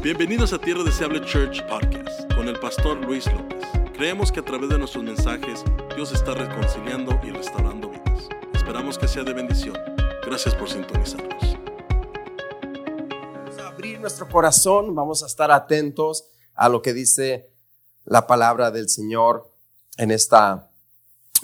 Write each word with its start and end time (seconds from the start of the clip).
Bienvenidos 0.00 0.52
a 0.52 0.60
Tierra 0.60 0.84
Deseable 0.84 1.20
Church 1.22 1.60
Podcast 1.66 2.32
con 2.32 2.46
el 2.46 2.56
pastor 2.60 3.04
Luis 3.04 3.26
López. 3.32 3.66
Creemos 3.94 4.30
que 4.30 4.38
a 4.38 4.44
través 4.44 4.68
de 4.68 4.78
nuestros 4.78 5.02
mensajes 5.02 5.64
Dios 5.96 6.12
está 6.12 6.34
reconciliando 6.34 7.18
y 7.24 7.30
restaurando 7.30 7.90
vidas. 7.90 8.28
Esperamos 8.54 8.96
que 8.96 9.08
sea 9.08 9.24
de 9.24 9.32
bendición. 9.32 9.76
Gracias 10.24 10.54
por 10.54 10.70
sintonizarnos. 10.70 11.58
Vamos 13.10 13.58
a 13.58 13.66
abrir 13.66 14.00
nuestro 14.00 14.28
corazón, 14.28 14.94
vamos 14.94 15.24
a 15.24 15.26
estar 15.26 15.50
atentos 15.50 16.30
a 16.54 16.68
lo 16.68 16.80
que 16.80 16.92
dice 16.92 17.50
la 18.04 18.28
palabra 18.28 18.70
del 18.70 18.88
Señor 18.88 19.52
en 19.96 20.12
esta 20.12 20.70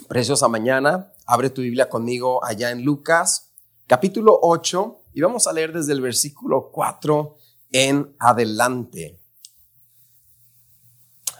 preciosa 0.07 0.47
mañana. 0.47 1.11
Abre 1.25 1.49
tu 1.49 1.61
Biblia 1.61 1.89
conmigo 1.89 2.41
allá 2.41 2.71
en 2.71 2.85
Lucas, 2.85 3.51
capítulo 3.85 4.39
8, 4.41 5.01
y 5.13 5.19
vamos 5.19 5.45
a 5.45 5.51
leer 5.51 5.73
desde 5.73 5.91
el 5.91 5.99
versículo 5.99 6.69
4 6.71 7.35
en 7.77 8.15
adelante. 8.19 9.19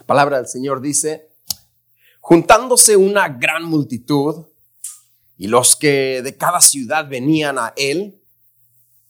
La 0.00 0.06
palabra 0.06 0.36
del 0.36 0.46
Señor 0.46 0.82
dice, 0.82 1.30
juntándose 2.20 2.94
una 2.94 3.30
gran 3.30 3.64
multitud 3.64 4.44
y 5.38 5.46
los 5.46 5.76
que 5.76 6.20
de 6.20 6.36
cada 6.36 6.60
ciudad 6.60 7.08
venían 7.08 7.58
a 7.58 7.72
él, 7.78 8.22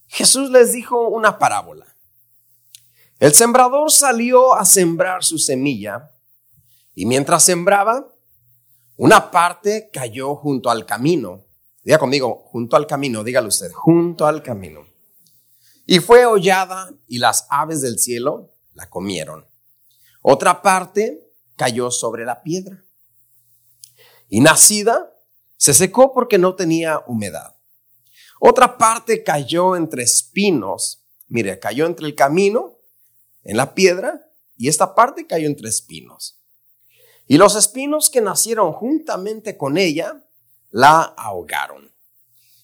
Jesús 0.07 0.51
les 0.51 0.73
dijo 0.73 1.09
una 1.09 1.37
parábola. 1.41 1.97
El 3.19 3.35
sembrador 3.35 3.91
salió 3.91 4.55
a 4.55 4.65
sembrar 4.65 5.25
su 5.25 5.39
semilla 5.39 6.13
y 6.95 7.07
mientras 7.07 7.43
sembraba, 7.43 8.07
una 8.97 9.33
parte 9.33 9.91
cayó 9.93 10.37
junto 10.37 10.71
al 10.71 10.87
camino. 10.87 11.43
Diga 11.83 11.99
conmigo, 11.99 12.45
junto 12.47 12.77
al 12.77 12.87
camino, 12.87 13.25
dígale 13.25 13.49
usted, 13.49 13.73
junto 13.73 14.29
al 14.29 14.45
camino. 14.45 14.86
Y 15.87 16.01
fue 16.01 16.27
hollada 16.27 16.93
y 17.07 17.19
las 17.19 17.47
aves 17.49 17.81
del 17.81 17.99
cielo 17.99 18.53
la 18.75 18.91
comieron. 18.91 19.47
Otra 20.21 20.61
parte 20.61 21.33
cayó 21.55 21.91
sobre 21.91 22.25
la 22.25 22.43
piedra. 22.43 22.85
Y 24.29 24.41
nacida 24.41 25.15
se 25.57 25.73
secó 25.73 26.13
porque 26.13 26.39
no 26.39 26.57
tenía 26.57 27.03
humedad. 27.07 27.57
Otra 28.41 28.77
parte 28.77 29.23
cayó 29.23 29.77
entre 29.77 30.03
espinos. 30.03 31.07
Mire, 31.29 31.59
cayó 31.59 31.87
entre 31.87 32.07
el 32.07 32.15
camino, 32.15 32.79
en 33.45 33.57
la 33.57 33.75
piedra, 33.75 34.31
y 34.57 34.69
esta 34.69 34.95
parte 34.95 35.27
cayó 35.27 35.47
entre 35.47 35.69
espinos. 35.69 36.41
Y 37.27 37.39
los 37.39 37.57
espinos 37.57 38.11
que 38.11 38.21
nacieron 38.21 38.73
juntamente 38.73 39.57
con 39.57 39.79
ella 39.79 40.25
la 40.71 41.03
ahogaron. 41.03 41.93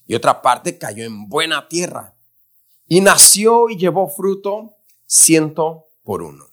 Y 0.05 0.15
otra 0.15 0.41
parte 0.41 0.77
cayó 0.77 1.03
en 1.03 1.27
buena 1.27 1.67
tierra. 1.67 2.15
Y 2.87 3.01
nació 3.01 3.69
y 3.69 3.77
llevó 3.77 4.09
fruto 4.09 4.77
ciento 5.05 5.89
por 6.03 6.21
uno. 6.21 6.45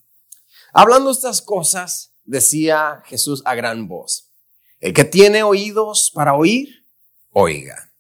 Hablando 0.73 1.11
estas 1.11 1.43
cosas, 1.43 2.15
decía 2.25 3.03
Jesús 3.07 3.43
a 3.45 3.55
gran 3.55 3.89
voz, 3.89 4.31
el 4.79 4.93
que 4.93 5.05
tiene 5.05 5.43
oídos 5.43 6.11
para 6.15 6.35
oír, 6.35 6.87
oiga. 7.33 7.93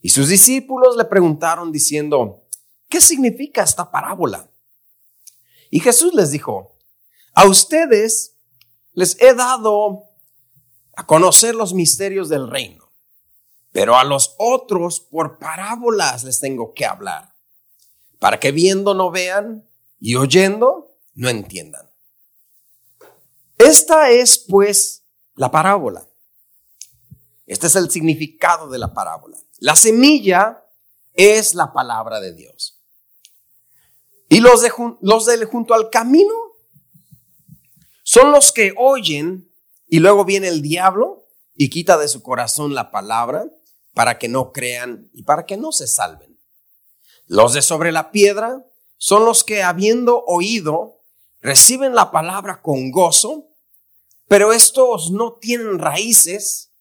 Y 0.00 0.10
sus 0.10 0.28
discípulos 0.28 0.96
le 0.96 1.04
preguntaron 1.04 1.72
diciendo, 1.72 2.46
¿qué 2.88 3.00
significa 3.00 3.62
esta 3.62 3.90
parábola? 3.90 4.50
Y 5.70 5.80
Jesús 5.80 6.14
les 6.14 6.30
dijo, 6.30 6.76
a 7.34 7.46
ustedes 7.46 8.36
les 8.92 9.20
he 9.20 9.34
dado 9.34 10.04
a 10.96 11.06
conocer 11.06 11.54
los 11.54 11.74
misterios 11.74 12.28
del 12.28 12.50
reino, 12.50 12.92
pero 13.72 13.96
a 13.96 14.04
los 14.04 14.34
otros 14.38 15.00
por 15.00 15.38
parábolas 15.38 16.24
les 16.24 16.40
tengo 16.40 16.72
que 16.74 16.86
hablar, 16.86 17.34
para 18.18 18.40
que 18.40 18.52
viendo 18.52 18.94
no 18.94 19.10
vean 19.10 19.68
y 20.00 20.16
oyendo 20.16 20.96
no 21.14 21.28
entiendan. 21.28 21.90
Esta 23.58 24.10
es 24.10 24.38
pues 24.38 25.04
la 25.34 25.50
parábola. 25.50 26.08
Este 27.46 27.66
es 27.66 27.76
el 27.76 27.90
significado 27.90 28.68
de 28.68 28.78
la 28.78 28.92
parábola. 28.92 29.38
La 29.58 29.74
semilla 29.74 30.64
es 31.14 31.54
la 31.54 31.72
palabra 31.72 32.20
de 32.20 32.32
Dios. 32.32 32.80
Y 34.28 34.40
los, 34.40 34.60
de, 34.60 34.70
los 35.00 35.26
de 35.26 35.44
junto 35.46 35.74
al 35.74 35.90
camino 35.90 36.34
son 38.02 38.30
los 38.30 38.52
que 38.52 38.74
oyen 38.76 39.50
y 39.88 40.00
luego 40.00 40.24
viene 40.24 40.48
el 40.48 40.62
diablo 40.62 41.26
y 41.54 41.70
quita 41.70 41.96
de 41.98 42.08
su 42.08 42.22
corazón 42.22 42.74
la 42.74 42.90
palabra 42.90 43.46
para 43.94 44.18
que 44.18 44.28
no 44.28 44.52
crean 44.52 45.10
y 45.12 45.24
para 45.24 45.46
que 45.46 45.56
no 45.56 45.72
se 45.72 45.86
salven. 45.86 46.27
Los 47.28 47.52
de 47.52 47.62
sobre 47.62 47.92
la 47.92 48.10
piedra 48.10 48.66
son 48.96 49.24
los 49.24 49.44
que 49.44 49.62
habiendo 49.62 50.24
oído 50.26 51.02
reciben 51.40 51.94
la 51.94 52.10
palabra 52.10 52.60
con 52.60 52.90
gozo, 52.90 53.46
pero 54.26 54.52
estos 54.52 55.12
no 55.12 55.34
tienen 55.34 55.78
raíces, 55.78 56.72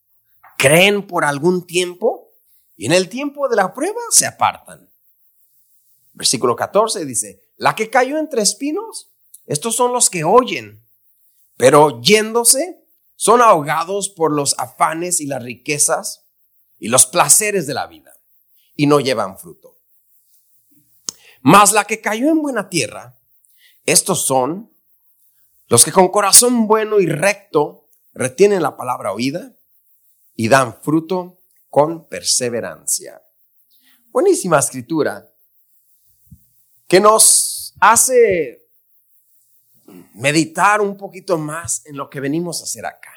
creen 0.58 1.06
por 1.06 1.24
algún 1.24 1.68
tiempo 1.68 2.34
y 2.76 2.88
en 2.88 2.94
el 2.94 3.08
tiempo 3.08 3.48
de 3.48 3.56
la 3.56 3.74
prueba 3.74 4.02
se 4.10 4.26
apartan. 4.26 4.90
Versículo 6.14 6.56
14 6.56 7.06
dice, 7.06 7.44
la 7.58 7.76
que 7.76 7.92
cayó 7.92 8.18
entre 8.18 8.42
espinos, 8.42 9.12
estos 9.46 9.76
son 9.76 9.94
los 9.94 10.10
que 10.10 10.24
oyen 10.24 10.88
pero 11.58 12.00
yéndose, 12.02 12.86
son 13.16 13.42
ahogados 13.42 14.10
por 14.10 14.32
los 14.32 14.58
afanes 14.60 15.20
y 15.20 15.26
las 15.26 15.44
riquezas 15.44 16.28
y 16.78 16.88
los 16.88 17.08
placeres 17.08 17.66
de 17.66 17.74
la 17.74 17.88
vida 17.88 18.14
y 18.76 18.86
no 18.86 19.00
llevan 19.00 19.40
fruto. 19.40 19.77
Mas 21.48 21.72
la 21.72 21.86
que 21.86 22.02
cayó 22.02 22.30
en 22.30 22.42
buena 22.42 22.68
tierra, 22.68 23.18
estos 23.86 24.26
son 24.26 24.70
los 25.70 25.86
que 25.86 25.94
con 25.94 26.10
corazón 26.10 26.68
bueno 26.68 27.00
y 27.00 27.06
recto 27.06 27.88
retienen 28.12 28.62
la 28.62 28.76
palabra 28.76 29.14
oída 29.14 29.56
y 30.36 30.50
dan 30.50 30.82
fruto 30.82 31.40
con 31.70 32.10
perseverancia. 32.10 33.22
Buenísima 34.08 34.60
escritura 34.60 35.34
que 36.86 37.00
nos 37.00 37.74
hace 37.80 38.68
meditar 40.16 40.82
un 40.82 40.98
poquito 40.98 41.38
más 41.38 41.86
en 41.86 41.96
lo 41.96 42.10
que 42.10 42.20
venimos 42.20 42.60
a 42.60 42.66
hacer 42.66 42.86
acá. 42.86 43.14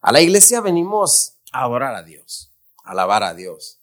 A 0.00 0.10
la 0.10 0.20
iglesia 0.20 0.60
venimos 0.60 1.38
a 1.52 1.62
adorar 1.62 1.94
a 1.94 2.02
Dios, 2.02 2.52
a 2.82 2.90
alabar 2.90 3.22
a 3.22 3.32
Dios, 3.32 3.80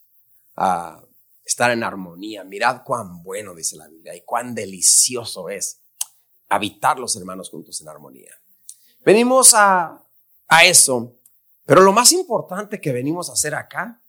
a 0.57 1.06
estar 1.50 1.72
en 1.72 1.84
armonía. 1.84 2.44
Mirad 2.44 2.84
cuán 2.84 3.24
bueno, 3.24 3.56
dice 3.56 3.76
la 3.76 3.88
Biblia, 3.88 4.16
y 4.16 4.22
cuán 4.22 4.54
delicioso 4.54 5.50
es 5.50 5.82
habitar 6.48 7.00
los 7.00 7.16
hermanos 7.16 7.50
juntos 7.50 7.82
en 7.82 7.90
armonía. 7.90 8.32
Venimos 9.04 9.54
a, 9.54 10.04
a 10.48 10.66
eso, 10.66 11.20
pero 11.66 11.82
lo 11.82 11.92
más 11.92 12.12
importante 12.12 12.80
que 12.80 12.92
venimos 12.92 13.30
a 13.30 13.34
hacer 13.34 13.56
acá 13.56 14.02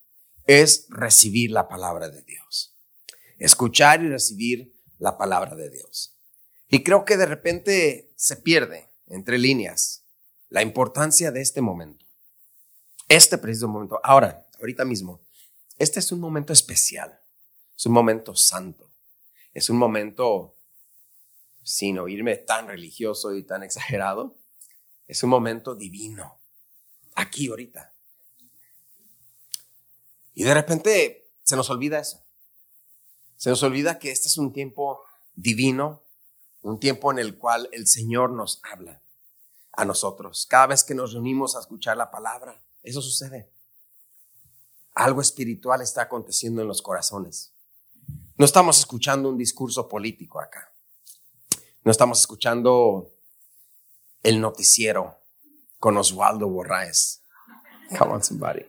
es 0.47 0.87
recibir 0.91 1.51
la 1.51 1.69
palabra 1.69 2.09
de 2.11 2.23
Dios. 2.23 2.77
Escuchar 3.39 4.03
y 4.03 4.09
recibir 4.09 4.75
la 4.99 5.17
palabra 5.17 5.55
de 5.55 5.71
Dios. 5.71 6.19
Y 6.69 6.83
creo 6.83 7.05
que 7.05 7.17
de 7.17 7.27
repente 7.27 8.13
se 8.17 8.37
pierde 8.37 8.91
entre 9.07 9.39
líneas 9.39 10.05
la 10.51 10.63
importancia 10.63 11.31
de 11.31 11.41
este 11.41 11.61
momento. 11.61 12.05
Este 13.09 13.39
preciso 13.39 13.69
momento. 13.69 13.99
Ahora, 14.03 14.47
ahorita 14.59 14.85
mismo, 14.85 15.21
este 15.79 16.01
es 16.01 16.13
un 16.13 16.21
momento 16.21 16.53
especial. 16.53 17.20
Es 17.81 17.87
un 17.87 17.93
momento 17.95 18.37
santo. 18.37 18.91
Es 19.55 19.71
un 19.71 19.79
momento, 19.79 20.55
sin 21.63 21.99
oírme 21.99 22.37
tan 22.37 22.69
religioso 22.69 23.35
y 23.35 23.43
tan 23.43 23.63
exagerado, 23.63 24.37
es 25.07 25.23
un 25.23 25.31
momento 25.31 25.75
divino. 25.75 26.39
Aquí, 27.15 27.49
ahorita. 27.49 27.95
Y 30.35 30.45
de 30.45 30.53
repente 30.53 31.31
se 31.43 31.57
nos 31.57 31.71
olvida 31.71 31.99
eso. 31.99 32.23
Se 33.37 33.49
nos 33.49 33.63
olvida 33.63 33.99
que 33.99 34.11
este 34.11 34.29
es 34.29 34.37
un 34.37 34.53
tiempo 34.53 35.03
divino, 35.35 36.03
un 36.61 36.81
tiempo 36.81 37.11
en 37.11 37.19
el 37.19 37.39
cual 37.39 37.71
el 37.73 37.87
Señor 37.87 38.31
nos 38.31 38.61
habla 38.63 39.01
a 39.73 39.87
nosotros. 39.87 40.45
Cada 40.51 40.67
vez 40.67 40.85
que 40.85 40.95
nos 40.95 41.15
reunimos 41.15 41.57
a 41.57 41.61
escuchar 41.61 41.97
la 41.97 42.11
palabra, 42.11 42.63
eso 42.83 43.01
sucede. 43.01 43.51
Algo 44.93 45.23
espiritual 45.23 45.81
está 45.81 46.03
aconteciendo 46.03 46.61
en 46.61 46.69
los 46.69 46.83
corazones. 46.83 47.55
No 48.41 48.47
estamos 48.47 48.79
escuchando 48.79 49.29
un 49.29 49.37
discurso 49.37 49.87
político 49.87 50.41
acá. 50.41 50.73
No 51.85 51.91
estamos 51.91 52.21
escuchando 52.21 53.13
el 54.23 54.41
noticiero 54.41 55.21
con 55.79 55.99
Oswaldo 55.99 56.49
Borraes. 56.49 57.23
Come 57.99 58.15
on, 58.15 58.25
somebody. 58.25 58.65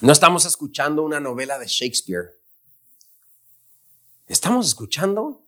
No 0.00 0.12
estamos 0.12 0.46
escuchando 0.46 1.02
una 1.02 1.20
novela 1.20 1.58
de 1.58 1.66
Shakespeare. 1.66 2.40
Estamos 4.26 4.66
escuchando 4.68 5.44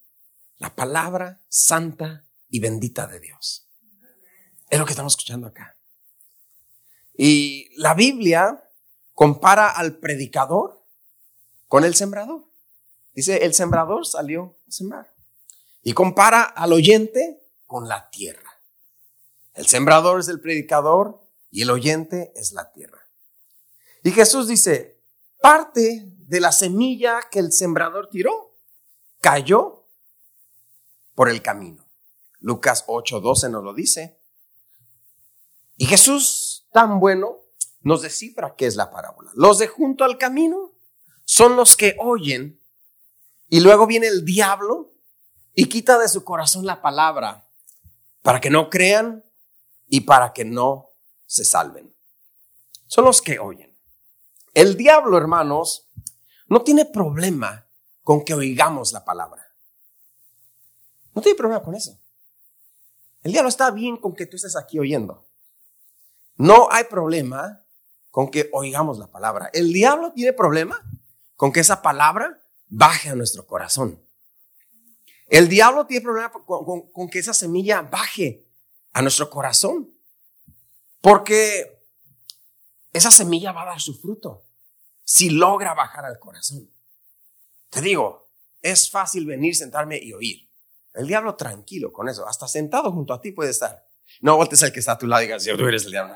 la 0.59 0.77
palabra 0.77 1.41
santa 1.49 2.27
y 2.50 2.61
bendita 2.61 3.07
de 3.07 3.19
Dios. 3.19 3.67
Es 4.69 4.79
lo 4.79 4.85
que 4.85 4.93
estamos 4.93 5.15
escuchando 5.15 5.47
acá. 5.47 5.79
Y 7.17 7.71
la 7.81 7.95
Biblia 7.95 8.62
compara 9.15 9.71
al 9.71 9.97
predicador 9.97 10.84
con 11.75 11.82
el 11.82 11.97
sembrador. 11.97 12.44
Dice, 13.15 13.44
el 13.44 13.53
sembrador 13.53 14.06
salió 14.06 14.56
a 14.69 14.71
sembrar. 14.71 15.12
Y 15.82 15.93
compara 15.93 16.44
al 16.44 16.73
oyente 16.73 17.43
con 17.67 17.88
la 17.88 18.11
tierra. 18.11 18.49
El 19.55 19.67
sembrador 19.67 20.21
es 20.21 20.29
el 20.29 20.41
predicador 20.41 21.21
y 21.50 21.62
el 21.62 21.71
oyente 21.71 22.32
es 22.37 22.53
la 22.53 22.71
tierra. 22.71 23.00
Y 24.05 24.12
Jesús 24.12 24.47
dice, 24.47 25.03
parte 25.43 26.05
de 26.06 26.38
la 26.38 26.53
semilla 26.53 27.19
que 27.29 27.41
el 27.41 27.50
sembrador 27.50 28.09
tiró 28.09 28.56
cayó 29.21 29.88
por 31.17 31.29
el 31.29 31.43
camino. 31.43 31.85
Lucas 32.38 32.85
8:12 32.87 33.50
nos 33.50 33.65
lo 33.65 33.75
dice. 33.75 34.21
Y 35.76 35.87
Jesús, 35.87 36.69
tan 36.73 37.00
bueno, 37.00 37.41
nos 37.81 38.03
descifra 38.03 38.55
qué 38.55 38.67
es 38.67 38.76
la 38.76 38.93
parábola. 38.93 39.32
Los 39.35 39.59
de 39.59 39.67
junto 39.67 40.05
al 40.05 40.19
camino 40.19 40.74
son 41.25 41.56
los 41.56 41.76
que 41.76 41.97
oyen 41.99 42.61
y 43.49 43.61
luego 43.61 43.87
viene 43.87 44.06
el 44.06 44.25
diablo 44.25 44.93
y 45.55 45.69
quita 45.69 45.99
de 45.99 46.09
su 46.09 46.25
corazón 46.25 46.67
la 46.67 46.82
palabra 46.82 47.49
para 48.23 48.41
que 48.41 48.50
no 48.50 48.71
crean 48.71 49.25
y 49.87 50.00
para 50.00 50.32
que 50.32 50.44
no 50.44 50.91
se 51.26 51.44
salven. 51.44 51.94
Son 52.87 53.05
los 53.05 53.23
que 53.23 53.38
oyen. 53.38 53.76
El 54.53 54.76
diablo, 54.76 55.19
hermanos, 55.19 55.88
no 56.49 56.62
tiene 56.62 56.85
problema 56.85 57.67
con 58.03 58.25
que 58.25 58.35
oigamos 58.35 58.93
la 58.93 59.05
palabra. 59.05 59.55
No 61.15 61.23
tiene 61.23 61.37
problema 61.37 61.62
con 61.62 61.75
eso. 61.75 61.99
El 63.23 63.32
diablo 63.32 63.49
está 63.49 63.71
bien 63.71 63.97
con 63.97 64.15
que 64.15 64.26
tú 64.26 64.37
estés 64.37 64.56
aquí 64.56 64.79
oyendo. 64.79 65.26
No 66.37 66.69
hay 66.71 66.85
problema 66.85 67.65
con 68.11 68.31
que 68.31 68.50
oigamos 68.53 68.99
la 68.99 69.06
palabra. 69.11 69.50
El 69.53 69.73
diablo 69.73 70.12
tiene 70.12 70.32
problema 70.32 70.81
con 71.37 71.53
que 71.53 71.61
esa 71.61 71.83
palabra 71.83 72.41
baje 72.69 73.09
a 73.09 73.15
nuestro 73.15 73.47
corazón. 73.47 74.01
El 75.27 75.49
diablo 75.49 75.87
tiene 75.87 76.03
problema 76.03 76.31
con, 76.33 77.09
que 77.11 77.19
esa 77.19 77.35
semilla 77.35 77.83
baje 77.83 78.47
a 78.93 79.03
nuestro 79.03 79.31
corazón. 79.31 79.91
Porque 81.01 81.83
esa 82.93 83.11
semilla 83.11 83.53
va 83.53 83.63
a 83.63 83.67
dar 83.67 83.81
su 83.81 83.99
fruto 83.99 84.45
si 85.03 85.31
logra 85.31 85.75
bajar 85.75 86.05
al 86.05 86.19
corazón. 86.19 86.71
Te 87.69 87.81
digo, 87.81 88.31
es 88.63 88.91
fácil 88.91 89.27
venir, 89.27 89.55
sentarme 89.57 89.99
y 89.99 90.13
oír. 90.13 90.49
El 90.95 91.07
diablo 91.07 91.35
tranquilo 91.35 91.93
con 91.93 92.09
eso, 92.09 92.27
hasta 92.27 92.47
sentado 92.47 92.93
junto 92.93 93.13
a 93.13 93.21
ti 93.21 93.33
puede 93.33 93.51
estar. 93.51 93.87
No 94.21 94.37
voltes 94.37 94.63
al 94.63 94.73
que 94.73 94.81
está 94.81 94.93
a 94.93 94.99
tu 94.99 95.07
lado 95.07 95.23
y 95.23 95.27
digas, 95.27 95.45
tú 95.45 95.67
eres 95.67 95.85
el 95.85 95.91
diablo. 95.91 96.15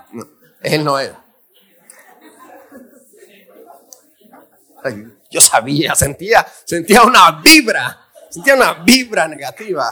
él 0.62 0.84
no 0.84 0.98
es. 0.98 1.12
Yo 5.30 5.40
sabía, 5.40 5.94
sentía, 5.94 6.46
sentía 6.64 7.02
una 7.02 7.40
vibra, 7.42 8.08
sentía 8.30 8.54
una 8.54 8.74
vibra 8.84 9.28
negativa. 9.28 9.90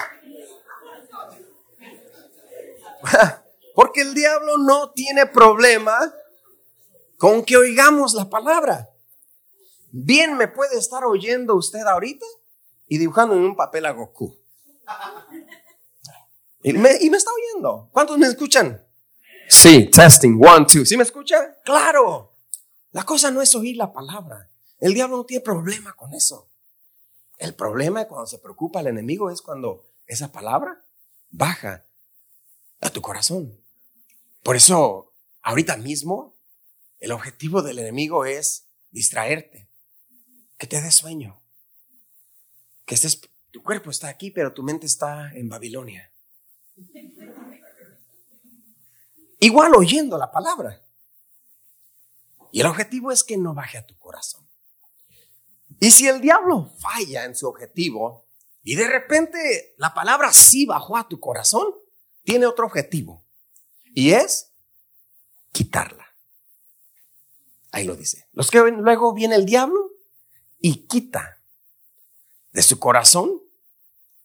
Porque 3.75 4.01
el 4.01 4.15
diablo 4.15 4.59
no 4.59 4.91
tiene 4.93 5.27
problema 5.27 6.15
con 7.19 7.45
que 7.45 7.57
oigamos 7.57 8.15
la 8.15 8.29
palabra. 8.29 8.89
Bien 9.91 10.37
me 10.37 10.49
puede 10.49 10.79
estar 10.79 11.05
oyendo 11.05 11.55
usted 11.55 11.81
ahorita 11.81 12.27
y 12.89 12.99
dibujando 12.99 13.35
en 13.35 13.43
un 13.43 13.57
papel 13.57 13.87
a 13.87 13.93
Goku. 13.93 14.37
Y 16.63 16.73
me, 16.73 16.91
está 16.91 17.31
oyendo. 17.33 17.89
¿Cuántos 17.93 18.19
me 18.19 18.27
escuchan? 18.27 18.85
Sí, 19.49 19.89
testing, 19.91 20.43
one, 20.45 20.67
two. 20.67 20.85
¿Sí 20.85 20.97
me 20.97 21.05
escuchan? 21.05 21.55
Claro. 21.65 22.33
La 22.93 23.05
cosa 23.05 23.31
no 23.31 23.41
es 23.41 23.55
oír 23.55 23.77
la 23.77 23.93
palabra. 23.93 24.51
El 24.79 24.95
diablo 24.95 25.17
no 25.17 25.25
tiene 25.25 25.43
problema 25.43 25.95
con 25.95 26.13
eso. 26.13 26.49
El 27.39 27.55
problema 27.55 28.07
cuando 28.07 28.27
se 28.27 28.39
preocupa 28.39 28.81
el 28.81 28.87
enemigo 28.89 29.31
es 29.31 29.43
cuando 29.43 29.87
esa 30.07 30.33
palabra 30.33 30.85
baja 31.31 31.85
a 32.81 32.91
tu 32.91 33.01
corazón. 33.01 33.61
Por 34.43 34.57
eso, 34.57 35.13
ahorita 35.43 35.77
mismo, 35.77 36.35
el 37.01 37.13
objetivo 37.13 37.63
del 37.63 37.79
enemigo 37.79 38.25
es 38.25 38.67
distraerte, 38.91 39.69
que 40.57 40.67
te 40.67 40.81
dé 40.81 40.91
sueño, 40.91 41.43
que 42.85 42.95
estés, 42.95 43.21
tu 43.51 43.63
cuerpo 43.63 43.91
está 43.91 44.09
aquí, 44.09 44.31
pero 44.31 44.55
tu 44.55 44.63
mente 44.63 44.87
está 44.87 45.33
en 45.35 45.49
Babilonia. 45.49 46.11
Igual 49.41 49.75
oyendo 49.75 50.17
la 50.17 50.31
palabra. 50.31 50.83
Y 52.53 52.61
el 52.61 52.67
objetivo 52.67 53.13
es 53.13 53.23
que 53.23 53.37
no 53.37 53.53
baje 53.53 53.77
a 53.77 53.87
tu 53.87 53.99
corazón. 53.99 54.46
Y 55.81 55.91
si 55.91 56.09
el 56.09 56.21
diablo 56.21 56.73
falla 56.79 57.25
en 57.25 57.35
su 57.35 57.47
objetivo 57.47 58.27
y 58.63 58.75
de 58.75 58.89
repente 58.89 59.75
la 59.77 59.95
palabra 59.95 60.33
sí 60.33 60.67
bajó 60.67 60.97
a 60.97 61.09
tu 61.09 61.21
corazón, 61.21 61.75
tiene 62.25 62.47
otro 62.47 62.67
objetivo. 62.67 63.25
Y 63.95 64.13
es 64.13 64.53
quitarla. 65.53 66.07
Ahí 67.71 67.85
lo 67.85 67.95
dice. 67.95 68.29
Los 68.33 68.51
que 68.51 68.59
luego 68.59 69.13
viene 69.13 69.35
el 69.35 69.47
diablo 69.47 69.93
y 70.59 70.87
quita 70.87 71.41
de 72.53 72.63
su 72.63 72.79
corazón 72.79 73.43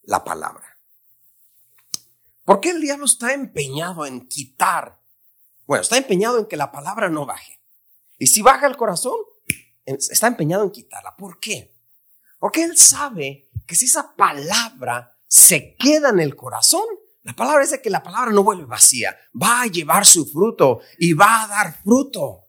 la 0.03 0.23
palabra. 0.23 0.77
¿Por 2.45 2.59
qué 2.59 2.71
el 2.71 2.81
diablo 2.81 3.05
está 3.05 3.33
empeñado 3.33 4.05
en 4.05 4.27
quitar? 4.27 4.99
Bueno, 5.67 5.81
está 5.81 5.97
empeñado 5.97 6.39
en 6.39 6.47
que 6.47 6.57
la 6.57 6.71
palabra 6.71 7.09
no 7.09 7.25
baje. 7.25 7.61
Y 8.17 8.27
si 8.27 8.41
baja 8.41 8.67
el 8.67 8.77
corazón, 8.77 9.15
está 9.85 10.27
empeñado 10.27 10.63
en 10.63 10.71
quitarla. 10.71 11.15
¿Por 11.15 11.39
qué? 11.39 11.73
Porque 12.39 12.63
él 12.63 12.77
sabe 12.77 13.49
que 13.65 13.75
si 13.75 13.85
esa 13.85 14.15
palabra 14.15 15.17
se 15.27 15.75
queda 15.75 16.09
en 16.09 16.19
el 16.19 16.35
corazón, 16.35 16.85
la 17.23 17.33
palabra 17.33 17.63
es 17.63 17.71
de 17.71 17.81
que 17.81 17.89
la 17.89 18.01
palabra 18.03 18.31
no 18.31 18.43
vuelve 18.43 18.65
vacía, 18.65 19.15
va 19.39 19.61
a 19.61 19.67
llevar 19.67 20.05
su 20.05 20.25
fruto 20.25 20.79
y 20.97 21.13
va 21.13 21.43
a 21.43 21.47
dar 21.47 21.81
fruto. 21.83 22.47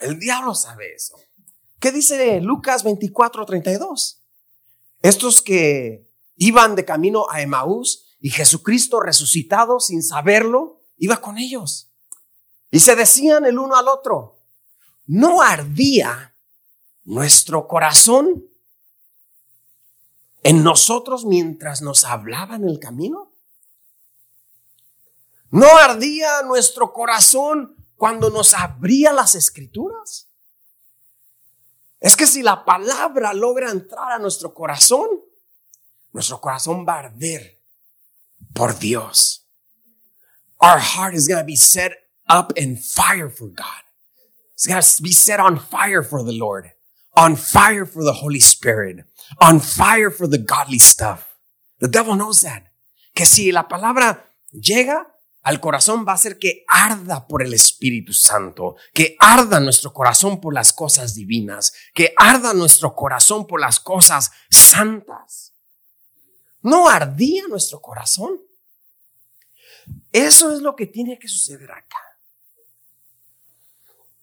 El 0.00 0.18
diablo 0.18 0.54
sabe 0.54 0.94
eso. 0.94 1.16
¿Qué 1.80 1.90
dice 1.90 2.40
Lucas 2.40 2.84
24, 2.84 3.44
32? 3.44 4.22
Estos 5.02 5.42
que 5.42 6.08
iban 6.36 6.76
de 6.76 6.84
camino 6.84 7.26
a 7.30 7.42
Emaús 7.42 8.16
y 8.20 8.30
Jesucristo 8.30 9.00
resucitado 9.00 9.80
sin 9.80 10.02
saberlo, 10.02 10.82
iba 10.96 11.18
con 11.18 11.36
ellos. 11.36 11.92
Y 12.70 12.80
se 12.80 12.96
decían 12.96 13.44
el 13.44 13.58
uno 13.58 13.76
al 13.76 13.88
otro, 13.88 14.40
¿no 15.06 15.42
ardía 15.42 16.33
nuestro 17.04 17.68
corazón 17.68 18.44
en 20.42 20.62
nosotros 20.62 21.24
mientras 21.24 21.82
nos 21.82 22.04
hablaba 22.04 22.56
en 22.56 22.68
el 22.68 22.78
camino? 22.78 23.32
¿No 25.50 25.66
ardía 25.78 26.42
nuestro 26.42 26.92
corazón 26.92 27.76
cuando 27.96 28.30
nos 28.30 28.54
abría 28.54 29.12
las 29.12 29.34
escrituras? 29.34 30.28
Es 32.00 32.16
que 32.16 32.26
si 32.26 32.42
la 32.42 32.64
palabra 32.64 33.32
logra 33.32 33.70
entrar 33.70 34.12
a 34.12 34.18
nuestro 34.18 34.52
corazón, 34.52 35.08
nuestro 36.12 36.40
corazón 36.40 36.84
va 36.86 36.94
a 36.94 36.98
arder 37.04 37.60
por 38.52 38.78
Dios. 38.78 39.46
Our 40.60 40.78
heart 40.78 41.14
is 41.14 41.28
going 41.28 41.40
to 41.40 41.46
be 41.46 41.56
set 41.56 41.92
up 42.28 42.52
in 42.56 42.76
fire 42.76 43.30
for 43.30 43.48
God. 43.48 43.84
It's 44.54 44.66
going 44.66 44.82
to 44.82 45.02
be 45.02 45.12
set 45.12 45.40
on 45.40 45.58
fire 45.58 46.02
for 46.02 46.22
the 46.22 46.32
Lord, 46.32 46.72
on 47.16 47.36
fire 47.36 47.86
for 47.86 48.04
the 48.04 48.12
Holy 48.12 48.40
Spirit, 48.40 49.06
on 49.40 49.60
fire 49.60 50.10
for 50.10 50.28
the 50.28 50.38
godly 50.38 50.78
stuff. 50.78 51.36
The 51.80 51.88
devil 51.88 52.16
knows 52.16 52.42
that. 52.42 52.72
Que 53.14 53.26
si 53.26 53.52
la 53.52 53.68
palabra 53.68 54.24
llega, 54.52 55.14
al 55.42 55.60
corazón 55.60 56.04
va 56.08 56.12
a 56.12 56.14
hacer 56.14 56.38
que 56.38 56.64
arda 56.68 57.26
por 57.28 57.42
el 57.42 57.52
Espíritu 57.52 58.12
Santo, 58.14 58.76
que 58.92 59.14
arda 59.20 59.60
nuestro 59.60 59.92
corazón 59.92 60.40
por 60.40 60.54
las 60.54 60.72
cosas 60.72 61.14
divinas, 61.14 61.72
que 61.92 62.14
arda 62.16 62.54
nuestro 62.54 62.94
corazón 62.94 63.46
por 63.46 63.60
las 63.60 63.78
cosas 63.78 64.32
santas. 64.50 65.52
¿No 66.62 66.88
ardía 66.88 67.46
nuestro 67.46 67.80
corazón? 67.82 68.40
Eso 70.12 70.54
es 70.54 70.62
lo 70.62 70.74
que 70.74 70.86
tiene 70.86 71.18
que 71.18 71.28
suceder 71.28 71.70
acá. 71.70 71.98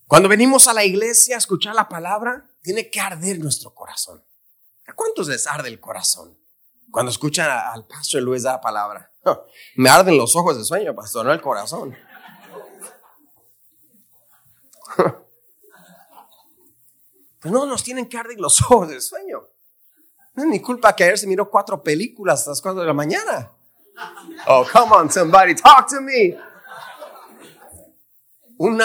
Cuando 0.08 0.28
venimos 0.28 0.66
a 0.66 0.74
la 0.74 0.84
iglesia 0.84 1.36
a 1.36 1.38
escuchar 1.38 1.74
la 1.74 1.88
palabra, 1.88 2.50
tiene 2.62 2.88
que 2.88 3.00
arder 3.00 3.38
nuestro 3.38 3.74
corazón. 3.74 4.24
¿A 4.86 4.94
cuántos 4.94 5.28
les 5.28 5.46
arde 5.46 5.68
el 5.68 5.80
corazón? 5.80 6.38
Cuando 6.90 7.10
escuchan 7.10 7.50
al 7.50 7.86
pastor 7.86 8.22
Luis 8.22 8.42
dar 8.42 8.54
la 8.54 8.60
palabra. 8.60 9.12
Me 9.76 9.88
arden 9.88 10.16
los 10.16 10.34
ojos 10.36 10.56
de 10.56 10.64
sueño, 10.64 10.94
pastor, 10.94 11.26
no 11.26 11.32
el 11.32 11.40
corazón. 11.40 11.96
Pero 17.40 17.54
no 17.54 17.66
nos 17.66 17.82
tienen 17.82 18.08
que 18.08 18.18
arder 18.18 18.38
los 18.38 18.62
ojos 18.62 18.88
de 18.88 19.00
sueño. 19.00 19.48
No 20.34 20.44
es 20.44 20.48
mi 20.48 20.60
culpa 20.60 20.94
que 20.94 21.04
ayer 21.04 21.18
se 21.18 21.26
miró 21.26 21.50
cuatro 21.50 21.82
películas 21.82 22.40
hasta 22.40 22.52
las 22.52 22.62
cuatro 22.62 22.80
de 22.80 22.86
la 22.86 22.94
mañana. 22.94 23.52
Oh, 24.46 24.64
come 24.72 24.94
on, 24.94 25.10
somebody, 25.10 25.54
talk 25.54 25.86
to 25.88 26.00
me. 26.00 26.36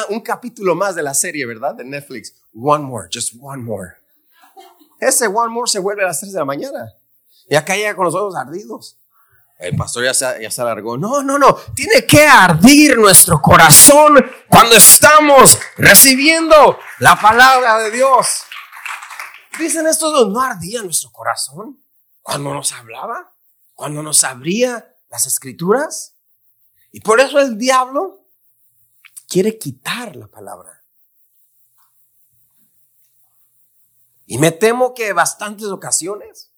Un 0.10 0.22
capítulo 0.22 0.76
más 0.76 0.96
de 0.96 1.04
la 1.04 1.14
serie, 1.14 1.46
¿verdad? 1.46 1.76
De 1.76 1.84
Netflix. 1.84 2.34
One 2.54 2.84
more, 2.84 3.08
just 3.14 3.34
one 3.40 3.62
more. 3.62 3.94
Ese 5.00 5.28
one 5.28 5.50
more 5.50 5.70
se 5.70 5.80
vuelve 5.80 6.04
a 6.04 6.08
las 6.08 6.20
3 6.20 6.34
de 6.34 6.40
la 6.40 6.46
mañana. 6.46 6.94
Y 7.50 7.56
acá 7.56 7.76
llega 7.76 7.96
con 7.96 8.06
los 8.06 8.16
ojos 8.16 8.36
ardidos. 8.36 8.98
El 9.60 9.76
pastor 9.76 10.04
ya 10.04 10.14
se, 10.14 10.42
ya 10.42 10.52
se 10.52 10.62
alargó. 10.62 10.98
No, 10.98 11.24
no, 11.24 11.38
no. 11.38 11.56
Tiene 11.76 12.06
que 12.06 12.26
ardir 12.26 12.98
nuestro 12.98 13.42
corazón 13.42 14.18
cuando 14.50 14.76
estamos 14.76 15.60
recibiendo 15.78 16.78
la 17.00 17.20
palabra 17.20 17.78
de 17.80 17.92
Dios. 17.92 18.44
Dicen 19.60 19.88
estos 19.88 20.12
dos, 20.12 20.30
no 20.30 20.42
ardía 20.42 20.84
nuestro 20.84 21.12
corazón 21.12 21.80
cuando 22.22 22.54
nos 22.54 22.72
hablaba, 22.74 23.32
cuando 23.74 24.04
nos 24.04 24.24
abría 24.24 24.96
las 25.10 25.26
escrituras. 25.26 26.16
Y 26.92 27.02
por 27.02 27.20
eso 27.20 27.40
el 27.40 27.58
diablo 27.58 28.17
quiere 29.28 29.58
quitar 29.58 30.16
la 30.16 30.28
palabra. 30.28 30.84
Y 34.26 34.38
me 34.38 34.52
temo 34.52 34.94
que 34.94 35.14
bastantes 35.14 35.68
ocasiones 35.68 36.52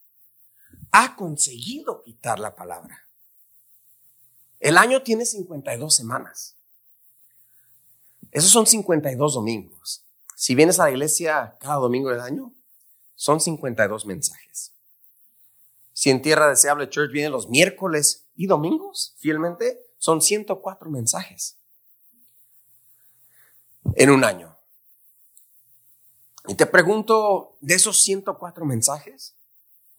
ha 0.92 1.16
conseguido 1.16 2.02
quitar 2.04 2.40
la 2.40 2.56
palabra. 2.56 3.08
El 4.60 4.78
año 4.78 5.04
tiene 5.04 5.26
52 5.26 5.96
semanas. 5.96 6.56
Esos 8.32 8.52
son 8.52 8.66
52 8.66 9.34
domingos. 9.34 10.04
Si 10.36 10.56
vienes 10.56 10.80
a 10.80 10.86
la 10.86 10.92
iglesia 10.92 11.58
cada 11.60 11.76
domingo 11.76 12.10
del 12.10 12.22
año, 12.22 12.54
son 13.16 13.40
52 13.40 14.06
mensajes. 14.06 14.74
Si 15.94 16.10
en 16.10 16.22
Tierra 16.22 16.48
Deseable 16.48 16.90
Church 16.90 17.12
vienen 17.12 17.32
los 17.32 17.50
miércoles 17.50 18.28
y 18.36 18.48
domingos, 18.48 19.16
fielmente, 19.18 19.86
son 19.98 20.22
104 20.22 20.90
mensajes 20.90 21.59
en 23.96 24.10
un 24.10 24.24
año. 24.24 24.58
Y 26.48 26.56
te 26.56 26.66
pregunto, 26.66 27.58
de 27.60 27.76
esos 27.76 28.02
104 28.02 28.66
mensajes, 28.66 29.36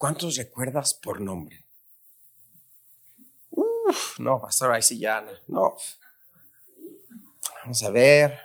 ¿Cuántos 0.01 0.37
recuerdas 0.37 0.95
por 0.95 1.21
nombre? 1.21 1.67
Uf, 3.51 4.19
no, 4.19 4.41
pastor, 4.41 4.73
ahí 4.73 4.81
sí 4.81 4.99
ya 4.99 5.23
no. 5.47 5.77
Vamos 7.61 7.83
a 7.83 7.91
ver. 7.91 8.41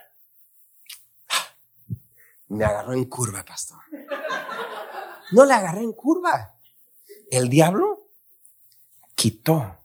Me 2.48 2.62
agarró 2.62 2.92
en 2.92 3.06
curva, 3.06 3.42
pastor. 3.42 3.80
No 5.32 5.46
le 5.46 5.54
agarré 5.54 5.80
en 5.80 5.94
curva. 5.94 6.58
El 7.30 7.48
diablo 7.48 8.10
quitó 9.14 9.78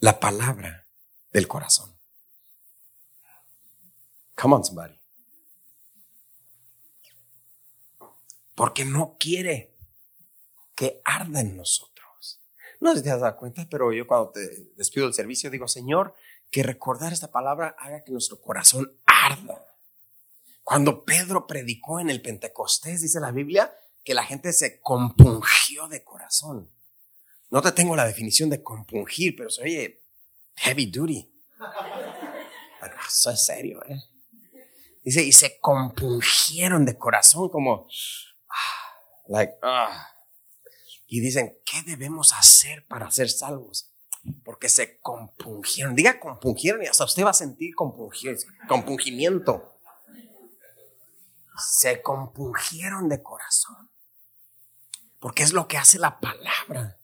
la 0.00 0.20
palabra 0.20 0.86
del 1.32 1.48
corazón. 1.48 1.95
Come 4.36 4.54
on, 4.54 4.64
somebody. 4.64 5.00
Porque 8.54 8.84
no 8.84 9.16
quiere 9.18 9.76
que 10.74 11.00
arda 11.04 11.40
en 11.40 11.56
nosotros. 11.56 12.42
No 12.80 12.92
sé 12.92 12.98
si 12.98 13.04
te 13.04 13.10
has 13.10 13.20
dado 13.20 13.36
cuenta, 13.36 13.66
pero 13.70 13.92
yo 13.92 14.06
cuando 14.06 14.30
te 14.30 14.40
despido 14.76 15.06
del 15.06 15.14
servicio 15.14 15.50
digo, 15.50 15.66
Señor, 15.66 16.14
que 16.50 16.62
recordar 16.62 17.12
esta 17.12 17.30
palabra 17.30 17.74
haga 17.78 18.04
que 18.04 18.12
nuestro 18.12 18.40
corazón 18.40 18.98
arda. 19.06 19.64
Cuando 20.62 21.04
Pedro 21.04 21.46
predicó 21.46 22.00
en 22.00 22.10
el 22.10 22.20
Pentecostés, 22.22 23.02
dice 23.02 23.20
la 23.20 23.30
Biblia, 23.30 23.74
que 24.04 24.14
la 24.14 24.24
gente 24.24 24.52
se 24.52 24.80
compungió 24.80 25.88
de 25.88 26.04
corazón. 26.04 26.70
No 27.50 27.62
te 27.62 27.72
tengo 27.72 27.96
la 27.96 28.06
definición 28.06 28.50
de 28.50 28.62
compungir, 28.62 29.34
pero 29.36 29.50
se 29.50 29.62
oye 29.62 30.04
heavy 30.56 30.86
duty. 30.86 31.32
Eso 33.06 33.30
es 33.30 33.44
serio, 33.44 33.82
¿eh? 33.86 34.02
Dice, 35.06 35.22
y 35.22 35.32
se 35.32 35.58
compungieron 35.60 36.84
de 36.84 36.98
corazón 36.98 37.48
como, 37.48 37.88
ah, 38.50 39.28
like, 39.28 39.54
ah 39.62 40.12
y 41.06 41.20
dicen, 41.20 41.56
¿qué 41.64 41.82
debemos 41.82 42.32
hacer 42.32 42.84
para 42.86 43.10
ser 43.10 43.30
salvos? 43.30 43.92
Porque 44.44 44.68
se 44.68 44.98
compungieron. 45.00 45.94
Diga 45.94 46.18
compungieron 46.18 46.82
y 46.82 46.86
hasta 46.86 47.04
usted 47.04 47.24
va 47.24 47.30
a 47.30 47.34
sentir 47.34 47.74
compungimiento. 47.76 49.78
Se 51.56 52.02
compungieron 52.02 53.08
de 53.08 53.22
corazón. 53.22 53.90
Porque 55.20 55.44
es 55.44 55.52
lo 55.52 55.68
que 55.68 55.78
hace 55.78 55.98
la 55.98 56.18
palabra. 56.18 56.98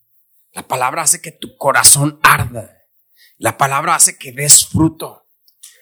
La 0.52 0.66
palabra 0.66 1.02
hace 1.02 1.22
que 1.22 1.30
tu 1.30 1.56
corazón 1.56 2.18
arda. 2.22 2.82
La 3.38 3.56
palabra 3.56 3.94
hace 3.94 4.18
que 4.18 4.32
des 4.32 4.66
fruto. 4.66 5.21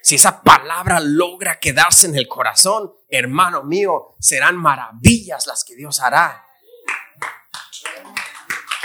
Si 0.02 0.14
esa 0.14 0.42
palabra 0.42 1.00
logra 1.00 1.60
quedarse 1.60 2.06
en 2.06 2.16
el 2.16 2.28
corazón, 2.28 2.92
hermano 3.08 3.62
mío, 3.62 4.16
serán 4.18 4.56
maravillas 4.56 5.46
las 5.46 5.64
que 5.64 5.76
Dios 5.76 6.00
hará. 6.00 6.46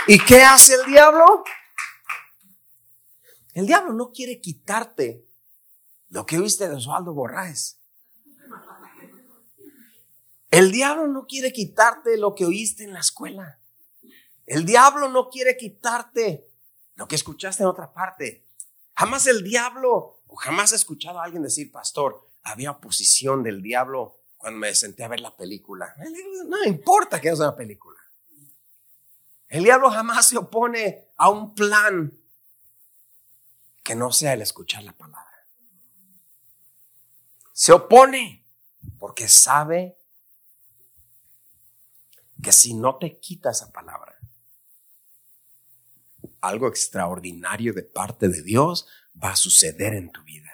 ¿Y 0.06 0.18
qué 0.20 0.42
hace 0.42 0.74
el 0.74 0.86
diablo? 0.86 1.44
El 3.54 3.66
diablo 3.66 3.92
no 3.92 4.12
quiere 4.12 4.40
quitarte 4.40 5.26
lo 6.10 6.26
que 6.26 6.38
oíste 6.38 6.68
de 6.68 6.76
Osvaldo 6.76 7.14
Borraes. 7.14 7.80
El 10.50 10.70
diablo 10.70 11.08
no 11.08 11.26
quiere 11.26 11.52
quitarte 11.52 12.16
lo 12.16 12.34
que 12.34 12.44
oíste 12.44 12.84
en 12.84 12.92
la 12.92 13.00
escuela. 13.00 13.58
El 14.46 14.64
diablo 14.64 15.08
no 15.08 15.28
quiere 15.28 15.56
quitarte 15.56 16.48
lo 16.94 17.08
que 17.08 17.16
escuchaste 17.16 17.62
en 17.62 17.68
otra 17.68 17.92
parte. 17.92 18.46
Jamás 18.94 19.26
el 19.26 19.42
diablo, 19.42 20.15
jamás 20.34 20.72
he 20.72 20.76
escuchado 20.76 21.20
a 21.20 21.24
alguien 21.24 21.42
decir, 21.42 21.70
pastor, 21.70 22.28
había 22.42 22.72
oposición 22.72 23.42
del 23.42 23.62
diablo 23.62 24.20
cuando 24.36 24.58
me 24.58 24.74
senté 24.74 25.04
a 25.04 25.08
ver 25.08 25.20
la 25.20 25.36
película. 25.36 25.94
No 26.46 26.64
importa 26.64 27.20
que 27.20 27.28
es 27.28 27.38
una 27.38 27.54
película. 27.54 27.98
El 29.48 29.64
diablo 29.64 29.90
jamás 29.90 30.28
se 30.28 30.36
opone 30.36 31.08
a 31.16 31.30
un 31.30 31.54
plan 31.54 32.12
que 33.82 33.94
no 33.94 34.10
sea 34.10 34.32
el 34.32 34.42
escuchar 34.42 34.82
la 34.82 34.92
palabra. 34.92 35.46
Se 37.52 37.72
opone 37.72 38.44
porque 38.98 39.28
sabe 39.28 39.96
que 42.42 42.52
si 42.52 42.74
no 42.74 42.98
te 42.98 43.18
quita 43.18 43.50
esa 43.50 43.72
palabra, 43.72 44.18
algo 46.40 46.68
extraordinario 46.68 47.72
de 47.72 47.82
parte 47.82 48.28
de 48.28 48.42
Dios 48.42 48.86
va 49.22 49.30
a 49.30 49.36
suceder 49.36 49.94
en 49.94 50.10
tu 50.10 50.22
vida, 50.22 50.52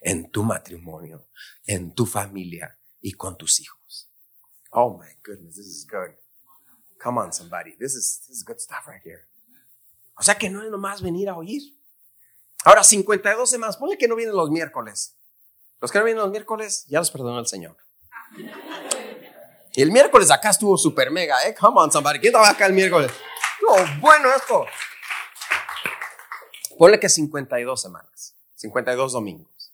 en 0.00 0.30
tu 0.30 0.42
matrimonio, 0.42 1.28
en 1.66 1.94
tu 1.94 2.06
familia 2.06 2.78
y 3.00 3.12
con 3.12 3.36
tus 3.36 3.60
hijos. 3.60 4.10
Oh 4.70 4.98
my 4.98 5.14
goodness, 5.24 5.56
this 5.56 5.66
is 5.66 5.86
good. 5.86 6.14
Come 7.02 7.20
on, 7.20 7.32
somebody. 7.32 7.76
This 7.78 7.94
is, 7.94 8.20
this 8.26 8.38
is 8.38 8.44
good 8.44 8.58
stuff 8.58 8.86
right 8.86 9.02
here. 9.02 9.26
O 10.16 10.22
sea 10.22 10.36
que 10.36 10.50
no 10.50 10.62
es 10.62 10.70
nomás 10.70 11.00
venir 11.00 11.28
a 11.28 11.36
oír. 11.36 11.62
Ahora, 12.64 12.82
52 12.82 13.48
semanas. 13.48 13.76
Ponle 13.76 13.96
que 13.96 14.08
no 14.08 14.16
vienen 14.16 14.34
los 14.34 14.50
miércoles. 14.50 15.16
Los 15.80 15.92
que 15.92 15.98
no 15.98 16.04
vienen 16.04 16.22
los 16.22 16.30
miércoles, 16.30 16.84
ya 16.88 16.98
los 16.98 17.10
perdonó 17.10 17.38
el 17.38 17.46
Señor. 17.46 17.76
Y 19.72 19.82
el 19.82 19.92
miércoles 19.92 20.30
acá 20.30 20.50
estuvo 20.50 20.76
super 20.76 21.10
mega, 21.10 21.46
¿eh? 21.46 21.54
Come 21.54 21.80
on, 21.80 21.92
somebody. 21.92 22.18
¿Quién 22.18 22.30
estaba 22.30 22.48
acá 22.48 22.66
el 22.66 22.72
miércoles? 22.72 23.12
No, 23.62 24.00
bueno 24.00 24.28
esto. 24.34 24.66
Ponle 26.78 27.00
que 27.00 27.08
52 27.08 27.82
semanas. 27.82 28.36
52 28.54 29.12
domingos. 29.12 29.72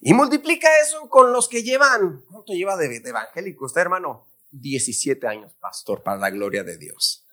Y 0.00 0.14
multiplica 0.14 0.68
eso 0.80 1.08
con 1.08 1.32
los 1.32 1.48
que 1.48 1.62
llevan. 1.62 2.24
¿Cuánto 2.30 2.52
lleva 2.52 2.76
de, 2.76 3.00
de 3.00 3.10
evangélico 3.10 3.66
usted, 3.66 3.80
hermano? 3.82 4.26
17 4.52 5.26
años 5.26 5.52
pastor 5.54 6.02
para 6.02 6.18
la 6.18 6.30
gloria 6.30 6.62
de 6.62 6.78
Dios. 6.78 7.26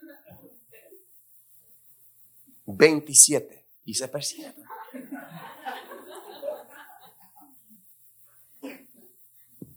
27 2.66 3.68
y 3.86 3.94
se 3.94 4.08
persigue. 4.08 4.54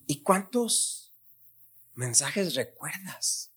¿Y 0.06 0.22
cuántos 0.22 1.14
mensajes 1.94 2.54
recuerdas? 2.54 3.51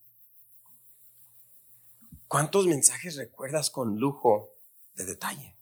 ¿Cuántos 2.35 2.67
mensajes 2.67 3.15
recuerdas 3.15 3.69
con 3.69 3.97
lujo 3.97 4.51
de 4.95 5.05
detalle? 5.05 5.55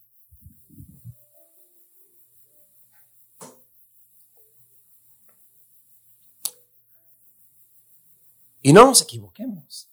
Y 8.63 8.74
no 8.74 8.88
nos 8.88 9.03
equivoquemos. 9.03 9.88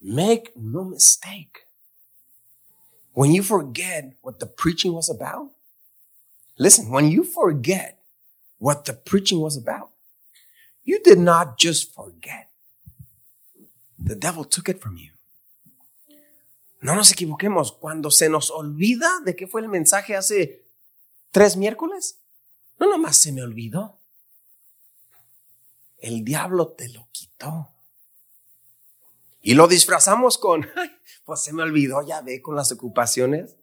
Make 0.00 0.50
no 0.56 0.86
mistake. 0.86 1.68
When 3.12 3.34
you 3.34 3.42
forget 3.42 4.16
what 4.22 4.38
the 4.38 4.46
preaching 4.46 4.94
was 4.94 5.10
about, 5.10 5.50
listen, 6.56 6.90
when 6.90 7.10
you 7.10 7.22
forget 7.22 8.02
what 8.58 8.86
the 8.86 8.94
preaching 8.94 9.42
was 9.42 9.58
about, 9.58 9.90
you 10.84 11.02
did 11.04 11.18
not 11.18 11.58
just 11.58 11.92
forget. 11.94 12.49
The 14.04 14.16
devil 14.16 14.44
took 14.44 14.68
it 14.68 14.80
from 14.80 14.96
you. 14.96 15.12
No 16.80 16.94
nos 16.94 17.12
equivoquemos. 17.12 17.72
Cuando 17.72 18.10
se 18.10 18.28
nos 18.28 18.50
olvida 18.50 19.20
de 19.24 19.36
qué 19.36 19.46
fue 19.46 19.60
el 19.60 19.68
mensaje 19.68 20.16
hace 20.16 20.64
tres 21.30 21.56
miércoles, 21.56 22.18
no 22.78 22.88
nomás 22.88 23.16
se 23.16 23.32
me 23.32 23.42
olvidó. 23.42 24.00
el 26.00 26.24
diablo 26.24 26.68
te 26.68 26.88
lo 26.88 27.08
quitó. 27.12 27.72
Y 29.42 29.54
lo 29.54 29.68
disfrazamos 29.68 30.38
con, 30.38 30.66
pues 31.24 31.40
se 31.40 31.52
me 31.52 31.62
olvidó, 31.62 32.06
ya 32.06 32.20
ve, 32.20 32.42
con 32.42 32.56
las 32.56 32.72
ocupaciones. 32.72 33.56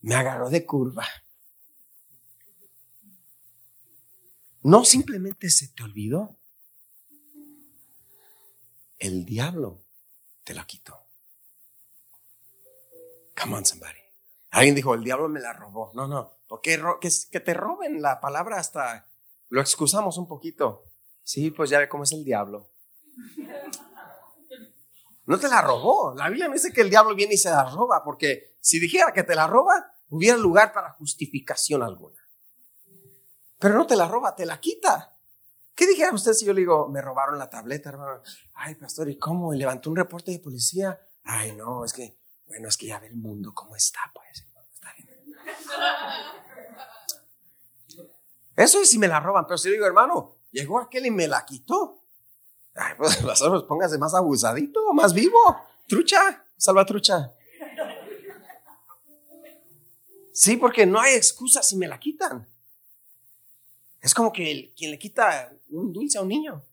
Me 0.00 0.14
agarró 0.14 0.50
de 0.50 0.66
curva. 0.66 1.06
No 4.62 4.84
simplemente 4.84 5.50
se 5.50 5.68
te 5.68 5.82
olvidó. 5.82 6.36
El 9.02 9.24
diablo 9.24 9.82
te 10.44 10.54
la 10.54 10.64
quitó. 10.64 11.08
Come 13.36 13.56
on, 13.56 13.66
somebody. 13.66 13.98
Alguien 14.52 14.76
dijo, 14.76 14.94
el 14.94 15.02
diablo 15.02 15.28
me 15.28 15.40
la 15.40 15.52
robó. 15.52 15.90
No, 15.92 16.06
no. 16.06 16.38
Porque 16.46 16.80
que, 17.00 17.08
que 17.32 17.40
te 17.40 17.52
roben 17.52 18.00
la 18.00 18.20
palabra 18.20 18.60
hasta 18.60 19.08
lo 19.48 19.60
excusamos 19.60 20.18
un 20.18 20.28
poquito. 20.28 20.84
Sí, 21.24 21.50
pues 21.50 21.68
ya 21.68 21.80
ve 21.80 21.88
cómo 21.88 22.04
es 22.04 22.12
el 22.12 22.22
diablo. 22.22 22.70
No 25.26 25.36
te 25.36 25.48
la 25.48 25.62
robó. 25.62 26.14
La 26.14 26.28
Biblia 26.28 26.46
me 26.46 26.54
dice 26.54 26.72
que 26.72 26.82
el 26.82 26.90
diablo 26.90 27.16
viene 27.16 27.34
y 27.34 27.38
se 27.38 27.50
la 27.50 27.68
roba, 27.68 28.04
porque 28.04 28.56
si 28.60 28.78
dijera 28.78 29.12
que 29.12 29.24
te 29.24 29.34
la 29.34 29.48
roba, 29.48 29.96
hubiera 30.10 30.36
lugar 30.36 30.72
para 30.72 30.92
justificación 30.92 31.82
alguna. 31.82 32.24
Pero 33.58 33.74
no 33.74 33.84
te 33.84 33.96
la 33.96 34.06
roba, 34.06 34.36
te 34.36 34.46
la 34.46 34.60
quita. 34.60 35.12
¿Qué 35.74 35.86
dijera 35.86 36.12
usted 36.12 36.32
si 36.34 36.44
yo 36.44 36.52
le 36.52 36.60
digo, 36.60 36.88
me 36.88 37.00
robaron 37.00 37.38
la 37.38 37.48
tableta, 37.48 37.88
hermano? 37.88 38.22
Ay, 38.54 38.74
pastor, 38.74 39.08
¿y 39.08 39.18
cómo? 39.18 39.54
¿Y 39.54 39.58
levantó 39.58 39.90
un 39.90 39.96
reporte 39.96 40.30
de 40.30 40.38
policía? 40.38 41.00
Ay, 41.24 41.52
no, 41.52 41.84
es 41.84 41.92
que, 41.92 42.18
bueno, 42.46 42.68
es 42.68 42.76
que 42.76 42.86
ya 42.86 42.98
ve 42.98 43.06
el 43.06 43.16
mundo 43.16 43.52
cómo 43.54 43.74
está, 43.74 44.00
pues. 44.12 44.46
Está 44.74 44.92
bien. 44.96 45.08
Eso 48.56 48.82
es 48.82 48.90
si 48.90 48.98
me 48.98 49.08
la 49.08 49.20
roban, 49.20 49.46
pero 49.46 49.56
si 49.56 49.68
yo 49.68 49.72
digo, 49.72 49.86
hermano, 49.86 50.36
llegó 50.50 50.78
aquel 50.78 51.06
y 51.06 51.10
me 51.10 51.26
la 51.26 51.44
quitó. 51.44 52.04
Ay, 52.74 52.94
pues, 52.96 53.16
pastor, 53.26 53.50
pues 53.50 53.62
póngase 53.62 53.98
más 53.98 54.14
abusadito, 54.14 54.92
más 54.92 55.14
vivo. 55.14 55.38
Trucha, 55.88 56.44
salva 56.56 56.84
trucha. 56.84 57.32
Sí, 60.32 60.56
porque 60.56 60.86
no 60.86 60.98
hay 61.00 61.14
excusa 61.14 61.62
si 61.62 61.76
me 61.76 61.86
la 61.86 61.98
quitan. 61.98 62.48
Es 64.02 64.14
como 64.14 64.32
que 64.32 64.74
quien 64.76 64.90
le 64.90 64.98
quita 64.98 65.56
un 65.70 65.92
dulce 65.92 66.18
a 66.18 66.22
un 66.22 66.28
niño. 66.28 66.64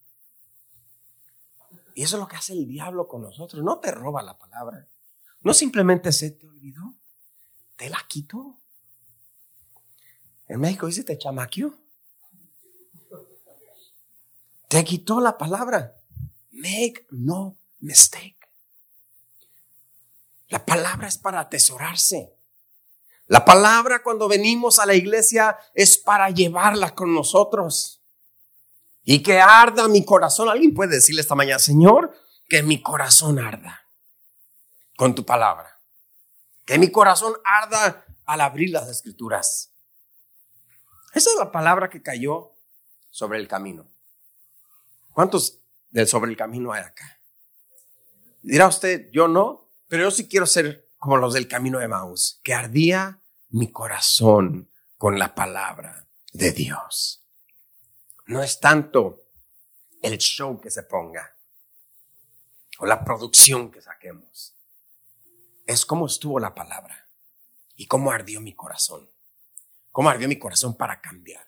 Y 1.94 2.02
eso 2.02 2.16
es 2.16 2.20
lo 2.22 2.28
que 2.28 2.36
hace 2.36 2.54
el 2.54 2.68
diablo 2.68 3.08
con 3.08 3.22
nosotros. 3.22 3.64
No 3.64 3.80
te 3.80 3.92
roba 3.92 4.24
la 4.24 4.38
palabra. 4.38 4.88
No 5.42 5.54
simplemente 5.54 6.12
se 6.12 6.32
te 6.32 6.48
olvidó. 6.48 6.96
Te 7.76 7.90
la 7.90 8.04
quitó. 8.08 8.58
En 10.48 10.60
México 10.60 10.88
dice 10.88 11.04
te 11.04 11.18
chamaqueó. 11.20 11.78
Te 14.68 14.84
quitó 14.84 15.22
la 15.22 15.38
palabra. 15.38 16.02
Make 16.52 17.06
no 17.12 17.58
mistake. 17.80 18.40
La 20.48 20.66
palabra 20.66 21.08
es 21.08 21.20
para 21.20 21.42
atesorarse. 21.42 22.39
La 23.30 23.46
palabra 23.46 24.02
cuando 24.02 24.28
venimos 24.28 24.80
a 24.80 24.88
la 24.88 24.96
iglesia 24.96 25.56
es 25.76 26.00
para 26.00 26.32
llevarla 26.32 26.96
con 26.96 27.14
nosotros. 27.14 28.02
Y 29.04 29.22
que 29.22 29.40
arda 29.40 29.88
mi 29.88 30.04
corazón. 30.04 30.50
Alguien 30.50 30.74
puede 30.74 30.96
decirle 30.96 31.22
esta 31.22 31.36
mañana, 31.36 31.60
Señor, 31.60 32.12
que 32.48 32.64
mi 32.64 32.82
corazón 32.82 33.38
arda 33.38 33.86
con 34.98 35.14
tu 35.14 35.24
palabra. 35.24 35.80
Que 36.66 36.80
mi 36.80 36.92
corazón 36.92 37.36
arda 37.46 38.04
al 38.26 38.42
abrir 38.42 38.72
las 38.72 38.90
escrituras. 38.90 39.76
Esa 41.14 41.30
es 41.30 41.36
la 41.38 41.52
palabra 41.52 41.88
que 41.88 42.02
cayó 42.02 42.56
sobre 43.12 43.38
el 43.38 43.48
camino. 43.48 43.88
¿Cuántos 45.14 45.60
sobre 46.08 46.32
el 46.32 46.38
camino 46.38 46.74
hay 46.74 46.82
acá? 46.82 47.22
Dirá 48.42 48.68
usted, 48.68 49.12
yo 49.12 49.28
no, 49.28 49.70
pero 49.88 50.04
yo 50.06 50.12
sí 50.12 50.28
quiero 50.28 50.48
ser 50.48 50.89
como 51.00 51.18
los 51.18 51.34
del 51.34 51.48
camino 51.48 51.80
de 51.80 51.88
Maús, 51.88 52.40
que 52.44 52.54
ardía 52.54 53.22
mi 53.50 53.72
corazón 53.72 54.70
con 54.98 55.18
la 55.18 55.34
palabra 55.34 56.08
de 56.34 56.52
Dios. 56.52 57.26
No 58.28 58.44
es 58.44 58.60
tanto 58.60 59.24
el 60.02 60.18
show 60.18 60.60
que 60.60 60.70
se 60.70 60.84
ponga 60.84 61.36
o 62.80 62.86
la 62.86 63.04
producción 63.04 63.72
que 63.72 63.82
saquemos. 63.82 64.56
Es 65.66 65.86
cómo 65.86 66.06
estuvo 66.06 66.40
la 66.40 66.54
palabra 66.54 67.10
y 67.76 67.88
cómo 67.88 68.12
ardió 68.12 68.42
mi 68.42 68.54
corazón. 68.54 69.10
Cómo 69.92 70.10
ardió 70.10 70.28
mi 70.28 70.38
corazón 70.38 70.78
para 70.78 71.02
cambiar. 71.02 71.48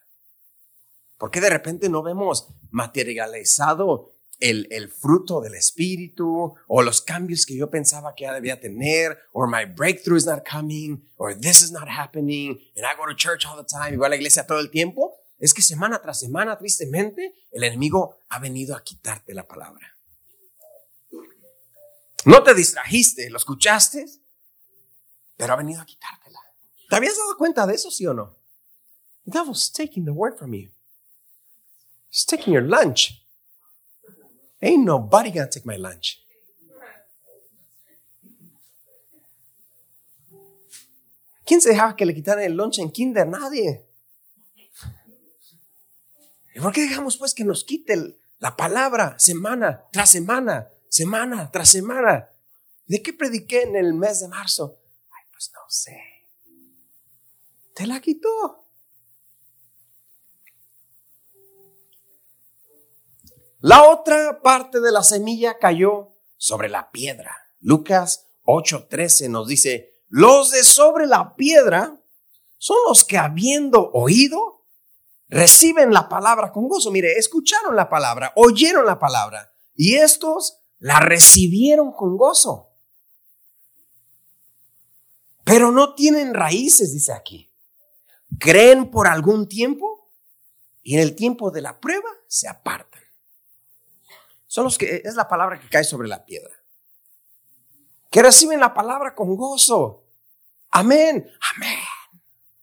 ¿Por 1.18 1.30
qué 1.30 1.40
de 1.40 1.50
repente 1.50 1.88
no 1.88 2.02
vemos 2.02 2.48
materializado 2.70 4.14
el, 4.42 4.90
fruto 4.90 5.40
del 5.40 5.54
espíritu 5.54 6.54
o 6.66 6.82
los 6.82 7.00
cambios 7.00 7.46
que 7.46 7.56
yo 7.56 7.70
pensaba 7.70 8.14
que 8.14 8.24
ya 8.24 8.34
debía 8.34 8.60
tener, 8.60 9.18
o 9.32 9.46
my 9.46 9.64
breakthrough 9.64 10.16
is 10.16 10.26
not 10.26 10.42
coming, 10.48 11.00
or 11.16 11.34
this 11.34 11.62
is 11.62 11.70
not 11.70 11.88
happening, 11.88 12.58
and 12.76 12.84
I 12.84 12.96
go 12.96 13.06
to 13.06 13.14
church 13.14 13.46
all 13.46 13.56
the 13.56 13.64
time, 13.64 13.94
y 13.94 13.96
voy 13.96 14.06
a 14.06 14.10
la 14.10 14.16
iglesia 14.16 14.46
todo 14.46 14.58
el 14.58 14.70
tiempo, 14.70 15.16
es 15.38 15.54
que 15.54 15.62
semana 15.62 16.00
tras 16.02 16.20
semana, 16.20 16.58
tristemente, 16.58 17.34
el 17.52 17.64
enemigo 17.64 18.18
ha 18.28 18.38
venido 18.38 18.76
a 18.76 18.82
quitarte 18.82 19.32
la 19.32 19.46
palabra. 19.46 19.96
No 22.24 22.42
te 22.42 22.54
distrajiste, 22.54 23.30
lo 23.30 23.38
escuchaste, 23.38 24.06
pero 25.36 25.52
ha 25.52 25.56
venido 25.56 25.80
a 25.80 25.86
quitártela. 25.86 26.38
¿Te 26.88 26.96
habías 26.96 27.16
dado 27.16 27.36
cuenta 27.36 27.66
de 27.66 27.74
eso, 27.74 27.90
sí 27.90 28.06
o 28.06 28.14
no? 28.14 28.36
The 29.24 29.38
devil's 29.38 29.72
taking 29.72 30.04
the 30.04 30.12
word 30.12 30.36
from 30.36 30.52
you. 30.52 30.70
He's 32.10 32.26
taking 32.26 32.52
your 32.52 32.62
lunch. 32.62 33.21
Ain't 34.62 34.84
nobody 34.84 35.32
gonna 35.32 35.48
take 35.48 35.66
my 35.66 35.76
lunch. 35.76 36.24
¿Quién 41.44 41.60
se 41.60 41.70
dejaba 41.70 41.96
que 41.96 42.06
le 42.06 42.14
quitaran 42.14 42.44
el 42.44 42.56
lunch 42.56 42.78
en 42.78 42.90
kinder? 42.90 43.26
Nadie. 43.26 43.84
¿Y 46.54 46.60
por 46.60 46.72
qué 46.72 46.82
dejamos 46.82 47.16
pues 47.16 47.34
que 47.34 47.44
nos 47.44 47.64
quite 47.64 48.16
la 48.38 48.56
palabra 48.56 49.18
semana 49.18 49.84
tras 49.90 50.10
semana, 50.10 50.70
semana 50.88 51.50
tras 51.50 51.68
semana? 51.68 52.30
¿De 52.86 53.02
qué 53.02 53.12
prediqué 53.12 53.62
en 53.62 53.74
el 53.74 53.94
mes 53.94 54.20
de 54.20 54.28
marzo? 54.28 54.78
Ay, 55.10 55.24
pues 55.32 55.50
no 55.52 55.60
sé. 55.68 55.98
Te 57.74 57.86
la 57.86 58.00
quitó. 58.00 58.61
La 63.62 63.88
otra 63.88 64.42
parte 64.42 64.80
de 64.80 64.90
la 64.90 65.04
semilla 65.04 65.56
cayó 65.56 66.16
sobre 66.36 66.68
la 66.68 66.90
piedra. 66.90 67.32
Lucas 67.60 68.26
8:13 68.42 69.30
nos 69.30 69.46
dice, 69.46 70.00
los 70.08 70.50
de 70.50 70.64
sobre 70.64 71.06
la 71.06 71.36
piedra 71.36 72.02
son 72.58 72.76
los 72.88 73.04
que 73.04 73.18
habiendo 73.18 73.92
oído, 73.92 74.66
reciben 75.28 75.92
la 75.92 76.08
palabra 76.08 76.50
con 76.50 76.66
gozo. 76.66 76.90
Mire, 76.90 77.12
escucharon 77.12 77.76
la 77.76 77.88
palabra, 77.88 78.32
oyeron 78.34 78.84
la 78.84 78.98
palabra 78.98 79.54
y 79.76 79.94
estos 79.94 80.58
la 80.80 80.98
recibieron 80.98 81.92
con 81.92 82.16
gozo. 82.16 82.70
Pero 85.44 85.70
no 85.70 85.94
tienen 85.94 86.34
raíces, 86.34 86.92
dice 86.92 87.12
aquí. 87.12 87.52
Creen 88.40 88.90
por 88.90 89.06
algún 89.06 89.46
tiempo 89.46 90.10
y 90.82 90.94
en 90.94 91.00
el 91.00 91.14
tiempo 91.14 91.52
de 91.52 91.62
la 91.62 91.78
prueba 91.78 92.10
se 92.26 92.48
apartan 92.48 93.01
son 94.52 94.64
los 94.64 94.76
que 94.76 95.00
es 95.02 95.14
la 95.14 95.26
palabra 95.26 95.58
que 95.58 95.66
cae 95.66 95.82
sobre 95.82 96.08
la 96.08 96.26
piedra. 96.26 96.54
Que 98.10 98.22
reciben 98.22 98.60
la 98.60 98.74
palabra 98.74 99.14
con 99.14 99.34
gozo. 99.34 100.04
Amén. 100.68 101.26
Amén. 101.56 101.78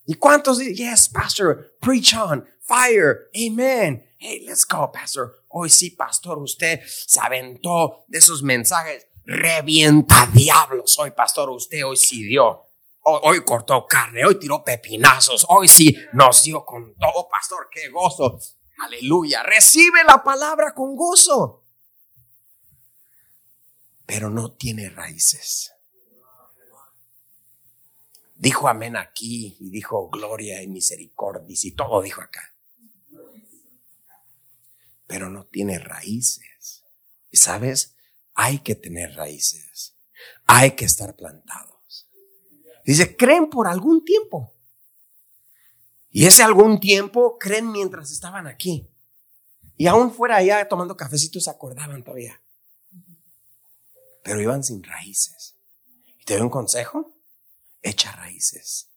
¿Y 0.06 0.14
cuántos 0.14 0.60
dicen, 0.60 0.76
yes, 0.76 1.10
pastor, 1.10 1.78
preach 1.82 2.14
on, 2.14 2.48
fire, 2.62 3.32
amen. 3.36 4.08
Hey, 4.20 4.46
let's 4.46 4.68
go, 4.68 4.92
pastor. 4.92 5.44
Hoy 5.48 5.72
sí, 5.72 5.90
pastor, 5.90 6.38
usted 6.38 6.80
se 6.86 7.20
aventó 7.20 8.06
de 8.08 8.20
esos 8.20 8.44
mensajes. 8.44 9.08
Revienta 9.26 10.30
diablos. 10.32 11.00
Hoy, 11.00 11.10
pastor, 11.10 11.50
usted 11.50 11.84
hoy 11.84 11.98
sí 11.98 12.22
dio. 12.22 12.68
Hoy, 13.02 13.20
hoy, 13.24 13.44
cortó 13.44 13.88
carne, 13.88 14.24
hoy 14.26 14.38
tiró 14.38 14.64
pepinazos, 14.64 15.44
hoy 15.50 15.68
sí 15.68 15.98
nos 16.14 16.44
dio 16.44 16.64
con 16.64 16.94
todo, 16.94 17.28
pastor, 17.28 17.68
qué 17.72 17.90
gozo. 17.90 18.38
Aleluya. 18.78 19.42
Recibe 19.42 20.04
la 20.04 20.24
palabra 20.24 20.76
con 20.76 20.96
gozo 20.96 21.64
pero 24.10 24.32
no 24.32 24.54
tiene 24.54 24.90
raíces. 24.90 25.72
Dijo 28.34 28.68
amén 28.68 28.98
aquí 28.98 29.56
y 29.60 29.70
dijo 29.70 30.10
gloria 30.10 30.64
y 30.64 30.68
misericordia 30.68 31.56
y 31.62 31.72
todo 31.74 32.02
dijo 32.02 32.20
acá. 32.20 32.56
Pero 35.06 35.30
no 35.30 35.46
tiene 35.46 35.78
raíces. 35.78 36.86
Y 37.30 37.38
sabes, 37.38 37.98
hay 38.34 38.58
que 38.60 38.74
tener 38.74 39.14
raíces. 39.14 39.96
Hay 40.48 40.72
que 40.72 40.86
estar 40.86 41.16
plantados. 41.16 42.10
Dice, 42.84 43.16
creen 43.16 43.48
por 43.48 43.68
algún 43.68 44.04
tiempo. 44.04 44.56
Y 46.10 46.26
ese 46.26 46.42
algún 46.42 46.80
tiempo 46.80 47.38
creen 47.38 47.72
mientras 47.72 48.10
estaban 48.10 48.48
aquí. 48.48 48.90
Y 49.78 49.86
aún 49.86 50.12
fuera 50.12 50.38
allá 50.38 50.68
tomando 50.68 50.98
cafecitos 50.98 51.44
se 51.44 51.52
acordaban 51.52 52.04
todavía. 52.04 52.42
Pero 54.30 54.42
iban 54.42 54.64
sin 54.64 54.84
raíces. 54.84 55.56
Y 56.20 56.24
te 56.24 56.36
doy 56.36 56.44
un 56.44 56.52
consejo, 56.52 57.16
echa 57.82 58.12
raíces. 58.12 58.92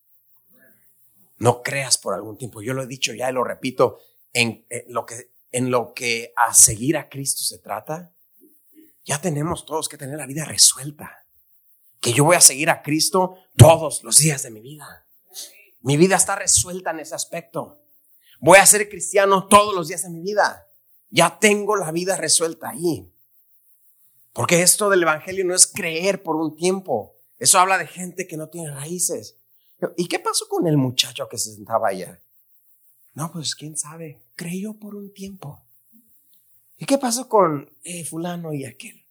No 1.38 1.62
creas 1.62 1.96
por 1.96 2.12
algún 2.12 2.36
tiempo. 2.36 2.60
Yo 2.60 2.74
lo 2.74 2.82
he 2.82 2.86
dicho 2.86 3.14
ya 3.14 3.30
y 3.30 3.32
lo 3.32 3.42
repito, 3.42 3.98
en, 4.34 4.66
lo, 4.88 5.06
que, 5.06 5.32
en 5.50 5.70
lo 5.70 5.94
que 5.94 6.34
a 6.36 6.52
seguir 6.52 6.98
a 6.98 7.08
Cristo 7.08 7.44
se 7.44 7.58
trata, 7.60 8.12
ya 9.06 9.22
tenemos 9.22 9.64
todos 9.64 9.88
que 9.88 9.96
tener 9.96 10.18
la 10.18 10.26
vida 10.26 10.44
resuelta. 10.44 11.24
Que 11.98 12.12
yo 12.12 12.24
voy 12.24 12.36
a 12.36 12.42
seguir 12.42 12.68
a 12.68 12.82
Cristo 12.82 13.38
todos 13.56 14.04
los 14.04 14.18
días 14.18 14.42
de 14.42 14.50
mi 14.50 14.60
vida. 14.60 15.06
Mi 15.80 15.96
vida 15.96 16.16
está 16.16 16.36
resuelta 16.36 16.90
en 16.90 17.00
ese 17.00 17.14
aspecto. 17.14 17.80
Voy 18.38 18.58
a 18.58 18.66
ser 18.66 18.86
cristiano 18.90 19.48
todos 19.48 19.74
los 19.74 19.88
días 19.88 20.02
de 20.02 20.10
mi 20.10 20.20
vida. 20.20 20.68
Ya 21.08 21.38
tengo 21.38 21.74
la 21.74 21.90
vida 21.90 22.18
resuelta 22.18 22.68
ahí. 22.68 23.10
Porque 24.32 24.62
esto 24.62 24.88
del 24.88 25.02
Evangelio 25.02 25.44
no 25.44 25.54
es 25.54 25.66
creer 25.66 26.22
por 26.22 26.36
un 26.36 26.56
tiempo. 26.56 27.16
Eso 27.38 27.58
habla 27.58 27.78
de 27.78 27.86
gente 27.86 28.26
que 28.26 28.36
no 28.36 28.48
tiene 28.48 28.70
raíces. 28.70 29.36
¿Y 29.96 30.06
qué 30.06 30.18
pasó 30.18 30.46
con 30.48 30.66
el 30.66 30.76
muchacho 30.76 31.28
que 31.28 31.38
se 31.38 31.54
sentaba 31.54 31.88
allá? 31.88 32.20
No, 33.14 33.30
pues 33.30 33.54
quién 33.54 33.76
sabe. 33.76 34.22
Creyó 34.36 34.74
por 34.74 34.94
un 34.94 35.12
tiempo. 35.12 35.62
¿Y 36.76 36.86
qué 36.86 36.98
pasó 36.98 37.28
con 37.28 37.70
eh, 37.84 38.04
fulano 38.04 38.52
y 38.52 38.64
aquel? 38.64 39.04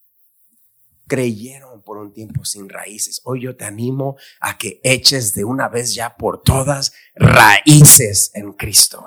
Creyeron 1.07 1.81
por 1.83 1.97
un 1.97 2.13
tiempo 2.13 2.45
sin 2.45 2.69
raíces. 2.69 3.21
Hoy 3.25 3.43
yo 3.43 3.55
te 3.55 3.65
animo 3.65 4.17
a 4.39 4.57
que 4.57 4.79
eches 4.83 5.33
de 5.33 5.43
una 5.43 5.67
vez 5.67 5.93
ya 5.93 6.15
por 6.15 6.41
todas 6.41 6.93
raíces 7.15 8.31
en 8.33 8.53
Cristo. 8.53 9.05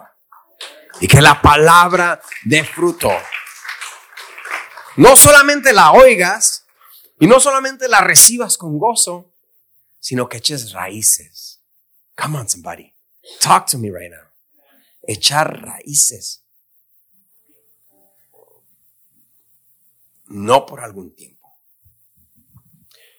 Y 1.01 1.09
que 1.09 1.21
la 1.21 1.41
palabra 1.43 2.21
dé 2.45 2.63
fruto. 2.63 3.11
No 4.97 5.17
solamente 5.17 5.73
la 5.73 5.93
oigas 5.93 6.67
y 7.19 7.27
no 7.27 7.41
solamente 7.41 7.89
la 7.89 8.01
recibas 8.01 8.57
con 8.59 8.79
gozo, 8.79 9.33
sino 9.99 10.29
que 10.29 10.39
eches 10.39 10.73
raíces. 10.73 11.63
Come 12.17 12.39
on, 12.39 12.49
somebody. 12.49 12.95
Talk 13.41 13.67
to 13.71 13.79
me 13.79 13.91
right 13.91 14.11
now. 14.11 14.29
Echar 15.07 15.63
raíces. 15.63 16.45
no 20.35 20.67
por 20.67 20.81
algún 20.81 21.15
tiempo. 21.15 21.49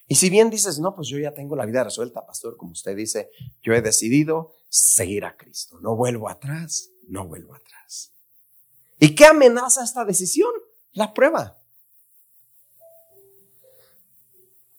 Y 0.08 0.16
si 0.16 0.30
bien 0.30 0.50
dices, 0.50 0.80
no, 0.80 0.96
pues 0.96 1.08
yo 1.08 1.18
ya 1.18 1.34
tengo 1.34 1.56
la 1.56 1.66
vida 1.66 1.84
resuelta, 1.84 2.26
pastor, 2.26 2.58
como 2.58 2.74
usted 2.74 2.96
dice, 2.96 3.32
yo 3.64 3.74
he 3.74 3.82
decidido 3.82 4.54
seguir 4.70 5.26
a 5.26 5.36
Cristo, 5.36 5.80
no 5.82 5.96
vuelvo 5.96 6.30
atrás, 6.30 6.90
no 7.08 7.28
vuelvo 7.28 7.56
atrás. 7.56 8.14
¿Y 9.00 9.16
qué 9.16 9.26
amenaza 9.26 9.84
esta 9.84 10.06
decisión? 10.06 10.52
La 10.92 11.14
prueba. 11.14 11.58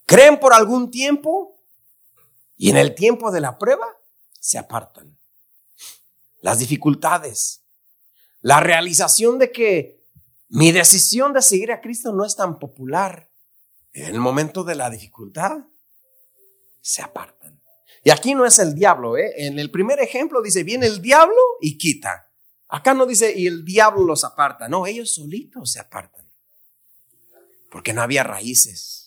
Creen 0.07 0.38
por 0.38 0.55
algún 0.55 0.90
tiempo 0.90 1.61
y 2.57 2.71
en 2.71 2.77
el 2.77 2.95
tiempo 2.95 3.31
de 3.31 3.40
la 3.40 3.59
prueba 3.59 3.87
se 4.40 4.57
apartan. 4.57 5.19
Las 6.40 6.61
dificultades, 6.61 7.64
la 8.40 8.61
realización 8.61 9.38
de 9.38 9.51
que 9.51 10.07
mi 10.49 10.71
decisión 10.71 11.33
de 11.33 11.42
seguir 11.42 11.73
a 11.73 11.81
Cristo 11.81 12.12
no 12.12 12.25
es 12.25 12.37
tan 12.37 12.59
popular. 12.59 13.31
En 13.92 14.14
el 14.14 14.21
momento 14.21 14.62
de 14.62 14.77
la 14.77 14.90
dificultad, 14.90 15.64
se 16.81 17.03
apartan. 17.03 17.61
Y 18.05 18.11
aquí 18.11 18.37
no 18.37 18.47
es 18.47 18.61
el 18.61 18.77
diablo, 18.77 19.16
¿eh? 19.16 19.33
En 19.38 19.59
el 19.59 19.73
primer 19.73 19.99
ejemplo 19.99 20.40
dice, 20.40 20.62
viene 20.62 20.87
el 20.87 21.03
diablo 21.03 21.40
y 21.61 21.77
quita. 21.77 22.31
Acá 22.69 22.95
no 22.95 23.07
dice, 23.07 23.37
y 23.37 23.49
el 23.49 23.64
diablo 23.64 24.05
los 24.05 24.23
aparta. 24.23 24.69
No, 24.69 24.87
ellos 24.87 25.12
solitos 25.12 25.73
se 25.73 25.81
apartan. 25.81 26.31
Porque 27.69 27.92
no 27.92 28.03
había 28.03 28.23
raíces. 28.23 29.06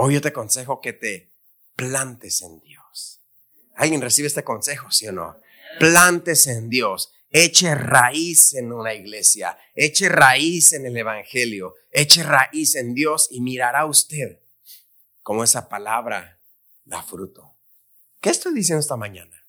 Hoy 0.00 0.14
yo 0.14 0.20
te 0.20 0.28
aconsejo 0.28 0.80
que 0.80 0.92
te 0.92 1.32
plantes 1.74 2.42
en 2.42 2.60
Dios. 2.60 3.20
¿Alguien 3.74 4.00
recibe 4.00 4.28
este 4.28 4.44
consejo, 4.44 4.92
sí 4.92 5.08
o 5.08 5.12
no? 5.12 5.40
Plantes 5.80 6.46
en 6.46 6.70
Dios 6.70 7.12
eche 7.30 7.74
raíz 7.74 8.54
en 8.54 8.72
una 8.72 8.94
iglesia, 8.94 9.58
eche 9.74 10.08
raíz 10.08 10.72
en 10.72 10.86
el 10.86 10.96
Evangelio, 10.96 11.74
eche 11.90 12.22
raíz 12.22 12.76
en 12.76 12.94
Dios 12.94 13.26
y 13.32 13.40
mirará 13.40 13.86
usted 13.86 14.38
cómo 15.24 15.42
esa 15.42 15.68
palabra 15.68 16.40
da 16.84 17.02
fruto. 17.02 17.56
¿Qué 18.20 18.30
estoy 18.30 18.54
diciendo 18.54 18.78
esta 18.78 18.96
mañana? 18.96 19.44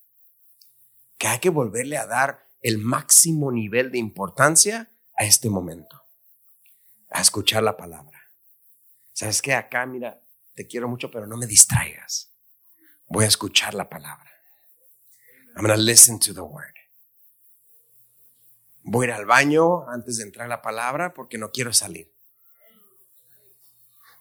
Que 1.19 1.27
hay 1.27 1.37
que 1.37 1.51
volverle 1.51 1.97
a 1.97 2.07
dar 2.07 2.47
el 2.61 2.79
máximo 2.79 3.51
nivel 3.51 3.91
de 3.91 3.99
importancia 3.99 4.91
a 5.15 5.25
este 5.25 5.47
momento, 5.47 6.01
a 7.11 7.21
escuchar 7.21 7.61
la 7.61 7.77
palabra. 7.77 8.33
¿Sabes 9.13 9.43
qué? 9.43 9.53
Acá, 9.53 9.85
mira, 9.85 10.19
te 10.59 10.67
quiero 10.67 10.89
mucho, 10.89 11.09
pero 11.09 11.25
no 11.25 11.37
me 11.37 11.47
distraigas. 11.47 12.33
Voy 13.07 13.23
a 13.23 13.29
escuchar 13.29 13.73
la 13.73 13.87
palabra. 13.87 14.29
I'm 15.55 15.63
going 15.63 15.73
to 15.73 15.81
listen 15.81 16.19
to 16.19 16.33
the 16.33 16.41
word. 16.41 16.73
Voy 18.83 19.05
a 19.05 19.07
ir 19.07 19.13
al 19.13 19.25
baño 19.25 19.87
antes 19.87 20.17
de 20.17 20.23
entrar 20.23 20.49
la 20.49 20.61
palabra 20.61 21.13
porque 21.13 21.37
no 21.37 21.51
quiero 21.51 21.71
salir. 21.71 22.13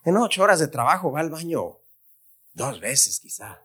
En 0.05 0.15
ocho 0.15 0.41
horas 0.41 0.61
de 0.61 0.69
trabajo 0.69 1.11
va 1.11 1.19
al 1.19 1.29
baño 1.29 1.81
dos 2.53 2.79
veces 2.79 3.19
quizá. 3.19 3.61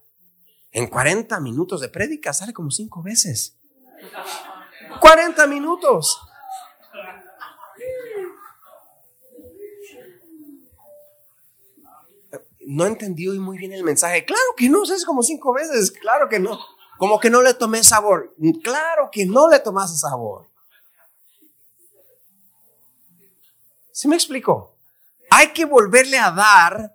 En 0.73 0.89
40 0.89 1.39
minutos 1.39 1.81
de 1.81 1.91
prédica 1.91 2.33
sale 2.33 2.53
como 2.53 2.73
cinco 2.73 3.05
veces. 3.05 3.57
40 5.01 5.47
minutos. 5.47 6.21
No 12.67 12.87
entendí 12.87 13.29
hoy 13.29 13.39
muy 13.39 13.59
bien 13.59 13.73
el 13.73 13.85
mensaje. 13.85 14.25
Claro 14.25 14.43
que 14.57 14.69
no, 14.69 14.83
es 14.85 15.05
como 15.05 15.23
cinco 15.23 15.53
veces. 15.53 15.91
Claro 15.91 16.29
que 16.29 16.39
no. 16.39 16.59
Como 16.99 17.19
que 17.19 17.31
no 17.31 17.43
le 17.43 17.55
tomé 17.55 17.83
sabor. 17.83 18.35
Claro 18.63 19.11
que 19.11 19.27
no 19.27 19.49
le 19.49 19.61
tomaste 19.61 19.99
sabor. 19.99 20.51
¿Sí 23.93 24.09
me 24.09 24.17
explico? 24.17 24.77
Hay 25.31 25.53
que 25.53 25.65
volverle 25.65 26.19
a 26.19 26.31
dar 26.31 26.95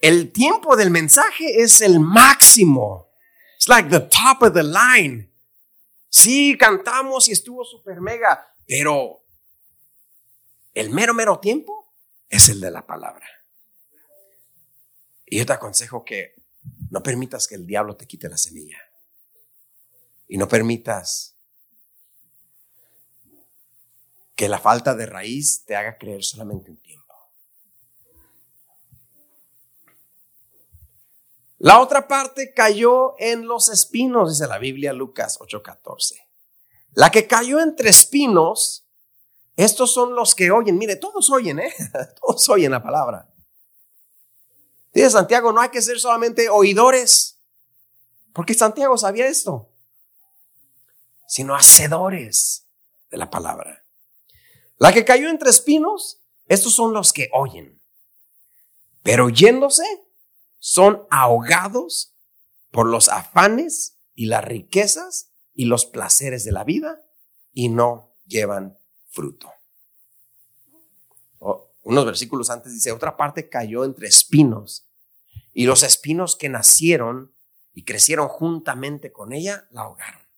el 0.00 0.32
tiempo 0.32 0.76
del 0.76 0.90
mensaje 0.90 1.60
es 1.60 1.80
el 1.80 2.00
máximo. 2.00 3.10
It's 3.56 3.68
like 3.68 3.88
the 3.88 4.00
top 4.00 4.42
of 4.42 4.54
the 4.54 4.62
line. 4.62 5.32
Sí, 6.08 6.56
cantamos 6.56 7.28
y 7.28 7.32
estuvo 7.32 7.64
super 7.64 8.00
mega, 8.00 8.54
pero 8.66 9.24
el 10.72 10.90
mero, 10.90 11.12
mero 11.12 11.38
tiempo 11.38 11.92
es 12.28 12.48
el 12.48 12.60
de 12.60 12.70
la 12.70 12.86
palabra. 12.86 13.26
Y 15.30 15.38
yo 15.38 15.46
te 15.46 15.52
aconsejo 15.52 16.04
que 16.04 16.34
no 16.90 17.02
permitas 17.02 17.46
que 17.46 17.54
el 17.54 17.66
diablo 17.66 17.96
te 17.96 18.06
quite 18.06 18.28
la 18.28 18.38
semilla. 18.38 18.78
Y 20.26 20.38
no 20.38 20.48
permitas 20.48 21.36
que 24.34 24.48
la 24.48 24.58
falta 24.58 24.94
de 24.94 25.06
raíz 25.06 25.64
te 25.64 25.76
haga 25.76 25.98
creer 25.98 26.22
solamente 26.22 26.70
en 26.70 26.76
tiempo. 26.78 27.14
La 31.58 31.80
otra 31.80 32.06
parte 32.06 32.54
cayó 32.54 33.16
en 33.18 33.48
los 33.48 33.68
espinos, 33.68 34.30
dice 34.30 34.46
la 34.46 34.58
Biblia 34.58 34.92
Lucas 34.92 35.38
8:14. 35.40 36.14
La 36.92 37.10
que 37.10 37.26
cayó 37.26 37.60
entre 37.60 37.90
espinos, 37.90 38.86
estos 39.56 39.92
son 39.92 40.14
los 40.14 40.36
que 40.36 40.52
oyen. 40.52 40.78
Mire, 40.78 40.94
todos 40.96 41.30
oyen, 41.30 41.58
¿eh? 41.58 41.74
Todos 42.20 42.48
oyen 42.48 42.70
la 42.70 42.82
palabra. 42.82 43.27
Dice 44.98 45.10
Santiago, 45.10 45.52
no 45.52 45.60
hay 45.60 45.68
que 45.68 45.80
ser 45.80 46.00
solamente 46.00 46.48
oidores, 46.48 47.38
porque 48.32 48.52
Santiago 48.52 48.98
sabía 48.98 49.28
esto, 49.28 49.70
sino 51.28 51.54
hacedores 51.54 52.66
de 53.08 53.16
la 53.16 53.30
palabra. 53.30 53.84
La 54.76 54.92
que 54.92 55.04
cayó 55.04 55.28
entre 55.28 55.50
espinos, 55.50 56.20
estos 56.48 56.74
son 56.74 56.94
los 56.94 57.12
que 57.12 57.28
oyen, 57.32 57.80
pero 59.04 59.28
yéndose 59.28 59.84
son 60.58 61.06
ahogados 61.10 62.16
por 62.72 62.88
los 62.88 63.08
afanes 63.08 64.00
y 64.16 64.26
las 64.26 64.44
riquezas 64.44 65.30
y 65.54 65.66
los 65.66 65.86
placeres 65.86 66.42
de 66.42 66.50
la 66.50 66.64
vida 66.64 67.04
y 67.52 67.68
no 67.68 68.16
llevan 68.26 68.76
fruto. 69.06 69.48
unos 71.84 72.04
versículos 72.04 72.50
antes 72.50 72.72
dice, 72.72 72.90
otra 72.90 73.16
parte 73.16 73.48
cayó 73.48 73.84
entre 73.84 74.08
espinos 74.08 74.86
y 75.52 75.66
los 75.66 75.82
espinos 75.82 76.36
que 76.36 76.48
nacieron 76.48 77.34
y 77.74 77.84
crecieron 77.84 78.28
juntamente 78.28 79.12
con 79.12 79.32
ella 79.32 79.68
la 79.70 79.82
ahogaron. 79.82 80.28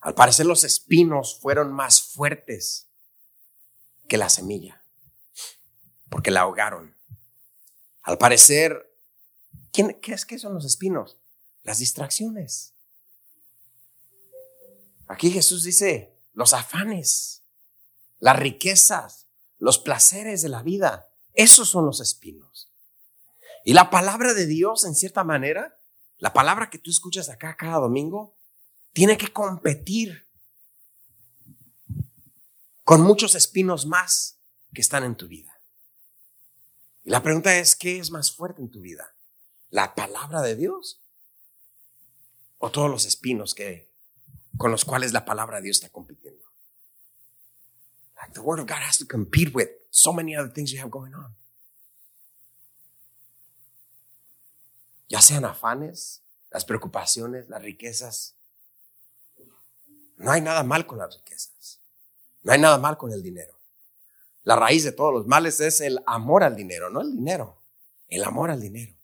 Al 0.00 0.14
parecer 0.14 0.46
los 0.46 0.64
espinos 0.64 1.38
fueron 1.40 1.72
más 1.72 2.02
fuertes 2.02 2.88
que 4.08 4.16
la 4.16 4.28
semilla, 4.28 4.82
porque 6.08 6.30
la 6.30 6.40
ahogaron. 6.40 6.96
Al 8.02 8.16
parecer, 8.16 8.92
¿quién, 9.72 10.00
¿qué 10.00 10.14
es 10.14 10.24
que 10.24 10.38
son 10.38 10.54
los 10.54 10.64
espinos? 10.64 11.18
Las 11.62 11.78
distracciones. 11.78 12.74
Aquí 15.06 15.30
Jesús 15.30 15.64
dice, 15.64 16.16
los 16.32 16.54
afanes, 16.54 17.42
las 18.18 18.38
riquezas, 18.38 19.26
los 19.60 19.78
placeres 19.78 20.42
de 20.42 20.48
la 20.48 20.62
vida, 20.62 21.12
esos 21.34 21.68
son 21.68 21.86
los 21.86 22.00
espinos. 22.00 22.72
Y 23.64 23.74
la 23.74 23.90
palabra 23.90 24.34
de 24.34 24.46
Dios, 24.46 24.84
en 24.84 24.94
cierta 24.94 25.22
manera, 25.22 25.78
la 26.16 26.32
palabra 26.32 26.70
que 26.70 26.78
tú 26.78 26.90
escuchas 26.90 27.28
acá 27.28 27.56
cada 27.56 27.78
domingo, 27.78 28.36
tiene 28.92 29.16
que 29.16 29.32
competir 29.32 30.26
con 32.84 33.02
muchos 33.02 33.34
espinos 33.34 33.86
más 33.86 34.40
que 34.72 34.80
están 34.80 35.04
en 35.04 35.14
tu 35.14 35.28
vida. 35.28 35.60
Y 37.04 37.10
la 37.10 37.22
pregunta 37.22 37.56
es, 37.56 37.76
¿qué 37.76 37.98
es 37.98 38.10
más 38.10 38.34
fuerte 38.34 38.62
en 38.62 38.70
tu 38.70 38.80
vida? 38.80 39.14
¿La 39.68 39.94
palabra 39.94 40.40
de 40.40 40.56
Dios? 40.56 41.02
¿O 42.58 42.70
todos 42.70 42.90
los 42.90 43.04
espinos 43.04 43.54
que, 43.54 43.92
con 44.56 44.70
los 44.70 44.84
cuales 44.84 45.12
la 45.12 45.24
palabra 45.24 45.58
de 45.58 45.64
Dios 45.64 45.76
está 45.76 45.90
compitiendo? 45.90 46.49
Like 48.20 48.34
the 48.34 48.42
word 48.42 48.60
of 48.60 48.66
God 48.66 48.82
has 48.82 48.98
to 48.98 49.06
compete 49.06 49.54
with 49.54 49.68
so 49.90 50.12
many 50.12 50.36
other 50.36 50.50
things 50.50 50.72
you 50.72 50.80
have 50.80 50.90
going 50.90 51.14
on. 51.14 51.34
Ya 55.08 55.20
sean 55.20 55.44
afanes, 55.44 56.22
las 56.52 56.64
preocupaciones, 56.64 57.48
las 57.48 57.62
riquezas. 57.62 58.36
No 60.16 60.30
hay 60.30 60.40
nada 60.40 60.62
mal 60.62 60.86
con 60.86 60.98
las 60.98 61.16
riquezas. 61.16 61.80
No 62.42 62.52
hay 62.52 62.60
nada 62.60 62.78
mal 62.78 62.96
con 62.96 63.12
el 63.12 63.22
dinero. 63.22 63.58
La 64.42 64.56
raíz 64.56 64.84
de 64.84 64.92
todos 64.92 65.12
los 65.12 65.26
males 65.26 65.60
es 65.60 65.80
el 65.80 66.00
amor 66.06 66.44
al 66.44 66.56
dinero, 66.56 66.90
no 66.90 67.00
el 67.00 67.12
dinero, 67.12 67.62
el 68.08 68.24
amor 68.24 68.50
al 68.50 68.60
dinero. 68.60 68.94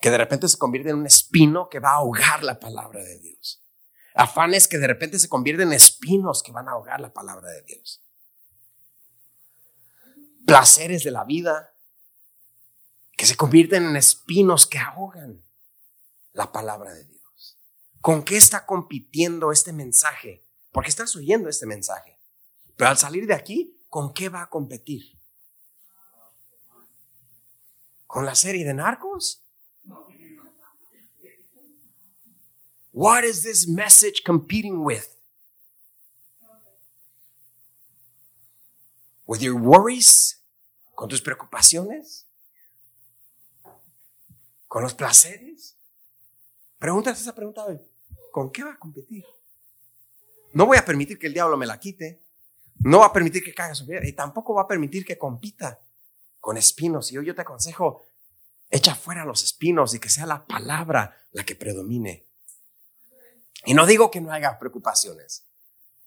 Que 0.00 0.10
de 0.10 0.18
repente 0.18 0.48
se 0.48 0.58
convierte 0.58 0.90
en 0.90 0.96
un 0.96 1.06
espino 1.06 1.68
que 1.68 1.78
va 1.78 1.90
a 1.90 1.96
ahogar 1.96 2.42
la 2.42 2.58
palabra 2.58 3.02
de 3.02 3.18
Dios. 3.20 3.62
Afanes 4.14 4.66
que 4.66 4.78
de 4.78 4.86
repente 4.86 5.18
se 5.18 5.28
convierten 5.28 5.68
en 5.68 5.74
espinos 5.74 6.42
que 6.42 6.52
van 6.52 6.68
a 6.68 6.72
ahogar 6.72 7.00
la 7.00 7.12
palabra 7.12 7.48
de 7.50 7.62
Dios. 7.62 8.02
Placeres 10.46 11.04
de 11.04 11.10
la 11.10 11.24
vida 11.24 11.74
que 13.16 13.26
se 13.26 13.36
convierten 13.36 13.84
en 13.84 13.96
espinos 13.96 14.66
que 14.66 14.78
ahogan 14.78 15.44
la 16.32 16.52
palabra 16.52 16.92
de 16.94 17.04
Dios. 17.04 17.58
¿Con 18.00 18.22
qué 18.22 18.36
está 18.36 18.64
compitiendo 18.64 19.52
este 19.52 19.72
mensaje? 19.72 20.44
Porque 20.72 20.88
estás 20.88 21.14
oyendo 21.16 21.48
este 21.48 21.66
mensaje. 21.66 22.18
Pero 22.76 22.90
al 22.90 22.98
salir 22.98 23.26
de 23.26 23.34
aquí, 23.34 23.78
¿con 23.88 24.14
qué 24.14 24.28
va 24.30 24.42
a 24.42 24.48
competir? 24.48 25.18
¿Con 28.06 28.24
la 28.24 28.34
serie 28.34 28.64
de 28.64 28.74
narcos? 28.74 29.44
What 32.92 33.24
is 33.24 33.42
this 33.42 33.68
message 33.68 34.22
competing 34.24 34.78
with? 34.78 35.04
¿Con 40.92 41.08
tus 41.08 41.22
preocupaciones? 41.22 42.26
¿Con 44.66 44.82
los 44.82 44.92
placeres? 44.92 45.76
Pregúntate 46.78 47.20
esa 47.20 47.34
pregunta. 47.34 47.64
¿Con 48.32 48.50
qué 48.50 48.64
va 48.64 48.72
a 48.72 48.78
competir? 48.78 49.24
No 50.52 50.66
voy 50.66 50.78
a 50.78 50.84
permitir 50.84 51.16
que 51.16 51.28
el 51.28 51.34
diablo 51.34 51.56
me 51.56 51.66
la 51.66 51.78
quite. 51.78 52.20
No 52.80 52.98
va 52.98 53.06
a 53.06 53.12
permitir 53.12 53.44
que 53.44 53.54
caiga 53.54 53.74
su 53.74 53.86
vida 53.86 54.00
y 54.02 54.14
tampoco 54.14 54.54
va 54.54 54.62
a 54.62 54.66
permitir 54.66 55.04
que 55.04 55.16
compita 55.16 55.80
con 56.40 56.56
espinos. 56.56 57.12
Y 57.12 57.18
hoy 57.18 57.26
yo 57.26 57.34
te 57.34 57.42
aconsejo, 57.42 58.02
echa 58.68 58.96
fuera 58.96 59.24
los 59.24 59.44
espinos 59.44 59.94
y 59.94 60.00
que 60.00 60.08
sea 60.08 60.26
la 60.26 60.44
palabra 60.44 61.16
la 61.30 61.44
que 61.44 61.54
predomine. 61.54 62.26
Y 63.64 63.74
no 63.74 63.86
digo 63.86 64.10
que 64.10 64.20
no 64.20 64.32
haya 64.32 64.58
preocupaciones. 64.58 65.46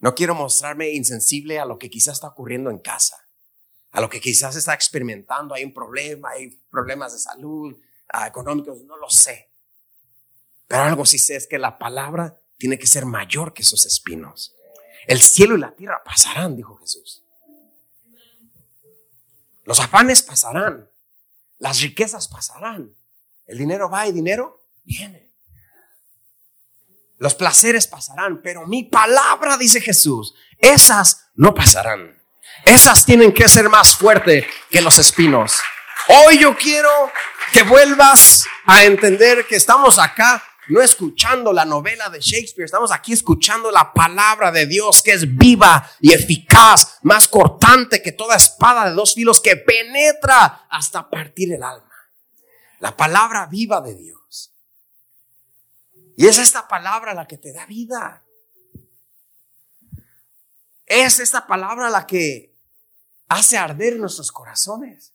No 0.04 0.14
quiero 0.16 0.36
mostrarme 0.36 0.92
insensible 0.92 1.60
a 1.60 1.66
lo 1.66 1.80
que 1.80 1.90
quizás 1.90 2.16
está 2.16 2.28
ocurriendo 2.28 2.70
en 2.70 2.80
casa, 2.80 3.26
a 3.92 4.02
lo 4.02 4.10
que 4.10 4.20
quizás 4.20 4.54
está 4.58 4.74
experimentando. 4.74 5.56
Hay 5.56 5.64
un 5.64 5.74
problema, 5.74 6.32
hay 6.32 6.50
problemas 6.70 7.14
de 7.14 7.20
salud, 7.20 7.74
ah, 8.10 8.28
económicos, 8.28 8.84
no 8.84 8.98
lo 8.98 9.10
sé. 9.10 9.50
Pero 10.68 10.84
algo 10.84 11.06
sí 11.06 11.18
sé 11.18 11.38
es 11.38 11.48
que 11.48 11.58
la 11.58 11.78
palabra 11.78 12.38
tiene 12.58 12.78
que 12.78 12.86
ser 12.86 13.06
mayor 13.06 13.54
que 13.54 13.62
esos 13.62 13.86
espinos. 13.86 14.54
El 15.08 15.22
cielo 15.22 15.56
y 15.56 15.62
la 15.62 15.74
tierra 15.74 16.04
pasarán, 16.04 16.58
dijo 16.58 16.76
Jesús. 16.76 17.24
Los 19.64 19.80
afanes 19.80 20.22
pasarán. 20.22 20.92
Las 21.60 21.80
riquezas 21.80 22.28
pasarán. 22.28 22.94
El 23.46 23.58
dinero 23.58 23.90
va 23.90 24.06
y 24.06 24.12
dinero 24.12 24.68
viene. 24.84 25.33
Los 27.24 27.36
placeres 27.36 27.88
pasarán, 27.88 28.42
pero 28.44 28.68
mi 28.68 28.84
palabra, 28.84 29.56
dice 29.56 29.80
Jesús, 29.80 30.36
esas 30.60 31.30
no 31.36 31.54
pasarán. 31.54 32.22
Esas 32.66 33.06
tienen 33.06 33.32
que 33.32 33.48
ser 33.48 33.70
más 33.70 33.96
fuertes 33.96 34.46
que 34.70 34.82
los 34.82 34.98
espinos. 34.98 35.62
Hoy 36.10 36.40
yo 36.40 36.54
quiero 36.58 36.90
que 37.54 37.64
vuelvas 37.64 38.44
a 38.66 38.84
entender 38.84 39.48
que 39.48 39.56
estamos 39.56 40.00
acá 40.00 40.44
no 40.68 40.82
escuchando 40.82 41.54
la 41.54 41.64
novela 41.64 42.10
de 42.10 42.20
Shakespeare, 42.20 42.66
estamos 42.66 42.92
aquí 42.92 43.14
escuchando 43.14 43.72
la 43.72 43.94
palabra 43.94 44.52
de 44.52 44.66
Dios 44.66 45.02
que 45.02 45.14
es 45.14 45.38
viva 45.38 45.90
y 46.02 46.12
eficaz, 46.12 47.00
más 47.04 47.30
cortante 47.30 48.02
que 48.02 48.12
toda 48.12 48.36
espada 48.36 48.90
de 48.90 48.96
dos 48.96 49.14
filos 49.14 49.40
que 49.40 49.56
penetra 49.56 50.68
hasta 50.70 51.10
partir 51.10 51.54
el 51.54 51.64
alma. 51.64 51.90
La 52.82 52.98
palabra 52.98 53.46
viva 53.46 53.80
de 53.80 53.96
Dios. 53.96 54.23
Y 56.16 56.28
es 56.28 56.38
esta 56.38 56.68
palabra 56.68 57.14
la 57.14 57.28
que 57.28 57.38
te 57.38 57.54
da 57.54 57.66
vida. 57.66 58.26
Es 60.86 61.20
esta 61.20 61.48
palabra 61.48 61.90
la 61.90 62.06
que 62.06 62.56
hace 63.30 63.58
arder 63.58 63.98
nuestros 63.98 64.32
corazones. 64.32 65.14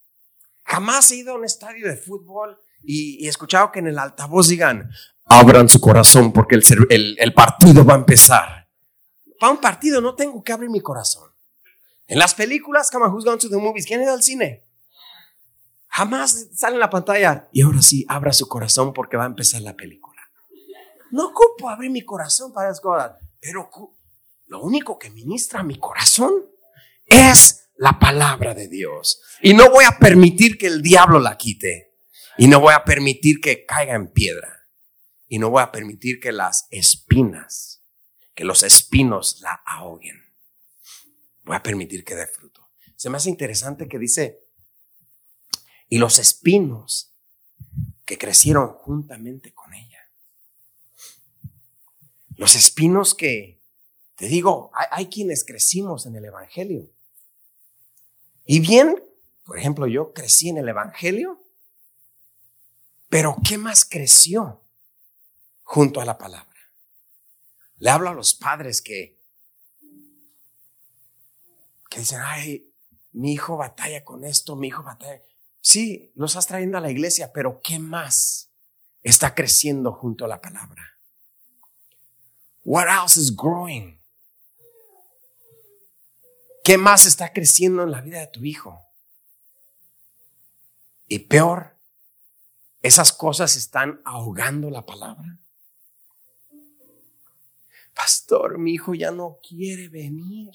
Jamás 0.64 1.10
he 1.10 1.16
ido 1.16 1.32
a 1.32 1.36
un 1.36 1.44
estadio 1.44 1.86
de 1.86 1.96
fútbol 1.96 2.60
y, 2.82 3.24
he 3.24 3.28
escuchado 3.28 3.72
que 3.72 3.78
en 3.78 3.86
el 3.86 3.98
altavoz 3.98 4.48
digan, 4.48 4.90
abran 5.24 5.68
su 5.68 5.80
corazón 5.80 6.32
porque 6.32 6.56
el, 6.56 7.34
partido 7.34 7.84
va 7.84 7.94
a 7.94 7.98
empezar. 7.98 8.68
Para 9.38 9.52
un 9.52 9.60
partido 9.60 10.00
no 10.00 10.14
tengo 10.14 10.42
que 10.42 10.52
abrir 10.52 10.70
mi 10.70 10.80
corazón. 10.80 11.30
En 12.06 12.18
las 12.18 12.34
películas, 12.34 12.90
who's 12.92 13.24
gone 13.24 13.38
to 13.38 13.48
the 13.48 13.56
movies? 13.56 13.86
¿Quién 13.86 14.02
ido 14.02 14.12
al 14.12 14.22
cine? 14.22 14.64
Jamás 15.88 16.48
sale 16.54 16.74
en 16.74 16.80
la 16.80 16.90
pantalla. 16.90 17.48
Y 17.52 17.62
ahora 17.62 17.82
sí, 17.82 18.04
abra 18.08 18.32
su 18.32 18.48
corazón 18.48 18.92
porque 18.92 19.16
va 19.16 19.24
a 19.24 19.28
empezar 19.28 19.60
la 19.62 19.76
película. 19.76 20.07
No 21.10 21.28
ocupo 21.28 21.68
abrir 21.68 21.90
mi 21.90 22.02
corazón 22.02 22.52
para 22.52 22.68
las 22.68 22.80
pero 23.40 23.70
lo 24.46 24.62
único 24.62 24.98
que 24.98 25.10
ministra 25.10 25.62
mi 25.62 25.78
corazón 25.78 26.32
es 27.06 27.68
la 27.76 27.98
palabra 27.98 28.54
de 28.54 28.68
Dios. 28.68 29.22
Y 29.40 29.54
no 29.54 29.70
voy 29.70 29.84
a 29.84 29.98
permitir 29.98 30.58
que 30.58 30.66
el 30.66 30.82
diablo 30.82 31.20
la 31.20 31.36
quite. 31.36 31.96
Y 32.36 32.46
no 32.46 32.60
voy 32.60 32.74
a 32.74 32.84
permitir 32.84 33.40
que 33.40 33.64
caiga 33.66 33.94
en 33.94 34.12
piedra 34.12 34.58
y 35.28 35.38
no 35.38 35.50
voy 35.50 35.62
a 35.62 35.70
permitir 35.70 36.20
que 36.20 36.32
las 36.32 36.66
espinas, 36.70 37.84
que 38.34 38.44
los 38.44 38.62
espinos 38.62 39.40
la 39.42 39.62
ahoguen. 39.66 40.16
Voy 41.44 41.56
a 41.56 41.62
permitir 41.62 42.04
que 42.04 42.14
dé 42.14 42.26
fruto. 42.26 42.70
Se 42.96 43.10
me 43.10 43.18
hace 43.18 43.28
interesante 43.28 43.88
que 43.88 43.98
dice, 43.98 44.40
y 45.88 45.98
los 45.98 46.18
espinos 46.18 47.14
que 48.04 48.18
crecieron 48.18 48.68
juntamente 48.68 49.52
con 49.52 49.74
ella. 49.74 49.87
Los 52.38 52.56
espinos 52.56 53.14
que, 53.14 53.60
te 54.16 54.26
digo, 54.26 54.70
hay, 54.90 55.08
quienes 55.08 55.44
crecimos 55.44 56.06
en 56.06 56.16
el 56.16 56.24
Evangelio. 56.24 56.88
Y 58.46 58.60
bien, 58.60 59.04
por 59.44 59.58
ejemplo, 59.58 59.86
yo 59.86 60.14
crecí 60.14 60.48
en 60.48 60.56
el 60.56 60.68
Evangelio, 60.70 61.44
pero 63.10 63.36
¿qué 63.46 63.58
más 63.58 63.84
creció? 63.84 64.62
junto 65.68 66.00
a 66.00 66.06
la 66.06 66.16
palabra. 66.16 66.48
Le 67.76 67.90
hablo 67.90 68.08
a 68.08 68.14
los 68.14 68.34
padres 68.34 68.80
que, 68.80 69.20
que 71.90 72.00
dicen, 72.00 72.20
ay, 72.24 72.72
mi 73.12 73.34
hijo 73.34 73.58
batalla 73.58 74.02
con 74.02 74.24
esto, 74.24 74.56
mi 74.56 74.68
hijo 74.68 74.82
batalla. 74.82 75.20
Sí, 75.60 76.10
los 76.14 76.30
estás 76.30 76.46
trayendo 76.46 76.78
a 76.78 76.80
la 76.80 76.90
iglesia, 76.90 77.32
pero 77.34 77.60
¿qué 77.60 77.78
más 77.78 78.50
está 79.02 79.34
creciendo 79.34 79.92
junto 79.92 80.24
a 80.24 80.28
la 80.28 80.40
palabra? 80.40 80.97
What 82.68 82.86
else 82.86 83.18
is 83.18 83.34
growing? 83.34 83.98
¿Qué 86.62 86.76
más 86.76 87.06
está 87.06 87.32
creciendo 87.32 87.82
en 87.82 87.90
la 87.90 88.02
vida 88.02 88.20
de 88.20 88.26
tu 88.26 88.44
hijo? 88.44 88.78
Y 91.06 91.20
peor, 91.20 91.78
esas 92.82 93.14
cosas 93.14 93.56
están 93.56 94.02
ahogando 94.04 94.68
la 94.68 94.84
palabra. 94.84 95.38
Pastor, 97.94 98.58
mi 98.58 98.74
hijo 98.74 98.92
ya 98.92 99.12
no 99.12 99.38
quiere 99.42 99.88
venir. 99.88 100.52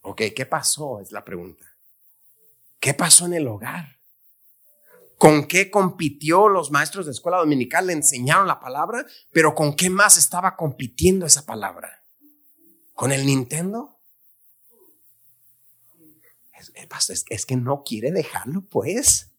Ok, 0.00 0.22
¿qué 0.34 0.46
pasó? 0.46 1.00
Es 1.00 1.12
la 1.12 1.22
pregunta. 1.22 1.66
¿Qué 2.80 2.94
pasó 2.94 3.26
en 3.26 3.34
el 3.34 3.46
hogar? 3.46 4.00
¿Con 5.22 5.46
qué 5.46 5.70
compitió 5.70 6.48
los 6.48 6.72
maestros 6.72 7.06
de 7.06 7.12
escuela 7.12 7.38
dominical? 7.38 7.86
Le 7.86 7.92
enseñaron 7.92 8.48
la 8.48 8.58
palabra, 8.58 9.06
pero 9.30 9.54
¿con 9.54 9.76
qué 9.76 9.88
más 9.88 10.16
estaba 10.16 10.56
compitiendo 10.56 11.26
esa 11.26 11.46
palabra? 11.46 12.02
¿Con 12.92 13.12
el 13.12 13.24
Nintendo? 13.24 14.00
Es, 16.58 17.24
es 17.30 17.46
que 17.46 17.54
no 17.54 17.84
quiere 17.84 18.10
dejarlo, 18.10 18.62
pues. 18.62 19.30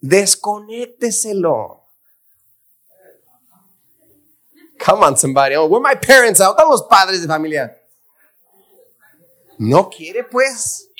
Desconécteselo. 0.00 1.86
Come 4.82 5.04
on, 5.04 5.18
somebody. 5.18 5.54
Oh, 5.56 5.66
where 5.66 5.82
my 5.86 6.00
parents 6.00 6.40
out? 6.40 6.56
¿Dónde 6.56 6.70
los 6.70 6.84
padres 6.84 7.20
de 7.20 7.28
familia? 7.28 7.78
No 9.58 9.90
quiere, 9.90 10.24
pues. 10.24 10.90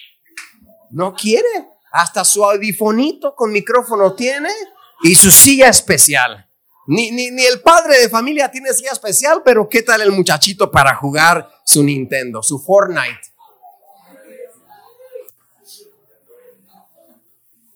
No 0.91 1.15
quiere. 1.15 1.74
Hasta 1.97 2.25
su 2.25 2.45
audifonito 2.45 3.37
con 3.37 3.53
micrófono 3.53 4.15
tiene 4.15 4.51
y 5.05 5.15
su 5.15 5.31
silla 5.31 5.69
especial. 5.69 6.51
Ni, 6.89 7.13
ni, 7.13 7.31
ni, 7.31 7.45
el 7.45 7.61
padre 7.61 8.01
de 8.01 8.09
familia 8.09 8.51
tiene 8.51 8.73
silla 8.73 8.91
especial, 8.91 9.43
pero 9.45 9.69
¿qué 9.69 9.81
tal 9.83 10.01
el 10.03 10.11
muchachito 10.11 10.73
para 10.73 10.97
jugar 10.97 11.49
su 11.65 11.85
Nintendo, 11.85 12.43
su 12.43 12.59
Fortnite? 12.59 13.33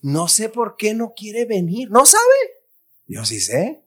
No 0.02 0.26
sé 0.26 0.48
por 0.48 0.76
qué 0.76 0.94
no 0.94 1.14
quiere 1.14 1.44
venir. 1.44 1.88
¿No 1.92 2.04
sabe? 2.04 2.24
Yo 3.07 3.24
sí 3.24 3.38
sé. 3.38 3.85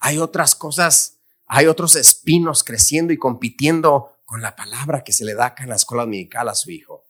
Hay 0.00 0.16
otras 0.16 0.54
cosas, 0.54 1.18
hay 1.44 1.66
otros 1.66 1.94
espinos 1.96 2.64
creciendo 2.64 3.12
y 3.12 3.18
compitiendo 3.18 4.16
con 4.24 4.40
la 4.40 4.56
palabra 4.56 5.04
que 5.04 5.12
se 5.12 5.26
le 5.26 5.34
da 5.34 5.48
acá 5.48 5.64
en 5.64 5.68
la 5.68 5.76
escuela 5.76 6.04
dominical 6.04 6.48
a 6.48 6.54
su 6.54 6.70
hijo. 6.70 7.01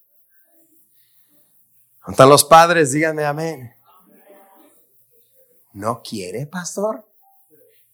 ¿Dónde 2.06 2.26
los 2.26 2.44
padres? 2.44 2.92
Díganme 2.92 3.24
amén. 3.24 3.74
¿No 5.72 6.02
quiere, 6.02 6.46
pastor? 6.46 7.06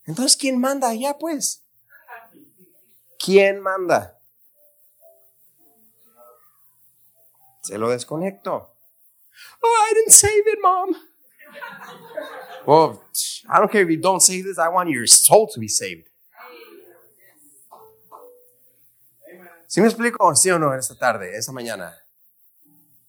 Entonces, 0.04 0.36
¿quién 0.36 0.58
manda 0.58 0.88
allá, 0.88 1.18
pues? 1.18 1.62
¿Quién 3.18 3.60
manda? 3.60 4.18
Se 7.62 7.76
lo 7.76 7.90
desconecto. 7.90 8.74
Oh, 9.62 9.86
I 9.90 9.94
didn't 9.94 10.12
save 10.12 10.44
it, 10.46 10.58
mom. 10.62 10.96
Well, 12.66 13.02
I 13.48 13.58
don't 13.58 13.70
care 13.70 13.82
if 13.82 13.90
you 13.90 14.00
don't 14.00 14.22
save 14.22 14.44
this. 14.44 14.58
I 14.58 14.68
want 14.68 14.88
your 14.88 15.06
soul 15.06 15.48
to 15.52 15.60
be 15.60 15.68
saved. 15.68 16.08
¿Sí 19.66 19.82
me 19.82 19.88
explico? 19.88 20.34
¿Sí 20.34 20.50
o 20.50 20.58
no? 20.58 20.72
En 20.72 20.78
esta 20.78 20.96
tarde, 20.96 21.36
esta 21.36 21.52
mañana. 21.52 21.94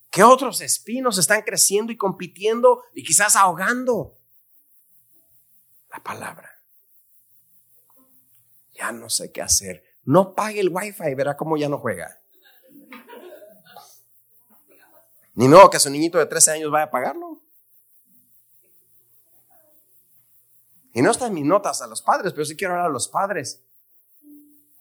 ¿Qué 0.10 0.24
otros 0.24 0.62
espinos 0.62 1.18
están 1.18 1.44
creciendo 1.44 1.92
y 1.92 1.98
compitiendo 1.98 2.84
y 2.94 3.04
quizás 3.04 3.36
ahogando? 3.36 4.18
La 5.92 6.04
palabra. 6.04 6.50
Ya 8.74 8.92
no 8.92 9.10
sé 9.10 9.32
qué 9.32 9.42
hacer. 9.42 9.84
No 10.04 10.34
pague 10.34 10.62
el 10.62 10.70
wifi, 10.70 11.14
verá 11.14 11.38
cómo 11.38 11.58
ya 11.58 11.70
no 11.70 11.78
juega. 11.78 12.20
Ni 15.36 15.48
modo 15.48 15.70
que 15.70 15.80
su 15.80 15.90
niñito 15.90 16.18
de 16.18 16.26
13 16.26 16.52
años 16.52 16.72
vaya 16.72 16.86
a 16.86 16.92
pagarlo. 16.92 17.42
Y 20.94 21.02
no 21.02 21.12
están 21.12 21.34
mis 21.34 21.46
notas 21.46 21.82
a 21.82 21.88
los 21.88 22.02
padres, 22.02 22.34
pero 22.34 22.46
sí 22.46 22.58
quiero 22.58 22.74
hablar 22.74 22.88
a 22.88 22.94
los 22.94 23.08
padres. 23.08 23.64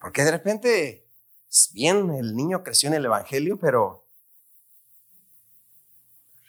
Porque 0.01 0.25
de 0.25 0.31
repente, 0.31 1.09
bien, 1.73 2.11
el 2.11 2.35
niño 2.35 2.65
creció 2.65 2.89
en 2.89 2.95
el 2.95 3.05
Evangelio, 3.05 3.59
pero 3.59 4.08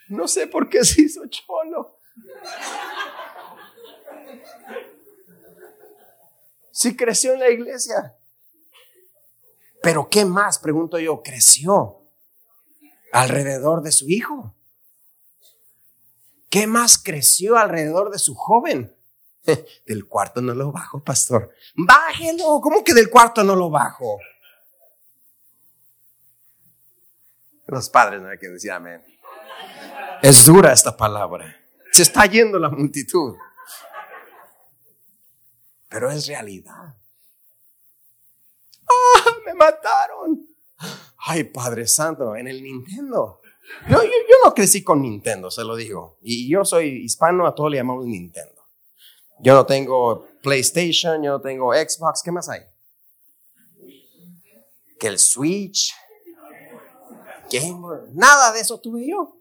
no 0.10 0.28
sé 0.28 0.48
por 0.48 0.70
qué 0.70 0.84
se 0.84 1.04
hizo 1.04 1.22
cholo. 1.28 2.00
Sí 6.72 6.96
creció 6.96 7.34
en 7.34 7.40
la 7.40 7.50
iglesia. 7.50 8.16
Pero 9.82 10.10
¿qué 10.10 10.26
más, 10.26 10.60
pregunto 10.60 11.00
yo, 11.00 11.22
creció? 11.24 12.00
alrededor 13.12 13.82
de 13.82 13.92
su 13.92 14.10
hijo? 14.10 14.56
¿Qué 16.50 16.68
más 16.68 16.98
creció 16.98 17.58
alrededor 17.58 18.12
de 18.12 18.20
su 18.20 18.36
joven? 18.36 18.96
Del 19.86 20.08
cuarto 20.08 20.42
no 20.42 20.54
lo 20.54 20.72
bajo, 20.72 21.04
pastor. 21.04 21.54
Bájelo. 21.76 22.60
¿Cómo 22.62 22.84
que 22.84 22.94
del 22.94 23.10
cuarto 23.10 23.44
no 23.44 23.56
lo 23.56 23.70
bajo? 23.70 24.20
Los 27.68 27.90
padres 27.90 28.22
no 28.22 28.30
hay 28.30 28.38
que 28.38 28.50
decir 28.50 28.72
amén. 28.72 29.04
Es 30.22 30.46
dura 30.46 30.74
esta 30.74 30.96
palabra. 30.96 31.56
Se 31.92 32.02
está 32.02 32.26
yendo 32.26 32.60
la 32.60 32.70
multitud. 32.70 33.36
Pero 35.88 36.12
es 36.12 36.28
realidad. 36.28 36.98
¡Ah! 38.88 39.32
Me 39.46 39.54
mataron. 39.54 40.48
Ay, 41.18 41.46
Padre 41.46 41.88
Santo, 41.88 42.36
en 42.36 42.48
el 42.48 42.62
Nintendo. 42.62 43.42
Yo, 43.88 44.02
yo, 44.04 44.36
no 44.44 44.54
crecí 44.54 44.84
con 44.84 45.02
Nintendo, 45.02 45.52
se 45.52 45.64
lo 45.64 45.76
digo. 45.76 46.18
Y 46.22 46.50
yo 46.50 46.66
soy 46.66 47.04
hispano, 47.04 47.46
a 47.46 47.54
todo 47.54 47.70
le 47.70 47.78
llamamos 47.78 48.06
Nintendo. 48.06 48.64
Yo 49.40 49.54
no 49.54 49.66
tengo 49.66 50.28
PlayStation, 50.42 51.24
yo 51.24 51.32
no 51.32 51.42
tengo 51.42 51.74
Xbox, 51.74 52.22
¿qué 52.24 52.32
más 52.32 52.50
hay? 52.50 52.62
Que 55.00 55.08
el 55.08 55.20
Switch, 55.20 55.94
Game 57.52 57.82
nada 58.14 58.52
de 58.52 58.60
eso 58.60 58.80
tuve 58.80 59.08
yo. 59.08 59.39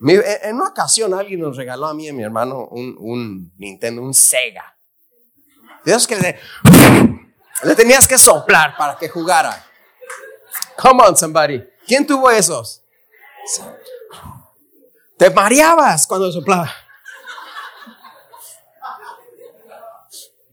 En 0.00 0.56
una 0.56 0.68
ocasión 0.68 1.14
alguien 1.14 1.40
nos 1.40 1.56
regaló 1.56 1.86
a 1.86 1.94
mí 1.94 2.06
y 2.06 2.08
a 2.08 2.12
mi 2.12 2.22
hermano 2.22 2.66
un, 2.68 3.52
Nintendo, 3.56 4.02
un 4.02 4.12
Sega. 4.12 4.76
De 5.84 5.92
esos 5.92 6.06
que 6.06 6.16
le, 6.16 6.40
le 7.62 7.74
tenías 7.74 8.08
que 8.08 8.18
soplar 8.18 8.76
para 8.76 8.96
que 8.96 9.08
jugara. 9.08 9.64
Come 10.76 11.02
on, 11.02 11.16
somebody. 11.16 11.62
¿Quién 11.86 12.06
tuvo 12.06 12.30
esos? 12.30 12.82
Te 15.16 15.30
mareabas 15.30 16.06
cuando 16.06 16.32
soplaba. 16.32 16.70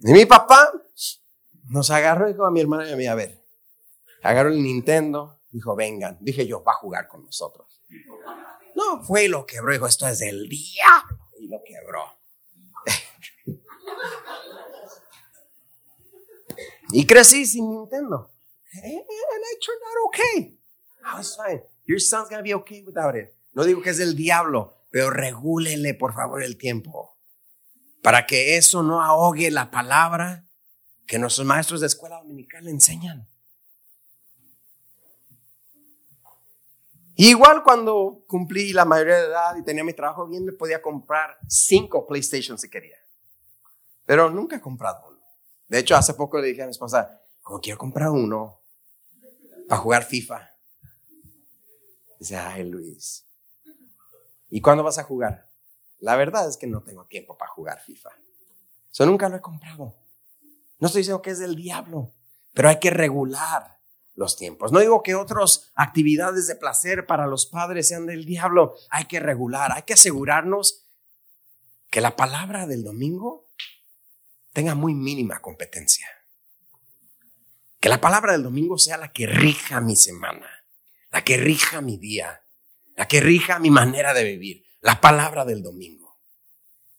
Y 0.04 0.12
mi 0.12 0.26
papá 0.26 0.72
nos 1.70 1.90
agarró 1.92 2.28
y 2.28 2.34
dijo 2.34 2.46
a 2.46 2.52
mi 2.52 2.60
hermana 2.62 2.90
y 2.90 2.94
a 2.94 2.96
mí, 2.96 3.08
a 3.08 3.16
ver, 3.16 3.44
agarró 4.24 4.50
el 4.50 4.62
Nintendo, 4.62 5.40
dijo, 5.52 5.76
vengan. 5.76 6.18
Dije 6.20 6.46
yo, 6.48 6.64
va 6.64 6.74
a 6.74 6.76
jugar 6.76 7.08
con 7.08 7.24
nosotros. 7.24 7.82
No, 8.76 9.04
fue 9.04 9.26
y 9.26 9.28
lo 9.28 9.46
quebró, 9.46 9.74
dijo, 9.74 9.88
esto 9.88 10.08
es 10.08 10.20
del 10.20 10.48
diablo. 10.48 11.30
Y 11.40 11.48
lo 11.48 11.62
quebró. 11.64 12.04
y 16.94 17.06
crecí 17.06 17.46
sin 17.46 17.70
Nintendo. 17.70 18.32
And 18.74 18.86
I 18.86 19.58
turned 19.60 19.82
out 19.84 19.98
okay. 20.08 20.58
I 21.04 21.18
was 21.18 21.36
fine. 21.36 21.62
Your 21.86 22.00
son's 22.00 22.30
gonna 22.30 22.44
be 22.44 22.54
okay 22.54 22.84
without 22.84 23.16
it. 23.16 23.34
No 23.54 23.66
digo 23.66 23.82
que 23.82 23.90
es 23.90 24.00
el 24.00 24.16
diablo, 24.16 24.86
pero 24.90 25.10
regúlele 25.10 25.94
por 25.94 26.14
favor 26.14 26.42
el 26.42 26.58
tiempo. 26.58 27.18
Para 28.02 28.26
que 28.26 28.56
eso 28.58 28.82
no 28.82 29.02
ahogue 29.02 29.52
la 29.52 29.72
palabra 29.72 30.48
que 31.06 31.20
nuestros 31.20 31.46
maestros 31.46 31.82
de 31.82 31.88
escuela 31.88 32.18
dominical 32.18 32.66
enseñan. 32.68 33.28
Igual 37.24 37.62
cuando 37.64 38.24
cumplí 38.26 38.74
la 38.74 38.84
mayoría 38.84 39.18
de 39.18 39.28
edad 39.28 39.56
y 39.56 39.64
tenía 39.64 39.84
mi 39.84 39.94
trabajo 39.94 40.26
bien, 40.26 40.44
me 40.44 40.54
podía 40.54 40.82
comprar 40.82 41.38
cinco 41.48 42.08
PlayStation 42.08 42.58
si 42.58 42.68
quería. 42.68 42.98
Pero 44.08 44.32
nunca 44.32 44.56
he 44.56 44.60
comprado 44.60 45.08
uno. 45.08 45.22
De 45.68 45.78
hecho, 45.78 45.96
hace 45.96 46.16
poco 46.16 46.40
le 46.40 46.48
dije 46.48 46.64
a 46.64 46.66
mi 46.66 46.72
esposa, 46.72 47.22
como 47.44 47.60
quiero 47.60 47.78
comprar 47.78 48.10
uno, 48.10 48.60
para 49.70 49.80
jugar 49.80 50.04
FIFA. 50.04 50.50
Dice, 52.18 52.38
ay 52.38 52.68
Luis, 52.68 53.24
¿y 54.50 54.60
cuándo 54.60 54.84
vas 54.84 54.98
a 54.98 55.04
jugar? 55.04 55.48
La 56.00 56.16
verdad 56.16 56.50
es 56.50 56.58
que 56.58 56.66
no 56.66 56.82
tengo 56.82 57.06
tiempo 57.06 57.38
para 57.38 57.52
jugar 57.52 57.82
FIFA. 57.82 58.10
Eso 58.92 59.06
nunca 59.06 59.30
lo 59.30 59.36
he 59.36 59.42
comprado. 59.42 59.96
No 60.80 60.88
estoy 60.88 61.02
diciendo 61.02 61.22
que 61.22 61.30
es 61.30 61.38
del 61.38 61.56
diablo, 61.56 62.16
pero 62.52 62.70
hay 62.70 62.80
que 62.80 62.90
regular 62.90 63.80
los 64.16 64.38
tiempos. 64.38 64.72
No 64.72 64.80
digo 64.80 65.04
que 65.04 65.16
otras 65.16 65.72
actividades 65.76 66.48
de 66.48 66.56
placer 66.56 67.06
para 67.06 67.28
los 67.28 67.46
padres 67.46 67.88
sean 67.88 68.06
del 68.06 68.26
diablo. 68.26 68.76
Hay 68.90 69.06
que 69.06 69.20
regular, 69.20 69.72
hay 69.72 69.84
que 69.84 69.94
asegurarnos 69.94 70.86
que 71.90 72.02
la 72.02 72.16
palabra 72.16 72.68
del 72.68 72.84
domingo 72.84 73.50
tenga 74.54 74.76
muy 74.76 74.94
mínima 74.94 75.42
competencia. 75.42 76.08
Que 77.80 77.90
la 77.90 78.00
palabra 78.00 78.34
del 78.34 78.44
domingo 78.44 78.78
sea 78.78 78.98
la 78.98 79.12
que 79.12 79.26
rija 79.26 79.82
mi 79.82 79.96
semana, 79.96 80.66
la 81.12 81.24
que 81.24 81.38
rija 81.38 81.82
mi 81.82 81.98
día, 81.98 82.44
la 82.96 83.08
que 83.08 83.22
rija 83.22 83.60
mi 83.60 83.72
manera 83.72 84.14
de 84.14 84.24
vivir, 84.24 84.66
la 84.82 85.02
palabra 85.02 85.46
del 85.46 85.64
domingo. 85.64 86.20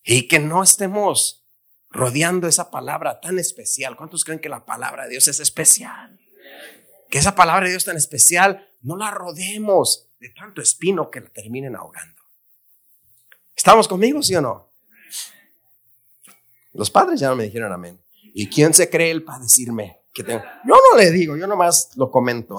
Y 0.02 0.26
que 0.26 0.40
no 0.40 0.62
estemos 0.62 1.46
rodeando 1.88 2.48
esa 2.48 2.70
palabra 2.70 3.20
tan 3.20 3.38
especial. 3.38 3.96
¿Cuántos 3.96 4.24
creen 4.24 4.40
que 4.40 4.48
la 4.48 4.64
palabra 4.64 5.04
de 5.04 5.10
Dios 5.10 5.28
es 5.28 5.38
especial? 5.38 6.18
Que 7.12 7.18
esa 7.18 7.34
palabra 7.34 7.66
de 7.66 7.72
Dios 7.72 7.84
tan 7.84 7.98
especial 7.98 8.66
no 8.80 8.96
la 8.96 9.10
rodeemos 9.10 10.08
de 10.18 10.30
tanto 10.30 10.62
espino 10.62 11.10
que 11.10 11.20
la 11.20 11.28
terminen 11.28 11.76
ahogando. 11.76 12.22
¿Estamos 13.54 13.86
conmigo, 13.86 14.22
sí 14.22 14.34
o 14.34 14.40
no? 14.40 14.72
Los 16.72 16.90
padres 16.90 17.20
ya 17.20 17.28
no 17.28 17.36
me 17.36 17.44
dijeron 17.44 17.70
amén. 17.70 18.02
¿Y 18.32 18.48
quién 18.48 18.72
se 18.72 18.88
cree 18.88 19.10
él 19.10 19.24
para 19.24 19.40
decirme 19.40 20.00
que 20.14 20.24
tengo? 20.24 20.42
Yo 20.64 20.74
no 20.74 20.96
le 20.96 21.10
digo, 21.10 21.36
yo 21.36 21.46
nomás 21.46 21.94
lo 21.96 22.10
comento. 22.10 22.58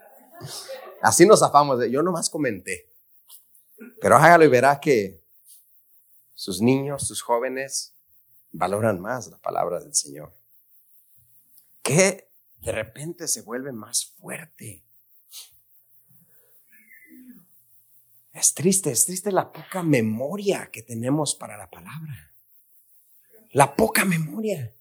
Así 1.00 1.24
nos 1.24 1.40
zafamos 1.40 1.78
de, 1.78 1.90
yo 1.90 2.02
nomás 2.02 2.28
comenté. 2.28 2.92
Pero 4.02 4.16
hágalo 4.16 4.44
y 4.44 4.48
verá 4.48 4.78
que 4.78 5.24
sus 6.34 6.60
niños, 6.60 7.06
sus 7.06 7.22
jóvenes, 7.22 7.94
valoran 8.52 9.00
más 9.00 9.28
la 9.28 9.38
palabra 9.38 9.80
del 9.80 9.94
Señor. 9.94 10.30
Que 11.80 12.26
de 12.60 12.72
repente 12.72 13.28
se 13.28 13.42
vuelve 13.42 13.72
más 13.72 14.14
fuerte. 14.18 14.84
Es 18.32 18.52
triste, 18.52 18.90
es 18.90 19.06
triste 19.06 19.32
la 19.32 19.50
poca 19.50 19.82
memoria 19.82 20.68
que 20.70 20.82
tenemos 20.82 21.34
para 21.34 21.56
la 21.56 21.70
palabra. 21.70 22.34
La 23.52 23.74
poca 23.74 24.04
memoria. 24.04 24.74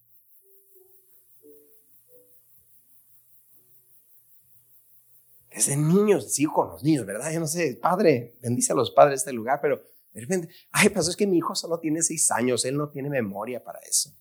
Desde 5.49 5.77
niños, 5.77 6.33
sigo 6.33 6.53
con 6.53 6.67
los 6.67 6.83
niños, 6.83 7.05
¿verdad? 7.05 7.31
Yo 7.31 7.39
no 7.39 7.47
sé, 7.47 7.79
padre, 7.81 8.35
bendice 8.41 8.73
a 8.73 8.75
los 8.75 8.91
padres 8.91 9.11
de 9.11 9.29
este 9.29 9.33
lugar, 9.33 9.59
pero 9.61 9.81
de 10.11 10.21
repente, 10.21 10.49
ay, 10.71 10.89
pues 10.89 11.07
es 11.07 11.15
que 11.15 11.25
mi 11.25 11.37
hijo 11.37 11.55
solo 11.55 11.79
tiene 11.79 12.01
seis 12.01 12.29
años, 12.31 12.65
él 12.65 12.75
no 12.75 12.89
tiene 12.89 13.09
memoria 13.09 13.63
para 13.63 13.79
eso. 13.79 14.13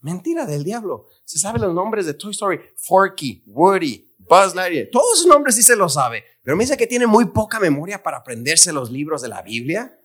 Mentira 0.00 0.46
del 0.46 0.64
diablo. 0.64 1.06
Se 1.24 1.38
sabe 1.38 1.58
los 1.58 1.74
nombres 1.74 2.06
de 2.06 2.14
Toy 2.14 2.30
Story, 2.30 2.60
Forky, 2.76 3.42
Woody, 3.46 4.08
Buzz 4.18 4.54
Lightyear. 4.54 4.88
Todos 4.92 5.18
esos 5.18 5.26
nombres 5.26 5.56
sí 5.56 5.62
se 5.62 5.74
los 5.74 5.94
sabe. 5.94 6.24
Pero 6.42 6.56
me 6.56 6.64
dice 6.64 6.76
que 6.76 6.86
tiene 6.86 7.06
muy 7.06 7.26
poca 7.26 7.58
memoria 7.58 8.02
para 8.02 8.18
aprenderse 8.18 8.72
los 8.72 8.90
libros 8.90 9.22
de 9.22 9.28
la 9.28 9.42
Biblia, 9.42 9.98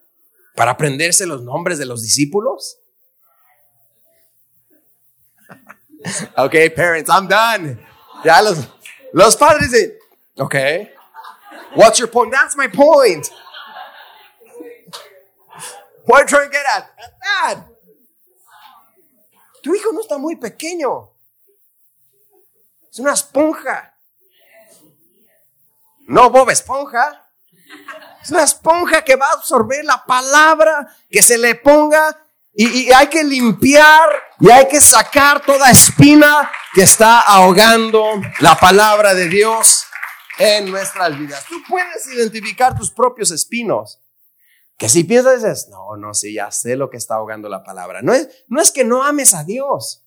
para 0.56 0.72
aprenderse 0.72 1.26
los 1.26 1.44
nombres 1.44 1.78
de 1.78 1.86
los 1.86 2.02
discípulos. 2.02 2.80
ok, 6.38 6.56
parents, 6.76 7.10
I'm 7.10 7.28
done. 7.28 7.80
Ya 8.24 8.42
los, 8.42 8.68
los 9.14 9.38
padres 9.38 9.72
de, 9.72 10.00
ok, 10.38 10.56
what's 11.76 12.00
your 12.00 12.10
point? 12.10 12.32
That's 12.32 12.56
my 12.56 12.68
point. 12.68 13.30
What 16.06 16.18
are 16.18 16.22
you 16.24 16.28
trying 16.28 16.50
to 16.50 16.52
get 16.52 16.66
at? 16.76 16.84
At 16.98 17.14
that. 17.22 17.73
Tu 19.64 19.74
hijo 19.74 19.94
no 19.94 20.02
está 20.02 20.18
muy 20.18 20.36
pequeño. 20.36 21.10
Es 22.92 23.00
una 23.00 23.14
esponja. 23.14 23.98
No 26.02 26.30
Bob 26.30 26.50
Esponja. 26.50 27.32
Es 28.22 28.30
una 28.30 28.44
esponja 28.44 29.04
que 29.04 29.16
va 29.16 29.28
a 29.28 29.34
absorber 29.34 29.84
la 29.86 30.04
palabra 30.06 30.94
que 31.10 31.22
se 31.22 31.38
le 31.38 31.56
ponga 31.56 32.20
y, 32.54 32.92
hay 32.92 33.08
que 33.08 33.24
limpiar 33.24 34.10
y 34.40 34.52
hay 34.52 34.68
que 34.68 34.80
sacar 34.80 35.42
toda 35.44 35.72
espina 35.72 36.52
que 36.74 36.84
está 36.84 37.22
ahogando 37.22 38.22
la 38.42 38.56
palabra 38.56 39.14
de 39.14 39.28
Dios 39.28 39.86
en 40.38 40.70
nuestras 40.70 41.18
vidas. 41.18 41.46
Tú 41.48 41.64
puedes 41.68 42.06
identificar 42.08 42.78
tus 42.78 42.92
propios 42.92 43.32
espinos. 43.32 44.03
Que 44.78 44.90
si 44.90 45.04
piensas, 45.04 45.44
dices, 45.44 45.70
no, 45.70 45.96
no, 45.98 46.14
sí, 46.14 46.34
ya 46.34 46.52
sé 46.52 46.76
lo 46.76 46.90
que 46.90 46.98
está 46.98 47.16
ahogando 47.16 47.48
la 47.48 47.64
palabra. 47.64 48.02
No 48.02 48.14
es, 48.14 48.46
no 48.48 48.62
es 48.62 48.72
que 48.72 48.84
no 48.84 49.04
ames 49.04 49.34
a 49.34 49.44
Dios. 49.44 50.06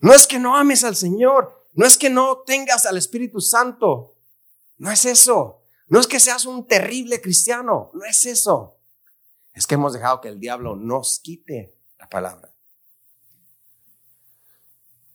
No 0.00 0.14
es 0.14 0.26
que 0.26 0.38
no 0.38 0.56
ames 0.56 0.84
al 0.84 0.96
Señor. 0.96 1.66
No 1.74 1.84
es 1.84 1.98
que 1.98 2.10
no 2.10 2.38
tengas 2.38 2.86
al 2.86 2.96
Espíritu 2.96 3.40
Santo. 3.40 4.16
No 4.78 4.90
es 4.90 5.04
eso. 5.04 5.62
No 5.88 5.98
es 5.98 6.06
que 6.06 6.20
seas 6.20 6.46
un 6.46 6.66
terrible 6.66 7.20
cristiano. 7.20 7.90
No 7.94 8.04
es 8.04 8.24
eso. 8.26 8.78
Es 9.52 9.66
que 9.66 9.74
hemos 9.74 9.92
dejado 9.92 10.20
que 10.20 10.28
el 10.28 10.38
diablo 10.38 10.76
nos 10.76 11.18
quite 11.18 11.76
la 11.98 12.08
palabra. 12.08 12.52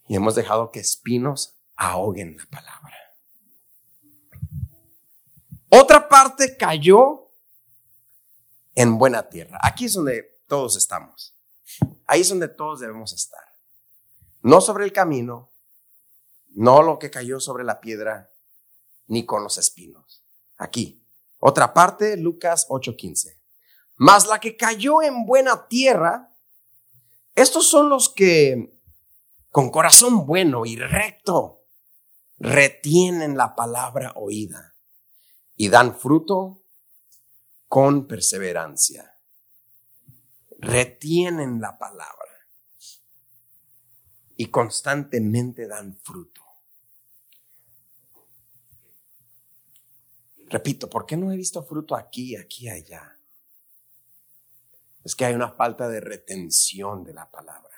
Y 0.08 0.16
hemos 0.16 0.36
dejado 0.36 0.70
que 0.70 0.80
espinos 0.80 1.58
ahoguen 1.76 2.36
la 2.38 2.46
palabra. 2.48 2.96
Otra 5.70 6.08
parte 6.08 6.58
cayó 6.58 7.23
en 8.76 8.98
buena 8.98 9.30
tierra. 9.30 9.60
Aquí 9.62 9.86
es 9.86 9.94
donde 9.94 10.42
todos 10.48 10.76
estamos. 10.78 11.36
Ahí 12.06 12.22
es 12.22 12.30
donde 12.30 12.48
todos 12.48 12.80
debemos 12.80 13.14
estar. 13.14 13.44
No 14.42 14.62
sobre 14.62 14.86
el 14.86 14.92
camino, 14.92 15.52
no 16.50 16.82
lo 16.82 17.00
que 17.00 17.10
cayó 17.10 17.40
sobre 17.40 17.64
la 17.64 17.80
piedra, 17.80 18.32
ni 19.08 19.26
con 19.26 19.44
los 19.44 19.58
espinos. 19.58 20.24
Aquí. 20.58 21.00
Otra 21.40 21.74
parte, 21.74 22.16
Lucas 22.18 22.68
8:15. 22.70 23.40
Mas 23.96 24.28
la 24.28 24.40
que 24.40 24.56
cayó 24.56 25.02
en 25.02 25.26
buena 25.26 25.68
tierra, 25.68 26.34
estos 27.36 27.68
son 27.68 27.90
los 27.90 28.10
que 28.10 28.80
con 29.50 29.70
corazón 29.70 30.26
bueno 30.26 30.66
y 30.66 30.78
recto 30.78 31.66
retienen 32.38 33.38
la 33.38 33.56
palabra 33.56 34.14
oída 34.16 34.76
y 35.56 35.70
dan 35.70 35.96
fruto 35.96 36.63
con 37.74 38.06
perseverancia. 38.06 39.18
Retienen 40.60 41.60
la 41.60 41.80
palabra 41.80 42.48
y 44.38 44.52
constantemente 44.52 45.68
dan 45.68 45.96
fruto. 45.96 46.44
Repito, 50.50 50.88
¿por 50.88 51.08
qué 51.08 51.18
no 51.18 51.32
he 51.32 51.36
visto 51.36 51.64
fruto 51.64 51.96
aquí, 51.96 52.36
aquí, 52.36 52.70
allá? 52.70 53.18
Es 55.04 55.16
que 55.16 55.26
hay 55.26 55.34
una 55.34 55.50
falta 55.50 55.90
de 55.90 56.00
retención 56.00 57.04
de 57.04 57.16
la 57.16 57.32
palabra. 57.32 57.76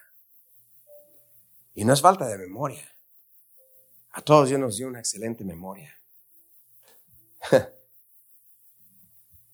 Y 1.74 1.86
no 1.86 1.94
es 1.94 2.02
falta 2.02 2.28
de 2.28 2.38
memoria. 2.38 2.86
A 4.12 4.22
todos 4.22 4.50
Dios 4.50 4.60
nos 4.60 4.76
dio 4.76 4.90
una 4.90 5.00
excelente 5.00 5.46
memoria. 5.46 5.98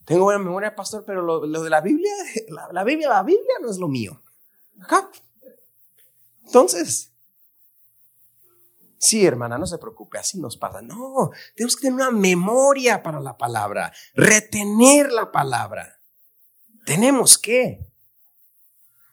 Tengo 0.05 0.23
buena 0.23 0.39
memoria, 0.39 0.75
pastor, 0.75 1.03
pero 1.05 1.21
lo, 1.21 1.63
de 1.63 1.69
la 1.69 1.81
Biblia, 1.81 2.13
la, 2.71 2.83
Biblia, 2.83 3.09
la 3.09 3.23
Biblia 3.23 3.55
no 3.61 3.69
es 3.69 3.77
lo 3.77 3.87
mío. 3.87 4.21
Entonces, 6.45 7.11
sí, 8.97 9.25
hermana, 9.25 9.57
no 9.57 9.67
se 9.67 9.77
preocupe, 9.77 10.17
así 10.17 10.39
nos 10.39 10.57
pasa. 10.57 10.81
No, 10.81 11.31
tenemos 11.55 11.75
que 11.75 11.83
tener 11.83 11.95
una 11.95 12.11
memoria 12.11 13.03
para 13.03 13.19
la 13.19 13.37
palabra, 13.37 13.93
retener 14.13 15.11
la 15.11 15.31
palabra. 15.31 15.99
Tenemos 16.85 17.37
que. 17.37 17.87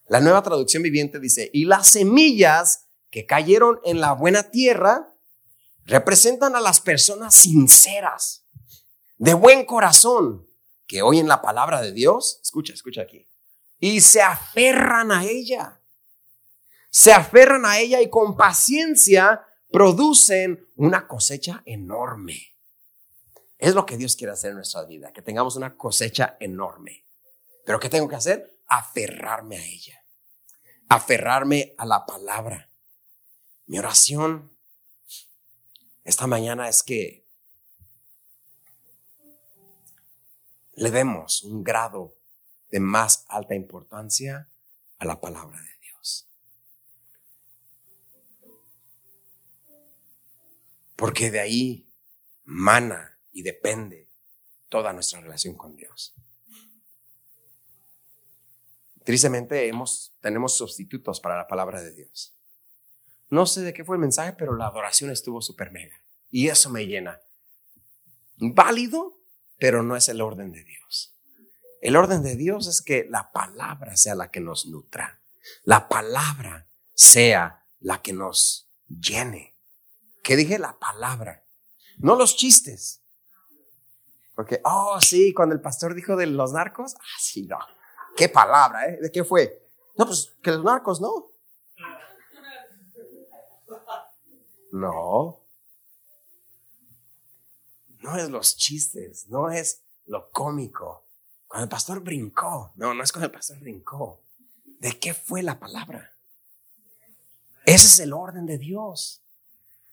La 0.08 0.20
nueva 0.20 0.42
traducción 0.42 0.82
viviente 0.82 1.20
dice, 1.20 1.50
y 1.52 1.66
las 1.66 1.88
semillas 1.88 2.88
que 3.10 3.26
cayeron 3.26 3.78
en 3.84 4.00
la 4.00 4.12
buena 4.12 4.50
tierra 4.50 5.14
representan 5.84 6.56
a 6.56 6.60
las 6.60 6.80
personas 6.80 7.34
sinceras, 7.34 8.46
de 9.18 9.34
buen 9.34 9.66
corazón 9.66 10.47
que 10.88 11.02
oyen 11.02 11.28
la 11.28 11.40
palabra 11.40 11.80
de 11.80 11.92
Dios, 11.92 12.40
escucha, 12.42 12.72
escucha 12.72 13.02
aquí, 13.02 13.28
y 13.78 14.00
se 14.00 14.20
aferran 14.20 15.12
a 15.12 15.24
ella. 15.24 15.80
Se 16.90 17.12
aferran 17.12 17.64
a 17.64 17.78
ella 17.78 18.00
y 18.00 18.10
con 18.10 18.36
paciencia 18.36 19.46
producen 19.70 20.68
una 20.74 21.06
cosecha 21.06 21.62
enorme. 21.66 22.56
Es 23.58 23.74
lo 23.74 23.86
que 23.86 23.96
Dios 23.96 24.16
quiere 24.16 24.32
hacer 24.32 24.50
en 24.50 24.56
nuestra 24.56 24.84
vida, 24.84 25.12
que 25.12 25.22
tengamos 25.22 25.54
una 25.54 25.76
cosecha 25.76 26.36
enorme. 26.40 27.04
Pero 27.64 27.78
¿qué 27.78 27.88
tengo 27.88 28.08
que 28.08 28.16
hacer? 28.16 28.58
Aferrarme 28.66 29.58
a 29.58 29.64
ella. 29.64 30.02
Aferrarme 30.88 31.74
a 31.76 31.84
la 31.84 32.06
palabra. 32.06 32.70
Mi 33.66 33.78
oración 33.78 34.58
esta 36.08 36.26
mañana 36.26 36.70
es 36.70 36.82
que 36.82 37.27
le 40.78 40.90
demos 40.90 41.42
un 41.42 41.64
grado 41.64 42.16
de 42.70 42.80
más 42.80 43.24
alta 43.28 43.54
importancia 43.54 44.48
a 44.98 45.04
la 45.04 45.20
palabra 45.20 45.60
de 45.60 45.78
Dios. 45.80 46.28
Porque 50.94 51.30
de 51.30 51.40
ahí 51.40 51.88
mana 52.44 53.18
y 53.32 53.42
depende 53.42 54.08
toda 54.68 54.92
nuestra 54.92 55.20
relación 55.20 55.56
con 55.56 55.76
Dios. 55.76 56.14
Tristemente 59.04 59.66
hemos, 59.66 60.14
tenemos 60.20 60.56
sustitutos 60.56 61.20
para 61.20 61.36
la 61.36 61.46
palabra 61.46 61.82
de 61.82 61.92
Dios. 61.92 62.34
No 63.30 63.46
sé 63.46 63.62
de 63.62 63.72
qué 63.72 63.84
fue 63.84 63.96
el 63.96 64.00
mensaje, 64.00 64.34
pero 64.34 64.54
la 64.54 64.66
adoración 64.66 65.10
estuvo 65.10 65.40
súper 65.42 65.70
mega. 65.70 66.02
Y 66.30 66.48
eso 66.48 66.70
me 66.70 66.86
llena. 66.86 67.20
Válido, 68.36 69.17
pero 69.58 69.82
no 69.82 69.96
es 69.96 70.08
el 70.08 70.20
orden 70.20 70.52
de 70.52 70.64
Dios. 70.64 71.14
El 71.80 71.96
orden 71.96 72.22
de 72.22 72.36
Dios 72.36 72.66
es 72.66 72.82
que 72.82 73.06
la 73.08 73.30
palabra 73.32 73.96
sea 73.96 74.14
la 74.14 74.30
que 74.30 74.40
nos 74.40 74.66
nutra. 74.66 75.20
La 75.64 75.88
palabra 75.88 76.68
sea 76.94 77.64
la 77.80 78.02
que 78.02 78.12
nos 78.12 78.68
llene. 78.88 79.56
¿Qué 80.22 80.36
dije? 80.36 80.58
La 80.58 80.78
palabra. 80.78 81.44
No 81.98 82.16
los 82.16 82.36
chistes. 82.36 83.02
Porque, 84.34 84.60
oh, 84.64 85.00
sí, 85.00 85.34
cuando 85.34 85.54
el 85.54 85.60
pastor 85.60 85.94
dijo 85.94 86.16
de 86.16 86.26
los 86.26 86.52
narcos, 86.52 86.94
ah, 86.96 87.18
sí, 87.20 87.46
no. 87.46 87.58
Qué 88.16 88.28
palabra, 88.28 88.88
¿eh? 88.88 88.98
¿De 89.00 89.10
qué 89.10 89.24
fue? 89.24 89.68
No, 89.96 90.06
pues 90.06 90.36
que 90.42 90.50
los 90.50 90.62
narcos 90.62 91.00
no. 91.00 91.30
No. 94.72 95.47
No 98.08 98.16
es 98.16 98.30
los 98.30 98.56
chistes, 98.56 99.26
no 99.28 99.50
es 99.50 99.82
lo 100.06 100.30
cómico. 100.30 101.06
Cuando 101.46 101.64
el 101.64 101.68
pastor 101.68 102.00
brincó, 102.00 102.72
no, 102.76 102.94
no 102.94 103.02
es 103.02 103.12
cuando 103.12 103.26
el 103.26 103.32
pastor 103.32 103.60
brincó. 103.60 104.24
¿De 104.80 104.98
qué 104.98 105.12
fue 105.12 105.42
la 105.42 105.58
palabra? 105.58 106.10
Ese 107.66 107.86
es 107.86 107.98
el 107.98 108.14
orden 108.14 108.46
de 108.46 108.56
Dios. 108.56 109.22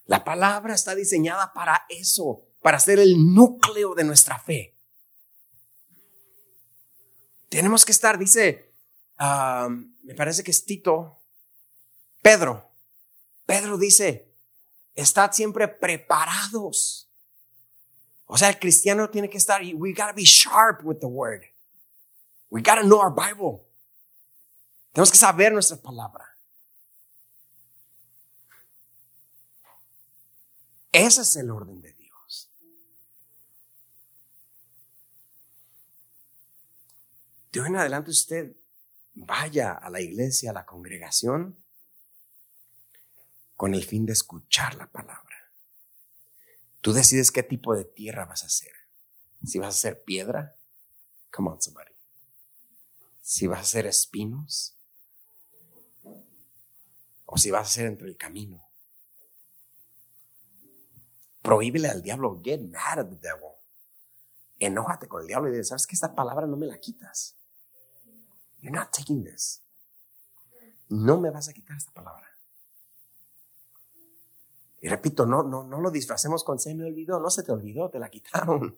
La 0.05 0.24
palabra 0.24 0.74
está 0.74 0.95
diseñada 0.95 1.51
para 1.51 1.86
eso, 1.89 2.47
para 2.61 2.80
ser 2.80 2.99
el 2.99 3.34
núcleo 3.34 3.95
de 3.95 4.05
nuestra 4.05 4.39
fe. 4.39 4.78
Tenemos 7.49 7.84
que 7.84 7.91
estar, 7.91 8.18
dice, 8.18 8.74
ah, 9.18 9.68
me 10.03 10.16
parece 10.16 10.41
que 10.41 10.51
es 10.51 10.63
Tito, 10.63 11.20
Pedro. 12.22 12.72
Pedro 13.45 13.78
dice, 13.78 14.34
estad 14.93 15.34
siempre 15.34 15.68
preparados. 15.68 17.05
O 18.26 18.38
sea, 18.38 18.49
el 18.49 18.59
cristiano 18.59 19.09
tiene 19.09 19.30
que 19.30 19.38
estar, 19.38 19.61
we 19.76 19.91
gotta 19.91 20.13
be 20.13 20.23
sharp 20.23 20.84
with 20.84 20.99
the 20.99 21.07
word. 21.07 21.43
We 22.49 22.61
gotta 22.61 22.84
know 22.84 22.99
our 22.99 23.13
Bible. 23.13 23.65
Tenemos 24.93 25.11
que 25.11 25.17
saber 25.17 25.51
nuestra 25.51 25.78
palabra. 25.78 26.26
Ese 30.91 31.21
es 31.21 31.36
el 31.36 31.51
orden 31.51 31.82
de 31.82 31.91
Dios. 31.93 32.49
De 37.51 37.59
hoy 37.59 37.67
en 37.67 37.76
adelante 37.76 38.11
usted 38.11 38.55
vaya 39.13 39.73
a 39.73 39.89
la 39.89 39.99
iglesia, 39.99 40.51
a 40.51 40.53
la 40.53 40.65
congregación, 40.65 41.61
con 43.57 43.73
el 43.73 43.84
fin 43.84 44.05
de 44.05 44.13
escuchar 44.13 44.76
la 44.76 44.88
palabra. 44.88 45.24
Tú 46.86 46.93
decides 46.93 47.31
qué 47.31 47.41
tipo 47.41 47.75
de 47.75 47.83
tierra 47.83 48.25
vas 48.25 48.43
a 48.43 48.45
hacer. 48.45 48.71
Si 49.43 49.57
vas 49.57 49.69
a 49.69 49.69
hacer 49.69 50.03
piedra, 50.03 50.55
come 51.31 51.49
on 51.49 51.59
somebody. 51.59 51.91
Si 53.21 53.47
vas 53.47 53.57
a 53.57 53.61
hacer 53.63 53.88
espinos, 53.88 54.77
o 57.25 57.38
si 57.39 57.49
vas 57.49 57.61
a 57.61 57.63
hacer 57.63 57.88
entre 57.88 58.07
el 58.07 58.15
camino. 58.17 58.69
Prohíbele 61.41 61.88
al 61.88 62.03
diablo, 62.03 62.39
get 62.43 62.61
mad 62.61 62.99
at 62.99 63.09
the 63.09 63.15
devil. 63.15 63.55
Enójate 64.59 65.07
con 65.07 65.21
el 65.21 65.27
diablo 65.27 65.49
y 65.49 65.53
dile, 65.53 65.63
¿sabes 65.63 65.88
que 65.88 65.95
esta 65.95 66.13
palabra 66.13 66.45
no 66.45 66.55
me 66.55 66.67
la 66.67 66.77
quitas? 66.77 67.36
You're 68.61 68.77
not 68.77 68.91
taking 68.91 69.23
this. 69.23 69.63
No 70.89 71.19
me 71.19 71.31
vas 71.31 71.49
a 71.49 71.53
quitar 71.53 71.77
esta 71.77 71.91
palabra. 71.91 72.34
Y 74.86 74.88
repito, 74.88 75.25
no, 75.25 75.41
no, 75.41 75.63
no 75.63 75.81
lo 75.81 75.89
disfracemos 75.89 76.43
con 76.43 76.59
se 76.59 76.75
me 76.75 76.86
olvidó, 76.86 77.19
no 77.19 77.31
se 77.31 77.41
te 77.41 77.51
olvidó, 77.51 77.89
te 77.89 77.97
la 77.97 78.07
quitaron. 78.07 78.77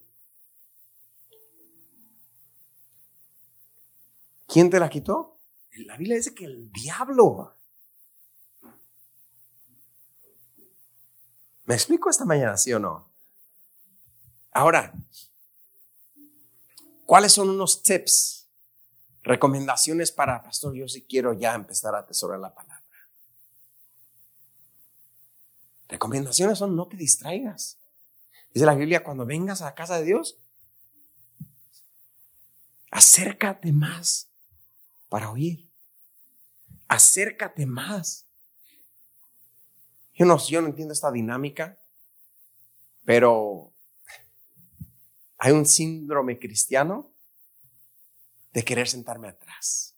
¿Quién 4.47 4.69
te 4.69 4.79
la 4.79 4.89
quitó? 4.89 5.37
La 5.85 5.97
Biblia 5.97 6.15
dice 6.15 6.33
que 6.33 6.45
el 6.45 6.71
diablo. 6.71 7.57
¿Me 11.65 11.75
explico 11.75 12.09
esta 12.09 12.23
mañana, 12.23 12.55
sí 12.55 12.71
o 12.71 12.79
no? 12.79 13.11
Ahora, 14.51 14.93
¿cuáles 17.05 17.33
son 17.33 17.49
unos 17.49 17.83
tips, 17.83 18.47
recomendaciones 19.23 20.13
para, 20.13 20.41
pastor, 20.41 20.73
yo 20.73 20.87
si 20.87 21.03
quiero 21.05 21.33
ya 21.33 21.53
empezar 21.53 21.95
a 21.95 21.99
atesorar 21.99 22.39
la 22.39 22.55
palabra? 22.55 22.86
Recomendaciones 25.87 26.57
son 26.57 26.75
no 26.75 26.87
te 26.87 26.97
distraigas. 26.97 27.79
Dice 28.53 28.65
la 28.65 28.75
Biblia, 28.75 29.03
cuando 29.03 29.25
vengas 29.25 29.61
a 29.61 29.65
la 29.65 29.75
casa 29.75 29.99
de 29.99 30.05
Dios, 30.05 30.37
acércate 32.91 33.71
más 33.71 34.29
para 35.09 35.31
oír. 35.31 35.69
Acércate 36.87 37.65
más. 37.65 38.25
Yo 40.13 40.25
no, 40.25 40.37
yo 40.47 40.61
no 40.61 40.67
entiendo 40.67 40.93
esta 40.93 41.11
dinámica, 41.11 41.77
pero 43.05 43.73
hay 45.37 45.51
un 45.51 45.65
síndrome 45.65 46.39
cristiano 46.39 47.11
de 48.53 48.63
querer 48.63 48.87
sentarme 48.87 49.27
atrás. 49.27 49.96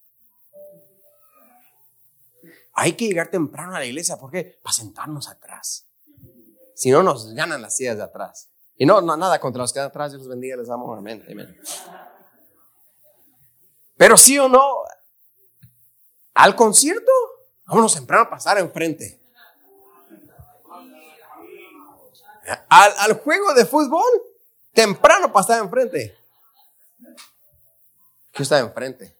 Hay 2.79 2.93
que 2.93 3.07
llegar 3.07 3.29
temprano 3.29 3.75
a 3.75 3.79
la 3.79 3.85
iglesia, 3.85 4.15
¿por 4.15 4.31
qué? 4.31 4.57
Para 4.63 4.71
sentarnos 4.71 5.27
atrás. 5.27 5.85
Si 6.73 6.89
no, 6.91 7.03
nos 7.03 7.33
ganan 7.33 7.61
las 7.61 7.75
sillas 7.75 7.97
de 7.97 8.03
atrás. 8.03 8.49
Y 8.77 8.85
no, 8.85 9.01
no 9.01 9.17
nada 9.17 9.37
contra 9.37 9.61
los 9.61 9.73
que 9.73 9.79
están 9.79 9.89
atrás, 9.89 10.11
Dios 10.11 10.21
los 10.21 10.29
bendiga, 10.29 10.55
les 10.55 10.69
amo, 10.69 10.93
amén, 10.93 11.21
amén. 11.29 11.59
Pero 13.97 14.15
sí 14.15 14.39
o 14.39 14.47
no, 14.47 14.83
al 16.35 16.55
concierto, 16.55 17.11
vámonos 17.65 17.95
temprano 17.95 18.23
a 18.23 18.29
pasar 18.29 18.57
enfrente. 18.59 19.21
Al, 22.69 22.93
al 22.97 23.13
juego 23.19 23.53
de 23.55 23.65
fútbol, 23.65 24.09
temprano 24.71 25.33
pasar 25.33 25.61
enfrente. 25.61 26.17
¿Qué 28.31 28.43
está 28.43 28.59
enfrente? 28.59 29.18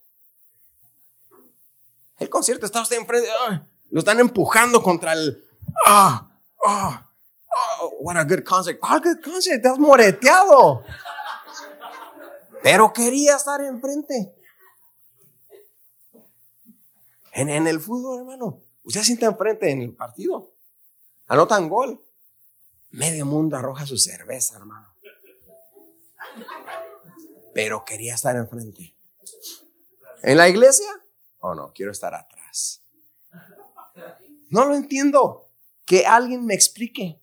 El 2.20 2.30
concierto 2.30 2.66
está 2.66 2.82
usted 2.82 2.98
enfrente. 2.98 3.30
lo 3.90 4.00
están 4.00 4.20
empujando 4.20 4.84
contra 4.84 5.14
el. 5.14 5.44
Ah, 5.86 6.30
ah, 6.66 7.10
oh, 7.82 7.96
what 8.02 8.18
a 8.18 8.24
good 8.24 8.44
concert. 8.44 8.80
Ah, 8.82 9.00
good 9.00 9.24
concert. 9.24 9.58
Estás 9.58 9.80
moreteado. 9.80 10.84
Pero 12.62 12.92
quería 12.92 13.38
estar 13.38 13.62
enfrente. 13.62 14.36
En, 17.32 17.50
en 17.50 17.68
el 17.68 17.80
fútbol, 17.80 18.20
hermano. 18.20 18.62
Usted 18.84 19.02
siente 19.04 19.26
enfrente 19.26 19.72
en 19.72 19.82
el 19.82 19.96
partido. 19.96 20.52
Anotan 21.28 21.70
gol. 21.70 22.04
Medio 22.92 23.26
mundo 23.26 23.56
arroja 23.56 23.86
su 23.86 23.98
cerveza, 23.98 24.58
hermano. 24.58 24.88
Pero 27.54 27.86
quería 27.86 28.16
estar 28.16 28.36
enfrente. 28.36 28.98
En 30.24 30.38
la 30.38 30.50
iglesia, 30.50 30.90
Oh, 31.40 31.56
no, 31.56 31.72
quiero 31.74 31.92
estar 31.92 32.14
atrás. 32.14 32.84
No 34.52 34.66
lo 34.66 34.74
entiendo. 34.74 35.48
Que 35.86 36.08
alguien 36.08 36.44
me 36.44 36.56
explique. 36.56 37.22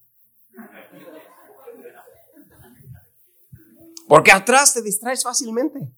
Porque 4.08 4.30
atrás 4.30 4.74
te 4.74 4.82
distraes 4.82 5.24
fácilmente. 5.24 5.92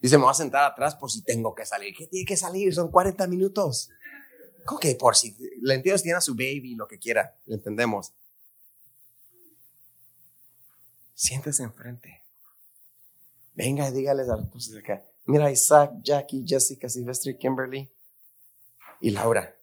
Dice, 0.00 0.18
me 0.18 0.24
voy 0.24 0.30
a 0.30 0.34
sentar 0.34 0.64
atrás 0.64 0.94
por 0.94 1.10
si 1.10 1.22
tengo 1.22 1.54
que 1.54 1.64
salir. 1.64 1.94
¿Qué 1.96 2.06
tiene 2.06 2.26
que 2.26 2.36
salir? 2.36 2.74
Son 2.74 2.90
40 2.90 3.26
minutos. 3.26 3.90
¿Cómo 4.64 4.78
que 4.78 4.94
por 4.94 5.16
si? 5.16 5.34
Le 5.62 5.74
entiendo 5.74 5.96
si 5.96 6.04
tiene 6.04 6.18
a 6.18 6.20
su 6.20 6.34
baby, 6.34 6.74
lo 6.74 6.86
que 6.86 6.98
quiera. 6.98 7.36
Le 7.46 7.54
entendemos. 7.54 8.12
Siéntese 11.14 11.62
enfrente. 11.62 12.22
Venga 13.54 13.88
y 13.88 13.92
dígales 13.92 14.28
a 14.28 14.36
los 14.36 14.70
de 14.70 14.78
acá. 14.78 15.02
Mira, 15.28 15.50
Isaac, 15.50 15.90
Jackie, 16.02 16.42
Jessica, 16.42 16.88
Silvestre, 16.88 17.36
Kimberly 17.36 17.86
y 19.02 19.10
Laura. 19.10 19.54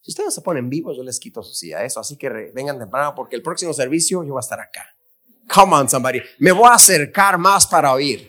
Si 0.00 0.10
ustedes 0.10 0.34
se 0.34 0.40
ponen 0.40 0.68
vivos, 0.68 0.96
yo 0.96 1.04
les 1.04 1.20
quito 1.20 1.40
su 1.40 1.54
silla, 1.54 1.84
eso. 1.84 2.00
Así 2.00 2.16
que 2.16 2.28
vengan 2.52 2.80
temprano 2.80 3.14
porque 3.14 3.36
el 3.36 3.42
próximo 3.42 3.72
servicio 3.72 4.24
yo 4.24 4.32
voy 4.32 4.40
a 4.40 4.40
estar 4.40 4.58
acá. 4.58 4.84
Come 5.48 5.76
on, 5.76 5.88
somebody. 5.88 6.20
Me 6.40 6.50
voy 6.50 6.66
a 6.68 6.74
acercar 6.74 7.38
más 7.38 7.64
para 7.64 7.92
oír. 7.92 8.28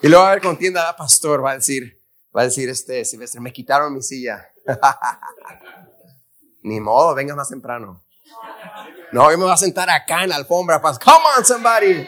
Y 0.00 0.08
luego 0.08 0.24
a 0.24 0.30
ver 0.30 0.40
contienda 0.40 0.82
tienda, 0.82 0.96
pastor, 0.96 1.44
va 1.44 1.50
a 1.50 1.54
decir, 1.56 2.00
va 2.36 2.42
a 2.42 2.44
decir 2.44 2.68
este 2.68 3.04
Silvestre, 3.04 3.40
me 3.40 3.52
quitaron 3.52 3.92
mi 3.92 4.02
silla. 4.02 4.46
Ni 6.62 6.78
modo, 6.78 7.12
venga 7.16 7.34
más 7.34 7.48
temprano. 7.48 8.04
No, 9.10 9.32
yo 9.32 9.36
me 9.36 9.44
voy 9.44 9.52
a 9.52 9.56
sentar 9.56 9.90
acá 9.90 10.22
en 10.22 10.28
la 10.28 10.36
alfombra. 10.36 10.80
Come 10.80 11.24
on, 11.36 11.44
somebody. 11.44 12.06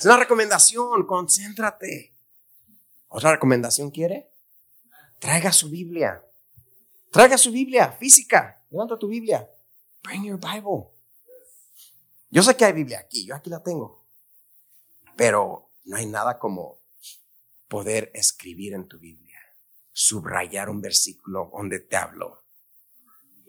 Es 0.00 0.06
una 0.06 0.16
recomendación, 0.16 1.06
concéntrate. 1.06 2.16
¿Otra 3.08 3.32
recomendación 3.32 3.90
quiere? 3.90 4.32
Traiga 5.18 5.52
su 5.52 5.68
Biblia. 5.68 6.24
Traiga 7.12 7.36
su 7.36 7.52
Biblia 7.52 7.92
física. 7.92 8.64
Levanta 8.70 8.98
tu 8.98 9.08
Biblia. 9.08 9.46
Bring 10.02 10.24
your 10.24 10.40
Bible. 10.40 10.88
Yo 12.30 12.42
sé 12.42 12.56
que 12.56 12.64
hay 12.64 12.72
Biblia 12.72 13.00
aquí, 13.00 13.26
yo 13.26 13.34
aquí 13.34 13.50
la 13.50 13.62
tengo. 13.62 14.02
Pero 15.18 15.68
no 15.84 15.96
hay 15.98 16.06
nada 16.06 16.38
como 16.38 16.80
poder 17.68 18.10
escribir 18.14 18.72
en 18.72 18.88
tu 18.88 18.98
Biblia, 18.98 19.38
subrayar 19.92 20.70
un 20.70 20.80
versículo 20.80 21.50
donde 21.54 21.78
te 21.78 21.96
hablo 21.96 22.42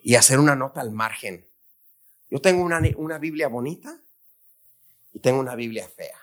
y 0.04 0.16
hacer 0.16 0.38
una 0.38 0.58
nota 0.58 0.82
al 0.82 0.92
margen 0.92 1.48
Yo 2.30 2.42
tengo 2.42 2.62
una, 2.62 2.82
una 2.98 3.20
Biblia 3.20 3.48
bonita 3.48 4.04
y 5.14 5.22
tengo 5.22 5.40
una 5.40 5.56
Biblia 5.56 5.88
fea. 5.88 6.18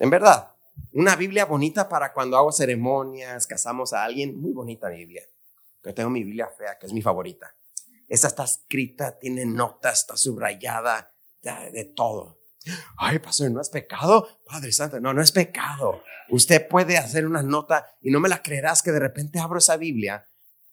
En 0.00 0.08
verdad, 0.08 0.54
una 0.92 1.14
Biblia 1.14 1.44
bonita 1.44 1.86
para 1.86 2.14
cuando 2.14 2.38
hago 2.38 2.50
ceremonias, 2.52 3.46
casamos 3.46 3.92
a 3.92 4.02
alguien, 4.02 4.40
muy 4.40 4.52
bonita 4.52 4.88
Biblia. 4.88 5.22
Pero 5.82 5.94
tengo 5.94 6.08
mi 6.08 6.24
Biblia 6.24 6.48
fea, 6.48 6.78
que 6.78 6.86
es 6.86 6.92
mi 6.94 7.02
favorita. 7.02 7.54
Esta 8.08 8.28
está 8.28 8.44
escrita, 8.44 9.18
tiene 9.18 9.44
notas, 9.44 10.00
está 10.00 10.16
subrayada, 10.16 11.14
de 11.42 11.84
todo. 11.94 12.40
Ay, 12.96 13.18
pastor, 13.18 13.50
¿no 13.50 13.60
es 13.60 13.68
pecado? 13.68 14.40
Padre 14.46 14.72
Santo, 14.72 15.00
no, 15.00 15.12
no 15.12 15.20
es 15.20 15.32
pecado. 15.32 16.02
Usted 16.30 16.66
puede 16.66 16.96
hacer 16.96 17.26
una 17.26 17.42
nota 17.42 17.86
y 18.00 18.10
no 18.10 18.20
me 18.20 18.30
la 18.30 18.42
creerás 18.42 18.82
que 18.82 18.92
de 18.92 19.00
repente 19.00 19.38
abro 19.38 19.58
esa 19.58 19.76
Biblia 19.76 20.26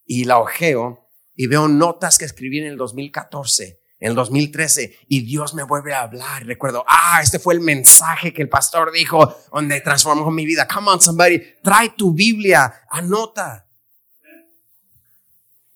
y 0.06 0.24
la 0.24 0.40
ojeo 0.40 1.10
y 1.36 1.48
veo 1.48 1.68
notas 1.68 2.18
que 2.18 2.26
escribí 2.26 2.60
en 2.60 2.68
el 2.68 2.78
2014, 2.78 3.82
en 4.00 4.10
el 4.10 4.16
2013 4.16 5.00
y 5.08 5.22
Dios 5.22 5.54
me 5.54 5.64
vuelve 5.64 5.94
a 5.94 6.02
hablar. 6.02 6.46
Recuerdo, 6.46 6.84
ah, 6.88 7.20
este 7.22 7.40
fue 7.40 7.54
el 7.54 7.62
mensaje 7.62 8.34
que 8.34 8.42
el 8.42 8.50
pastor 8.50 8.92
dijo 8.92 9.36
donde 9.52 9.82
transformó 9.82 10.30
mi 10.32 10.46
vida. 10.46 10.68
Come 10.68 10.92
on, 10.92 11.02
somebody, 11.02 11.42
trae 11.64 11.90
tu 11.92 12.14
Biblia, 12.14 12.86
anota. 12.90 13.68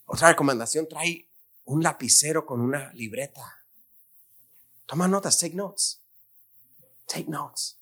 Otra 0.05 0.30
recomendación, 0.30 0.88
trae 0.88 1.28
un 1.65 1.82
lapicero 1.82 2.45
con 2.45 2.61
una 2.61 2.91
libreta. 2.93 3.65
Toma 4.86 5.07
notas, 5.07 5.39
take 5.39 5.55
notes. 5.55 6.01
Take 7.07 7.30
notes. 7.30 7.80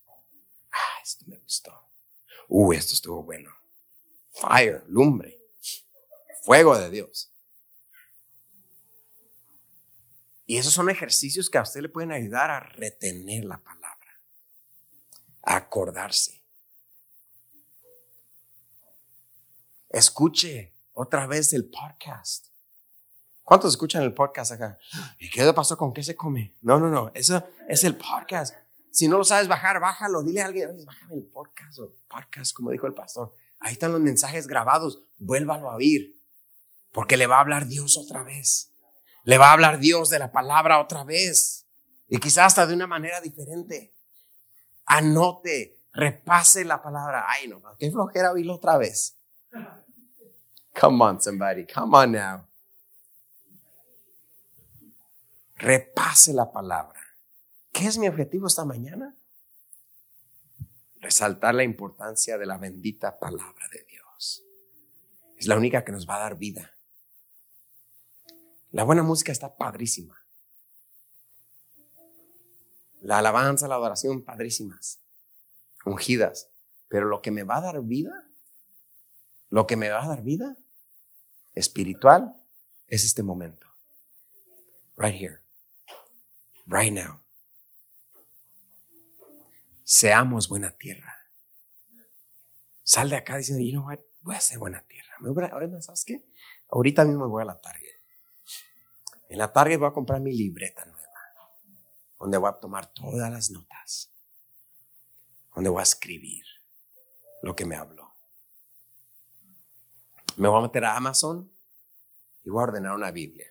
Ah, 0.72 1.02
esto 1.04 1.26
me 1.28 1.38
gustó. 1.40 1.72
Uh, 2.48 2.74
esto 2.74 2.94
estuvo 2.94 3.24
bueno. 3.24 3.52
Fire, 4.32 4.84
lumbre. 4.88 5.38
Fuego 6.44 6.78
de 6.78 6.90
Dios. 6.90 7.29
Y 10.50 10.58
esos 10.58 10.74
son 10.74 10.90
ejercicios 10.90 11.48
que 11.48 11.60
a 11.60 11.62
usted 11.62 11.82
le 11.82 11.90
pueden 11.90 12.12
ayudar 12.12 12.50
a 12.50 12.60
retener 12.60 13.46
la 13.46 13.60
palabra, 13.60 14.20
a 15.44 15.58
acordarse. 15.58 16.42
Escuche 19.90 20.74
otra 20.94 21.28
vez 21.28 21.54
el 21.54 21.70
podcast. 21.70 22.48
¿Cuántos 23.44 23.74
escuchan 23.74 24.02
el 24.02 24.16
podcast 24.16 24.54
acá? 24.54 24.80
¿Y 25.20 25.30
qué 25.30 25.54
pasó 25.54 25.78
con 25.78 25.94
qué 25.94 26.02
se 26.02 26.16
come? 26.16 26.56
No, 26.64 26.80
no, 26.80 26.90
no. 26.90 27.12
Eso 27.14 27.48
es 27.68 27.84
el 27.84 27.96
podcast. 27.96 28.56
Si 28.90 29.08
no 29.08 29.20
lo 29.20 29.24
sabes 29.26 29.48
bajar, 29.48 29.80
bájalo. 29.80 30.24
Dile 30.24 30.42
a 30.42 30.48
alguien, 30.48 30.84
bájame 30.84 31.14
el 31.14 31.26
podcast 31.26 31.78
o 31.78 31.94
podcast, 32.08 32.56
como 32.56 32.72
dijo 32.72 32.88
el 32.88 32.96
pastor. 32.96 33.36
Ahí 33.60 33.74
están 33.74 33.92
los 33.92 34.02
mensajes 34.02 34.48
grabados. 34.48 35.00
Vuélvalo 35.20 35.70
a 35.70 35.76
oír. 35.76 36.20
Porque 36.92 37.18
le 37.18 37.28
va 37.28 37.38
a 37.38 37.42
hablar 37.42 37.68
Dios 37.68 37.98
otra 37.98 38.24
vez. 38.24 38.74
Le 39.24 39.38
va 39.38 39.50
a 39.50 39.54
hablar 39.54 39.80
Dios 39.80 40.10
de 40.10 40.20
la 40.20 40.32
palabra 40.32 40.80
otra 40.80 41.04
vez. 41.04 41.66
Y 42.08 42.20
quizás 42.20 42.48
hasta 42.48 42.66
de 42.66 42.74
una 42.74 42.88
manera 42.88 43.22
diferente. 43.22 43.94
Anote, 44.86 45.80
repase 45.94 46.66
la 46.66 46.82
palabra. 46.82 47.26
Ay, 47.28 47.48
no, 47.48 47.62
qué 47.78 47.92
flojera 47.92 48.32
oírlo 48.32 48.56
otra 48.56 48.78
vez. 48.78 49.16
Come 50.80 51.04
on, 51.04 51.22
somebody. 51.22 51.66
Come 51.68 51.98
on 51.98 52.12
now. 52.14 52.50
repase 55.60 56.34
la 56.34 56.52
palabra. 56.52 57.00
¿Qué 57.72 57.86
es 57.86 57.98
mi 57.98 58.08
objetivo 58.08 58.48
esta 58.48 58.66
mañana? 58.66 59.16
Resaltar 61.00 61.54
la 61.54 61.64
importancia 61.64 62.38
de 62.38 62.46
la 62.46 62.58
bendita 62.58 63.20
palabra 63.20 63.68
de 63.72 63.84
Dios. 63.84 64.44
Es 65.38 65.48
la 65.48 65.56
única 65.56 65.86
que 65.86 65.92
nos 65.92 66.10
va 66.10 66.16
a 66.16 66.20
dar 66.20 66.38
vida. 66.38 66.76
La 68.72 68.84
buena 68.84 69.04
música 69.04 69.32
está 69.32 69.56
padrísima. 69.56 70.24
La 73.02 73.20
alabanza, 73.20 73.68
la 73.68 73.76
adoración, 73.76 74.24
padrísimas. 74.24 75.00
Ungidas. 75.86 76.50
Pero 76.88 77.08
lo 77.08 77.22
que 77.22 77.32
me 77.32 77.44
va 77.44 77.58
a 77.58 77.62
dar 77.62 77.82
vida, 77.82 78.30
lo 79.50 79.68
que 79.68 79.76
me 79.76 79.90
va 79.90 80.04
a 80.04 80.08
dar 80.08 80.22
vida 80.22 80.58
espiritual 81.54 82.36
es 82.88 83.04
este 83.04 83.24
momento. 83.24 83.68
Right 84.98 85.16
here 85.16 85.50
right 86.70 86.94
now. 86.94 87.20
Seamos 89.84 90.48
buena 90.48 90.72
tierra. 90.72 91.16
Sal 92.84 93.10
de 93.10 93.18
acá 93.18 93.38
diciendo, 93.38 93.64
you 93.64 93.72
know 93.72 93.86
what, 93.86 94.00
voy 94.22 94.36
a 94.36 94.40
ser 94.40 94.60
buena 94.60 94.84
tierra. 94.88 95.10
¿sabes 95.82 96.06
qué? 96.06 96.24
Ahorita 96.70 97.04
mismo 97.06 97.28
voy 97.28 97.42
a 97.42 97.46
la 97.46 97.60
Target. 97.60 97.99
En 99.30 99.38
la 99.38 99.54
Target 99.54 99.78
voy 99.78 99.88
a 99.88 99.94
comprar 99.94 100.20
mi 100.20 100.34
libreta 100.34 100.84
nueva, 100.86 101.00
donde 102.20 102.38
voy 102.40 102.50
a 102.50 102.60
tomar 102.60 102.92
todas 102.92 103.32
las 103.32 103.52
notas, 103.52 104.12
donde 105.54 105.70
voy 105.70 105.80
a 105.80 105.84
escribir 105.84 106.44
lo 107.44 107.56
que 107.56 107.64
me 107.64 107.76
habló. 107.76 108.12
Me 110.36 110.48
voy 110.48 110.58
a 110.58 110.64
meter 110.64 110.84
a 110.84 110.98
Amazon 110.98 111.52
y 112.44 112.50
voy 112.50 112.60
a 112.60 112.64
ordenar 112.64 112.96
una 112.96 113.12
Biblia. 113.12 113.46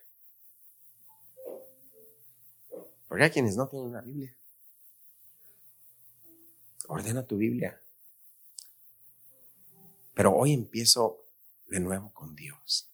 Porque 3.07 3.25
hay 3.25 3.31
quienes 3.31 3.57
no 3.57 3.69
tienen 3.69 3.89
una 3.89 4.01
Biblia. 4.01 4.37
Ordena 6.89 7.25
tu 7.25 7.37
Biblia. 7.37 7.81
Pero 10.13 10.35
hoy 10.35 10.55
empiezo 10.55 11.25
de 11.69 11.79
nuevo 11.79 12.13
con 12.13 12.35
Dios. 12.35 12.91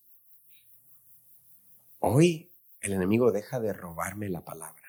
Hoy 2.01 2.54
el 2.85 2.93
enemigo 2.93 3.33
deja 3.33 3.61
de 3.61 3.73
robarme 3.73 4.29
la 4.29 4.45
palabra. 4.45 4.83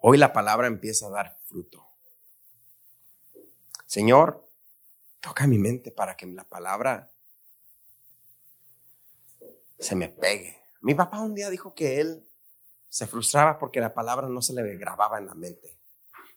Hoy 0.00 0.16
la 0.16 0.32
palabra 0.32 0.66
empieza 0.66 1.06
a 1.06 1.10
dar 1.10 1.38
fruto. 1.44 1.86
Señor, 3.86 4.48
toca 5.20 5.46
mi 5.46 5.58
mente 5.58 5.90
para 5.90 6.16
que 6.16 6.26
la 6.26 6.44
palabra 6.44 7.10
se 9.78 9.94
me 9.94 10.08
pegue. 10.08 10.58
Mi 10.80 10.94
papá 10.94 11.20
un 11.20 11.34
día 11.34 11.50
dijo 11.50 11.74
que 11.74 12.00
él 12.00 12.26
se 12.88 13.06
frustraba 13.06 13.58
porque 13.58 13.80
la 13.80 13.92
palabra 13.92 14.28
no 14.28 14.40
se 14.40 14.54
le 14.54 14.76
grababa 14.76 15.18
en 15.18 15.26
la 15.26 15.34
mente. 15.34 15.78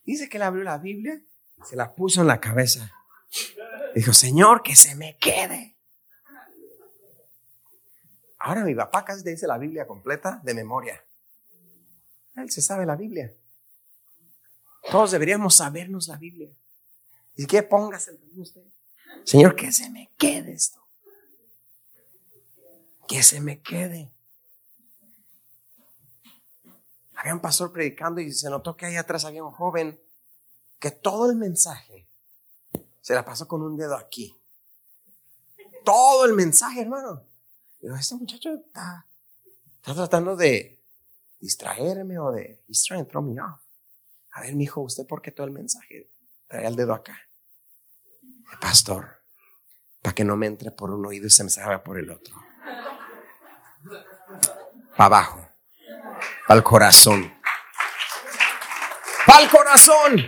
Dice 0.03 0.27
que 0.27 0.37
él 0.37 0.43
abrió 0.43 0.63
la 0.63 0.77
Biblia 0.77 1.23
se 1.63 1.75
la 1.75 1.95
puso 1.95 2.21
en 2.21 2.27
la 2.27 2.39
cabeza. 2.39 2.91
Dijo, 3.95 4.13
Señor, 4.13 4.63
que 4.63 4.75
se 4.75 4.95
me 4.95 5.17
quede. 5.17 5.72
Ahora 8.45 8.65
mi 8.65 8.75
papá 8.75 9.05
casi 9.05 9.23
te 9.23 9.29
dice 9.29 9.47
la 9.47 9.57
Biblia 9.57 9.87
completa 9.87 10.41
de 10.43 10.53
memoria. 10.53 11.01
Él 12.35 12.51
se 12.51 12.61
sabe 12.61 12.85
la 12.85 12.97
Biblia. 12.97 13.33
Todos 14.91 15.11
deberíamos 15.11 15.55
sabernos 15.55 16.09
la 16.09 16.17
Biblia. 16.17 16.49
¿Y 17.37 17.45
qué 17.45 17.63
pongas 17.63 18.09
el 18.09 18.19
usted? 18.35 18.65
Señor, 19.23 19.55
que 19.55 19.71
se 19.71 19.89
me 19.89 20.11
quede 20.17 20.51
esto. 20.51 20.85
Que 23.07 23.23
se 23.23 23.39
me 23.39 23.61
quede. 23.61 24.11
Había 27.15 27.35
un 27.35 27.39
pastor 27.39 27.71
predicando 27.71 28.19
y 28.19 28.33
se 28.33 28.49
notó 28.49 28.75
que 28.75 28.87
ahí 28.87 28.97
atrás 28.97 29.23
había 29.23 29.41
un 29.41 29.53
joven 29.53 29.97
que 30.79 30.91
todo 30.91 31.31
el 31.31 31.37
mensaje 31.37 32.09
se 32.99 33.13
la 33.13 33.23
pasó 33.23 33.47
con 33.47 33.61
un 33.61 33.77
dedo 33.77 33.95
aquí. 33.95 34.37
Todo 35.85 36.25
el 36.25 36.33
mensaje, 36.33 36.81
hermano. 36.81 37.31
Digo, 37.83 37.97
este 37.97 38.15
muchacho 38.15 38.53
está, 38.53 39.05
está 39.75 39.93
tratando 39.93 40.37
de 40.37 40.81
distraerme 41.41 42.17
o 42.17 42.31
de 42.31 42.63
he's 42.69 42.81
trying 42.81 43.03
to 43.03 43.09
throw 43.09 43.21
me 43.21 43.41
off. 43.41 43.59
A 44.31 44.39
ver, 44.39 44.55
mi 44.55 44.63
hijo, 44.63 44.79
¿usted 44.79 45.05
por 45.05 45.21
qué 45.21 45.31
todo 45.31 45.45
el 45.47 45.51
mensaje 45.51 46.09
trae 46.47 46.65
el 46.65 46.77
dedo 46.77 46.93
acá? 46.93 47.19
El 48.53 48.57
pastor, 48.59 49.21
para 50.01 50.15
que 50.15 50.23
no 50.23 50.37
me 50.37 50.47
entre 50.47 50.71
por 50.71 50.91
un 50.91 51.05
oído 51.05 51.27
y 51.27 51.29
se 51.29 51.43
me 51.43 51.49
salga 51.49 51.83
por 51.83 51.99
el 51.99 52.09
otro. 52.09 52.33
Para 54.95 55.05
abajo 55.05 55.45
al 56.47 56.63
corazón. 56.63 57.37
Al 59.27 59.49
corazón. 59.49 60.25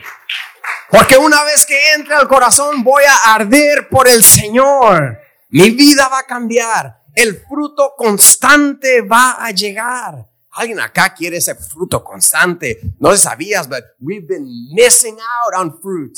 Porque 0.89 1.17
una 1.17 1.41
vez 1.45 1.65
que 1.65 1.79
entre 1.93 2.15
al 2.15 2.27
corazón 2.27 2.83
voy 2.83 3.03
a 3.05 3.33
arder 3.33 3.87
por 3.87 4.09
el 4.09 4.25
Señor. 4.25 5.21
Mi 5.51 5.69
vida 5.69 6.09
va 6.09 6.19
a 6.19 6.25
cambiar. 6.25 7.04
El 7.15 7.37
fruto 7.47 7.93
constante 7.95 9.01
va 9.01 9.43
a 9.45 9.51
llegar. 9.51 10.29
Alguien 10.51 10.81
acá 10.81 11.13
quiere 11.13 11.37
ese 11.37 11.55
fruto 11.55 12.03
constante. 12.03 12.81
No 12.99 13.15
sabías, 13.15 13.69
but 13.69 13.83
we've 13.99 14.27
been 14.27 14.45
missing 14.73 15.17
out 15.17 15.53
on 15.57 15.81
fruit. 15.81 16.17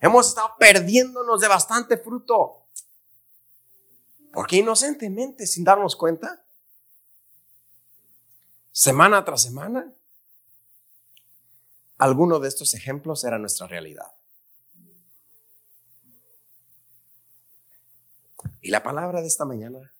Hemos 0.00 0.28
estado 0.28 0.50
perdiéndonos 0.58 1.40
de 1.40 1.48
bastante 1.48 1.96
fruto. 1.96 2.66
Porque 4.30 4.56
inocentemente, 4.56 5.46
sin 5.46 5.64
darnos 5.64 5.96
cuenta, 5.96 6.44
semana 8.72 9.24
tras 9.24 9.42
semana, 9.42 9.90
alguno 11.96 12.40
de 12.40 12.48
estos 12.48 12.74
ejemplos 12.74 13.24
era 13.24 13.38
nuestra 13.38 13.66
realidad. 13.66 14.12
Y 18.60 18.70
la 18.70 18.82
palabra 18.82 19.22
de 19.22 19.28
esta 19.28 19.44
mañana 19.44 19.93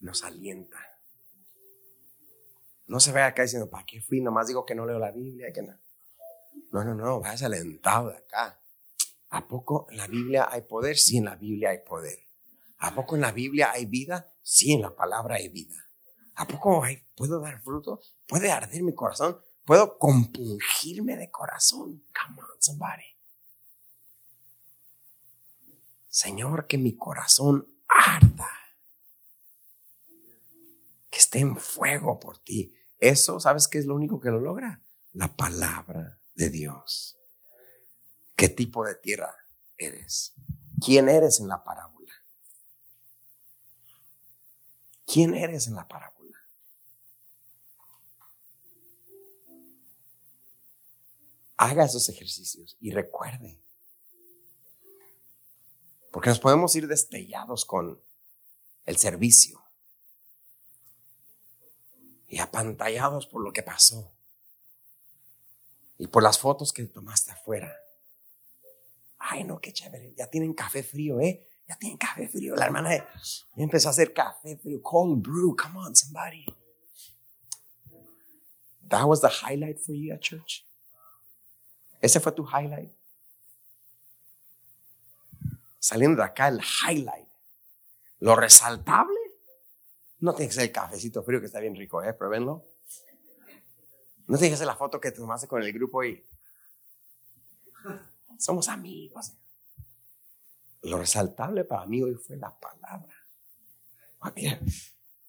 nos 0.00 0.24
alienta. 0.24 0.78
No 2.86 3.00
se 3.00 3.12
vaya 3.12 3.26
acá 3.26 3.42
diciendo, 3.42 3.68
¿para 3.68 3.84
qué 3.84 4.00
fui? 4.00 4.20
Nomás 4.20 4.48
digo 4.48 4.64
que 4.64 4.74
no 4.74 4.86
leo 4.86 4.98
la 4.98 5.10
Biblia. 5.10 5.52
Que 5.52 5.62
no. 5.62 5.78
no, 6.72 6.84
no, 6.84 6.94
no, 6.94 7.20
vayas 7.20 7.42
alentado 7.42 8.10
de 8.10 8.16
acá. 8.16 8.60
¿A 9.30 9.46
poco 9.46 9.86
en 9.90 9.98
la 9.98 10.06
Biblia 10.06 10.48
hay 10.50 10.62
poder? 10.62 10.96
Sí, 10.96 11.18
en 11.18 11.26
la 11.26 11.36
Biblia 11.36 11.70
hay 11.70 11.80
poder. 11.86 12.18
¿A 12.78 12.94
poco 12.94 13.16
en 13.16 13.20
la 13.20 13.32
Biblia 13.32 13.72
hay 13.72 13.86
vida? 13.86 14.32
Sí, 14.42 14.72
en 14.72 14.82
la 14.82 14.94
palabra 14.94 15.36
hay 15.36 15.48
vida. 15.48 15.76
¿A 16.34 16.46
poco 16.46 16.82
hay, 16.82 17.04
puedo 17.14 17.40
dar 17.40 17.60
fruto? 17.60 18.00
¿Puede 18.26 18.50
arder 18.50 18.82
mi 18.82 18.94
corazón? 18.94 19.38
¿Puedo 19.64 19.98
compungirme 19.98 21.16
de 21.16 21.30
corazón? 21.30 22.04
Come 22.14 22.40
on, 22.40 22.62
somebody. 22.62 23.04
Señor, 26.08 26.66
que 26.66 26.78
mi 26.78 26.96
corazón 26.96 27.68
arda. 27.86 28.57
Esté 31.18 31.40
en 31.40 31.56
fuego 31.56 32.20
por 32.20 32.38
ti. 32.38 32.72
Eso, 33.00 33.40
¿sabes 33.40 33.66
qué 33.66 33.78
es 33.78 33.86
lo 33.86 33.96
único 33.96 34.20
que 34.20 34.30
lo 34.30 34.38
logra? 34.38 34.84
La 35.14 35.36
palabra 35.36 36.20
de 36.36 36.48
Dios. 36.48 37.18
¿Qué 38.36 38.48
tipo 38.48 38.84
de 38.84 38.94
tierra 38.94 39.34
eres? 39.76 40.34
¿Quién 40.80 41.08
eres 41.08 41.40
en 41.40 41.48
la 41.48 41.64
parábola? 41.64 42.12
¿Quién 45.12 45.34
eres 45.34 45.66
en 45.66 45.74
la 45.74 45.88
parábola? 45.88 46.38
Haga 51.56 51.86
esos 51.86 52.08
ejercicios 52.08 52.76
y 52.78 52.92
recuerde. 52.92 53.60
Porque 56.12 56.28
nos 56.28 56.38
podemos 56.38 56.76
ir 56.76 56.86
destellados 56.86 57.64
con 57.64 58.00
el 58.84 58.96
servicio 58.98 59.67
y 62.28 62.38
apantallados 62.38 63.26
por 63.26 63.42
lo 63.42 63.52
que 63.52 63.62
pasó 63.62 64.12
y 65.98 66.06
por 66.06 66.22
las 66.22 66.38
fotos 66.38 66.72
que 66.72 66.84
tomaste 66.84 67.32
afuera. 67.32 67.74
Ay, 69.18 69.44
no, 69.44 69.60
qué 69.60 69.72
chévere. 69.72 70.14
Ya 70.16 70.28
tienen 70.28 70.54
café 70.54 70.82
frío, 70.82 71.20
¿eh? 71.20 71.44
Ya 71.66 71.76
tienen 71.76 71.98
café 71.98 72.28
frío. 72.28 72.54
La 72.54 72.66
hermana 72.66 73.06
empezó 73.56 73.88
a 73.88 73.90
hacer 73.90 74.14
café 74.14 74.56
frío. 74.56 74.80
Cold 74.80 75.22
brew. 75.22 75.56
Come 75.56 75.78
on, 75.78 75.96
somebody. 75.96 76.46
That 78.88 79.04
was 79.04 79.20
the 79.20 79.28
highlight 79.28 79.78
for 79.78 79.94
you 79.94 80.14
at 80.14 80.20
church. 80.20 80.64
Ese 82.00 82.20
fue 82.20 82.32
tu 82.32 82.44
highlight. 82.44 82.90
Saliendo 85.78 86.22
de 86.22 86.24
acá, 86.24 86.48
el 86.48 86.60
highlight. 86.60 87.28
Lo 88.20 88.36
resaltable. 88.36 89.17
No 90.20 90.34
tiene 90.34 90.48
que 90.48 90.54
ser 90.54 90.64
el 90.64 90.72
cafecito 90.72 91.22
frío 91.22 91.40
que 91.40 91.46
está 91.46 91.60
bien 91.60 91.76
rico, 91.76 92.02
¿eh? 92.02 92.12
Pruébenlo. 92.12 92.64
No 94.26 94.36
tiene 94.36 94.52
que 94.52 94.58
ser 94.58 94.66
la 94.66 94.76
foto 94.76 95.00
que 95.00 95.12
tomaste 95.12 95.46
con 95.46 95.62
el 95.62 95.72
grupo 95.72 96.04
y 96.04 96.24
somos 98.38 98.68
amigos. 98.68 99.32
Lo 100.82 100.98
resaltable 100.98 101.64
para 101.64 101.86
mí 101.86 102.02
hoy 102.02 102.14
fue 102.14 102.36
la 102.36 102.56
palabra. 102.58 103.14
Ah, 104.20 104.32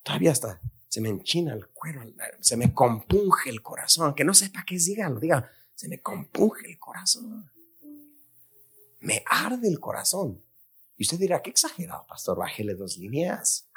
todavía 0.03 0.31
hasta 0.31 0.59
se 0.87 1.01
me 1.01 1.09
enchina 1.09 1.53
el 1.53 1.67
cuero, 1.67 2.01
se 2.39 2.57
me 2.57 2.73
compunge 2.73 3.49
el 3.49 3.61
corazón. 3.61 4.15
Que 4.15 4.23
no 4.23 4.33
sepa 4.33 4.63
qué 4.65 4.75
es, 4.75 4.85
dígalo, 4.85 5.19
diga, 5.19 5.49
se 5.75 5.87
me 5.87 6.01
compunge 6.01 6.67
el 6.67 6.79
corazón. 6.79 7.49
Me 9.01 9.23
arde 9.27 9.67
el 9.67 9.79
corazón. 9.79 10.43
Y 10.97 11.03
usted 11.03 11.17
dirá, 11.17 11.41
qué 11.41 11.51
exagerado, 11.51 12.05
pastor, 12.07 12.37
bájele 12.37 12.75
dos 12.75 12.97
líneas. 12.97 13.68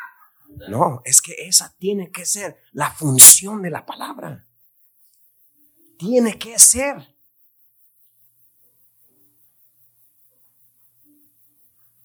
No, 0.68 1.02
es 1.04 1.20
que 1.20 1.34
esa 1.46 1.74
tiene 1.78 2.10
que 2.10 2.24
ser 2.24 2.62
la 2.72 2.90
función 2.90 3.62
de 3.62 3.70
la 3.70 3.84
palabra. 3.84 4.46
Tiene 5.98 6.38
que 6.38 6.58
ser. 6.58 7.12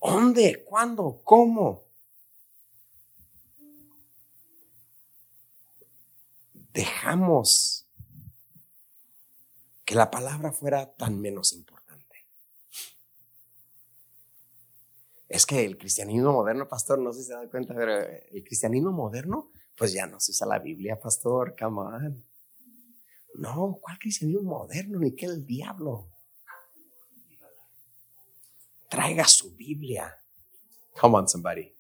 ¿Dónde? 0.01 0.63
¿Cuándo? 0.63 1.21
¿Cómo? 1.23 1.85
Dejamos 6.71 7.87
que 9.83 9.95
la 9.95 10.09
palabra 10.09 10.51
fuera 10.51 10.93
tan 10.95 11.19
menos 11.19 11.53
importante. 11.53 11.76
Es 15.27 15.45
que 15.45 15.65
el 15.65 15.77
cristianismo 15.77 16.31
moderno, 16.31 16.67
pastor, 16.67 16.99
no 16.99 17.11
sé 17.11 17.21
si 17.21 17.27
se 17.27 17.33
da 17.33 17.49
cuenta, 17.49 17.73
pero 17.73 17.99
el 17.99 18.43
cristianismo 18.43 18.91
moderno, 18.91 19.51
pues 19.77 19.93
ya 19.93 20.07
no 20.07 20.19
se 20.19 20.31
usa 20.31 20.47
la 20.47 20.59
Biblia, 20.59 20.99
pastor, 20.99 21.55
come 21.59 21.81
on. 21.81 22.25
No, 23.35 23.77
¿cuál 23.81 23.99
cristianismo 23.99 24.43
moderno? 24.43 24.99
Ni 24.99 25.15
que 25.15 25.25
el 25.25 25.45
diablo 25.45 26.09
traiga 28.89 29.25
su 29.25 29.53
Biblia. 29.55 30.17
Come 30.99 31.17
on, 31.17 31.27
somebody. 31.27 31.73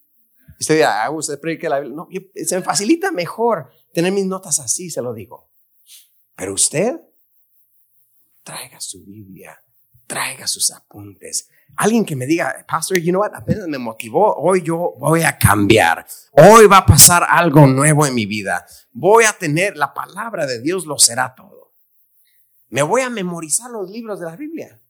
Usted 0.59 0.75
dirá, 0.75 1.03
ah, 1.03 1.11
usted 1.11 1.39
predica 1.39 1.69
la 1.69 1.79
Biblia. 1.79 1.95
No, 1.95 2.07
se 2.35 2.55
me 2.55 2.61
facilita 2.61 3.11
mejor 3.11 3.71
tener 3.93 4.11
mis 4.11 4.25
notas 4.25 4.59
así, 4.59 4.89
se 4.89 5.01
lo 5.01 5.13
digo. 5.13 5.49
Pero 6.35 6.53
usted, 6.53 6.99
traiga 8.43 8.79
su 8.79 9.03
Biblia, 9.03 9.63
traiga 10.05 10.47
sus 10.47 10.71
apuntes. 10.71 11.49
Alguien 11.75 12.05
que 12.05 12.15
me 12.15 12.25
diga, 12.25 12.65
Pastor, 12.67 12.97
you 12.97 13.11
know 13.11 13.21
what, 13.21 13.35
apenas 13.35 13.67
me 13.67 13.77
motivó, 13.77 14.35
hoy 14.35 14.63
yo 14.63 14.95
voy 14.97 15.21
a 15.21 15.37
cambiar. 15.37 16.07
Hoy 16.31 16.65
va 16.65 16.77
a 16.77 16.85
pasar 16.85 17.25
algo 17.27 17.67
nuevo 17.67 18.05
en 18.05 18.15
mi 18.15 18.25
vida. 18.25 18.65
Voy 18.91 19.25
a 19.25 19.33
tener 19.33 19.77
la 19.77 19.93
palabra 19.93 20.45
de 20.47 20.59
Dios, 20.61 20.85
lo 20.85 20.97
será 20.97 21.35
todo. 21.35 21.73
Me 22.69 22.81
voy 22.81 23.01
a 23.01 23.09
memorizar 23.09 23.69
los 23.69 23.89
libros 23.89 24.19
de 24.19 24.25
la 24.25 24.35
Biblia. 24.35 24.81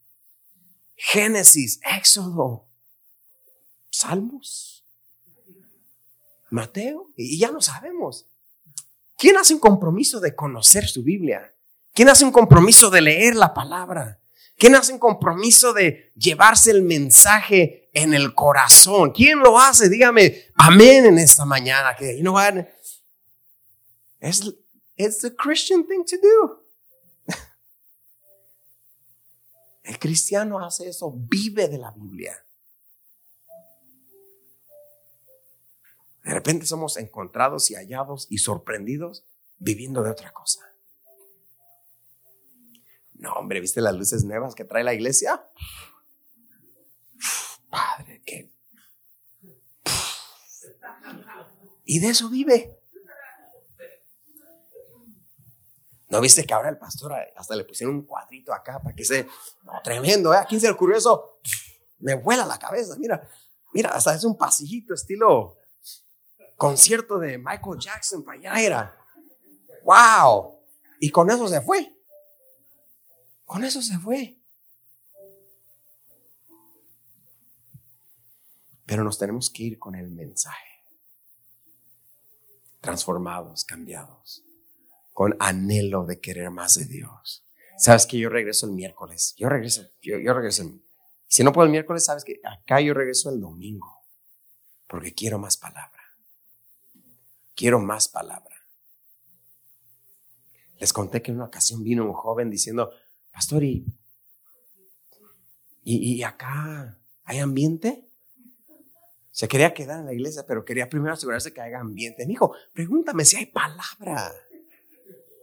Génesis, 0.96 1.80
Éxodo, 1.84 2.66
Salmos, 3.90 4.86
Mateo, 6.50 7.08
y 7.16 7.38
ya 7.38 7.52
lo 7.52 7.62
sabemos. 7.62 8.26
¿Quién 9.18 9.38
hace 9.38 9.54
un 9.54 9.60
compromiso 9.60 10.20
de 10.20 10.36
conocer 10.36 10.88
su 10.88 11.04
Biblia? 11.04 11.54
¿Quién 11.94 12.10
hace 12.10 12.24
un 12.24 12.32
compromiso 12.32 12.90
de 12.90 13.02
leer 13.02 13.36
la 13.36 13.54
palabra? 13.54 14.20
¿Quién 14.58 14.76
hace 14.76 14.92
un 14.92 14.98
compromiso 14.98 15.72
de 15.72 16.12
llevarse 16.16 16.72
el 16.72 16.82
mensaje 16.82 17.92
en 17.94 18.16
el 18.16 18.34
corazón? 18.34 19.12
¿Quién 19.12 19.40
lo 19.40 19.60
hace? 19.60 19.88
Dígame 19.88 20.46
amén 20.56 21.06
en 21.06 21.20
esta 21.20 21.46
mañana. 21.46 21.96
Que, 21.96 22.18
you 22.18 22.24
know 22.24 22.34
what? 22.34 22.66
It's, 24.20 24.52
it's 24.96 25.20
the 25.22 25.36
Christian 25.36 25.86
thing 25.86 26.04
to 26.06 26.18
do. 26.18 26.66
El 29.84 30.00
cristiano 30.00 30.60
hace 30.60 30.90
eso, 30.90 31.14
vive 31.16 31.68
de 31.68 31.78
la 31.78 31.92
Biblia. 31.92 32.44
De 36.24 36.34
repente 36.34 36.66
somos 36.66 36.98
encontrados 36.98 37.70
y 37.70 37.76
hallados 37.76 38.26
y 38.30 38.40
sorprendidos 38.40 39.24
viviendo 39.60 40.02
de 40.02 40.10
otra 40.10 40.34
cosa. 40.34 40.67
No, 43.18 43.34
hombre, 43.34 43.60
¿viste 43.60 43.82
las 43.82 43.96
luces 43.96 44.24
nuevas 44.24 44.54
que 44.54 44.64
trae 44.64 44.84
la 44.84 44.94
iglesia? 44.94 45.50
Padre, 47.70 48.22
qué. 48.26 48.52
Y 51.84 52.00
de 52.00 52.10
eso 52.10 52.30
vive. 52.30 52.80
¿No 56.10 56.22
viste 56.22 56.46
que 56.46 56.54
ahora 56.54 56.70
el 56.70 56.78
pastor 56.78 57.14
hasta 57.36 57.56
le 57.56 57.66
pusieron 57.66 57.96
un 57.96 58.06
cuadrito 58.06 58.54
acá 58.54 58.80
para 58.82 58.96
que 58.96 59.04
se... 59.04 59.28
tremendo, 59.84 60.34
¿eh? 60.34 60.38
¿A 60.38 60.46
quién 60.46 60.62
se 60.62 60.68
le 60.68 60.74
ocurrió 60.74 60.98
eso? 60.98 61.40
Me 62.00 62.16
vuela 62.16 62.46
la 62.46 62.58
cabeza, 62.58 62.96
mira. 62.98 63.28
Mira, 63.74 63.90
hasta 63.90 64.16
es 64.16 64.24
un 64.24 64.38
pasillito 64.38 64.94
estilo 64.94 65.58
concierto 66.56 67.20
de 67.20 67.38
Michael 67.38 67.80
Jackson 67.80 68.24
para 68.24 68.38
allá 68.38 68.62
era. 68.62 68.98
¡Wow! 69.84 70.60
Y 71.00 71.10
con 71.10 71.30
eso 71.30 71.48
se 71.48 71.62
fue. 71.62 71.97
Con 73.48 73.64
eso 73.64 73.82
se 73.82 73.98
fue. 73.98 74.38
Pero 78.86 79.04
nos 79.04 79.18
tenemos 79.18 79.50
que 79.50 79.64
ir 79.64 79.80
con 79.80 79.96
el 79.96 80.12
mensaje. 80.12 80.84
Transformados, 82.80 83.66
cambiados 83.66 84.44
con 85.18 85.36
anhelo 85.40 86.06
de 86.06 86.20
querer 86.20 86.52
más 86.52 86.76
de 86.76 86.86
Dios. 86.86 87.44
Sabes 87.76 88.06
que 88.06 88.20
yo 88.20 88.30
regreso 88.30 88.68
el 88.68 88.74
miércoles. 88.74 89.34
Yo 89.36 89.50
regreso, 89.50 89.90
yo, 90.00 90.32
regreso. 90.32 90.64
si 91.28 91.44
no 91.44 91.52
puedo 91.52 91.66
el 91.66 91.72
miércoles, 91.72 92.06
sabes 92.06 92.24
que 92.24 92.40
acá 92.44 92.82
yo 92.82 92.94
regreso 92.94 93.32
el 93.32 93.42
domingo. 93.42 94.04
Porque 94.86 95.16
quiero 95.16 95.40
más 95.40 95.58
palabra. 95.58 96.04
Quiero 97.56 97.80
más 97.80 98.08
palabra. 98.08 98.56
Les 100.78 100.94
conté 100.94 101.24
que 101.24 101.32
en 101.32 101.38
una 101.38 101.46
ocasión 101.46 101.84
vino 101.84 102.06
un 102.06 102.14
joven 102.14 102.52
diciendo, 102.52 102.92
Pastor, 103.38 103.64
¿y, 103.64 103.86
y, 105.84 106.24
acá 106.24 106.98
hay 107.24 107.38
ambiente? 107.38 108.10
Se 109.30 109.48
quería 109.48 109.76
quedar 109.76 110.00
en 110.00 110.08
la 110.08 110.14
iglesia, 110.14 110.44
pero 110.48 110.66
quería 110.66 110.90
primero 110.90 111.14
asegurarse 111.14 111.54
que 111.54 111.62
haya 111.62 111.80
ambiente. 111.80 112.26
Me 112.26 112.30
dijo, 112.30 112.56
pregúntame 112.74 113.26
si 113.26 113.36
hay 113.36 113.46
palabra. 113.46 114.34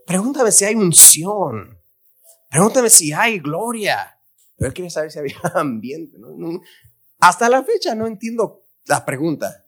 Pregúntame 0.09 0.51
si 0.51 0.65
hay 0.65 0.75
unción. 0.75 1.79
Pregúntame 2.51 2.91
si 2.91 3.13
hay 3.13 3.39
gloria. 3.39 4.19
Pero 4.57 4.71
él 4.71 4.75
quería 4.75 4.91
saber 4.91 5.13
si 5.13 5.21
había 5.21 5.39
ambiente. 5.55 6.19
hasta 7.21 7.49
la 7.49 7.63
fecha 7.63 7.95
no 7.95 8.09
entiendo 8.09 8.65
la 8.87 9.07
pregunta. 9.07 9.65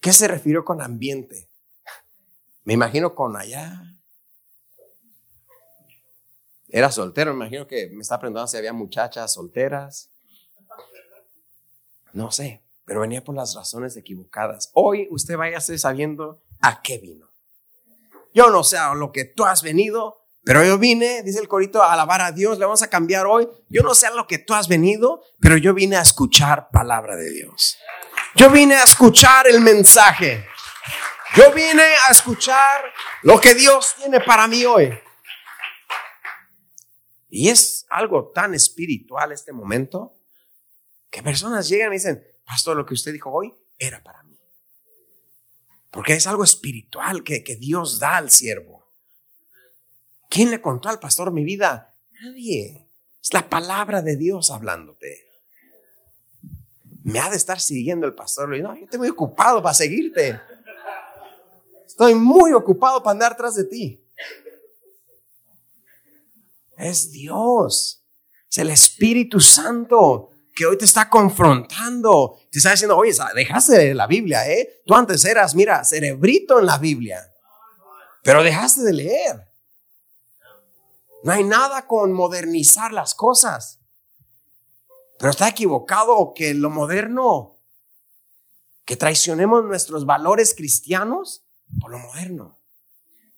¿Qué 0.00 0.12
se 0.12 0.28
refirió 0.28 0.66
con 0.66 0.82
ambiente? 0.82 1.48
Me 2.64 2.74
imagino 2.74 3.14
con 3.14 3.38
allá. 3.38 3.99
Era 6.72 6.92
soltero, 6.92 7.32
imagino 7.32 7.66
que 7.66 7.88
me 7.90 8.02
está 8.02 8.18
preguntando 8.18 8.46
si 8.46 8.56
había 8.56 8.72
muchachas 8.72 9.32
solteras. 9.32 10.10
No 12.12 12.30
sé, 12.30 12.62
pero 12.84 13.00
venía 13.00 13.22
por 13.22 13.34
las 13.34 13.54
razones 13.54 13.96
equivocadas. 13.96 14.70
Hoy 14.74 15.08
usted 15.10 15.36
vaya 15.36 15.60
sabiendo 15.60 16.42
a 16.60 16.80
qué 16.82 16.98
vino. 16.98 17.28
Yo 18.32 18.50
no 18.50 18.62
sé 18.62 18.78
a 18.78 18.94
lo 18.94 19.10
que 19.10 19.24
tú 19.24 19.44
has 19.44 19.62
venido, 19.62 20.20
pero 20.44 20.64
yo 20.64 20.78
vine, 20.78 21.22
dice 21.22 21.40
el 21.40 21.48
corito, 21.48 21.82
a 21.82 21.92
alabar 21.92 22.20
a 22.20 22.32
Dios. 22.32 22.58
Le 22.58 22.64
vamos 22.64 22.82
a 22.82 22.88
cambiar 22.88 23.26
hoy. 23.26 23.48
Yo 23.68 23.82
no 23.82 23.94
sé 23.94 24.06
a 24.06 24.10
lo 24.10 24.26
que 24.26 24.38
tú 24.38 24.54
has 24.54 24.68
venido, 24.68 25.22
pero 25.40 25.56
yo 25.56 25.74
vine 25.74 25.96
a 25.96 26.02
escuchar 26.02 26.68
palabra 26.70 27.16
de 27.16 27.30
Dios. 27.30 27.76
Yo 28.36 28.48
vine 28.50 28.76
a 28.76 28.84
escuchar 28.84 29.48
el 29.48 29.60
mensaje. 29.60 30.46
Yo 31.34 31.52
vine 31.52 31.82
a 32.08 32.12
escuchar 32.12 32.92
lo 33.22 33.40
que 33.40 33.54
Dios 33.54 33.94
tiene 33.98 34.20
para 34.20 34.46
mí 34.46 34.64
hoy. 34.64 34.96
Y 37.30 37.48
es 37.48 37.86
algo 37.88 38.30
tan 38.34 38.54
espiritual 38.54 39.32
este 39.32 39.52
momento 39.52 40.16
que 41.10 41.22
personas 41.22 41.68
llegan 41.68 41.92
y 41.92 41.96
dicen, 41.96 42.24
pastor, 42.44 42.76
lo 42.76 42.84
que 42.84 42.94
usted 42.94 43.12
dijo 43.12 43.30
hoy 43.30 43.54
era 43.78 44.02
para 44.02 44.22
mí. 44.24 44.38
Porque 45.90 46.14
es 46.14 46.26
algo 46.26 46.44
espiritual 46.44 47.22
que, 47.22 47.42
que 47.42 47.56
Dios 47.56 47.98
da 47.98 48.16
al 48.16 48.30
siervo. 48.30 48.84
¿Quién 50.28 50.50
le 50.50 50.60
contó 50.60 50.88
al 50.88 51.00
pastor 51.00 51.32
mi 51.32 51.44
vida? 51.44 51.96
Nadie. 52.22 52.88
Es 53.22 53.32
la 53.32 53.48
palabra 53.48 54.02
de 54.02 54.16
Dios 54.16 54.50
hablándote. 54.50 55.28
Me 57.02 57.18
ha 57.18 57.30
de 57.30 57.36
estar 57.36 57.60
siguiendo 57.60 58.06
el 58.06 58.14
pastor. 58.14 58.48
No, 58.60 58.76
yo 58.76 58.84
estoy 58.84 58.98
muy 58.98 59.08
ocupado 59.08 59.62
para 59.62 59.74
seguirte. 59.74 60.40
Estoy 61.86 62.14
muy 62.14 62.52
ocupado 62.52 63.02
para 63.02 63.12
andar 63.12 63.36
tras 63.36 63.54
de 63.56 63.64
ti. 63.64 63.99
Es 66.80 67.12
Dios. 67.12 68.02
Es 68.50 68.58
el 68.58 68.70
Espíritu 68.70 69.38
Santo 69.38 70.30
que 70.54 70.66
hoy 70.66 70.76
te 70.76 70.84
está 70.84 71.08
confrontando, 71.08 72.38
te 72.50 72.58
está 72.58 72.72
diciendo, 72.72 72.96
oye, 72.96 73.14
dejaste 73.34 73.78
de 73.78 73.94
la 73.94 74.06
Biblia, 74.06 74.50
¿eh? 74.50 74.82
Tú 74.84 74.94
antes 74.94 75.24
eras, 75.24 75.54
mira, 75.54 75.84
cerebrito 75.84 76.58
en 76.58 76.66
la 76.66 76.78
Biblia, 76.78 77.32
pero 78.22 78.42
dejaste 78.42 78.82
de 78.82 78.92
leer. 78.92 79.48
No 81.22 81.32
hay 81.32 81.44
nada 81.44 81.86
con 81.86 82.12
modernizar 82.12 82.92
las 82.92 83.14
cosas. 83.14 83.78
Pero 85.18 85.30
está 85.30 85.48
equivocado 85.48 86.32
que 86.34 86.54
lo 86.54 86.70
moderno, 86.70 87.58
que 88.84 88.96
traicionemos 88.96 89.64
nuestros 89.64 90.06
valores 90.06 90.54
cristianos 90.54 91.44
por 91.78 91.90
lo 91.90 91.98
moderno. 91.98 92.58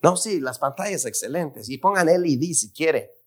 No, 0.01 0.17
sí, 0.17 0.41
las 0.41 0.59
pantallas 0.59 1.05
excelentes. 1.05 1.69
Y 1.69 1.79
pongan 1.79 2.07
LED 2.07 2.53
si 2.55 2.73
quiere 2.73 3.22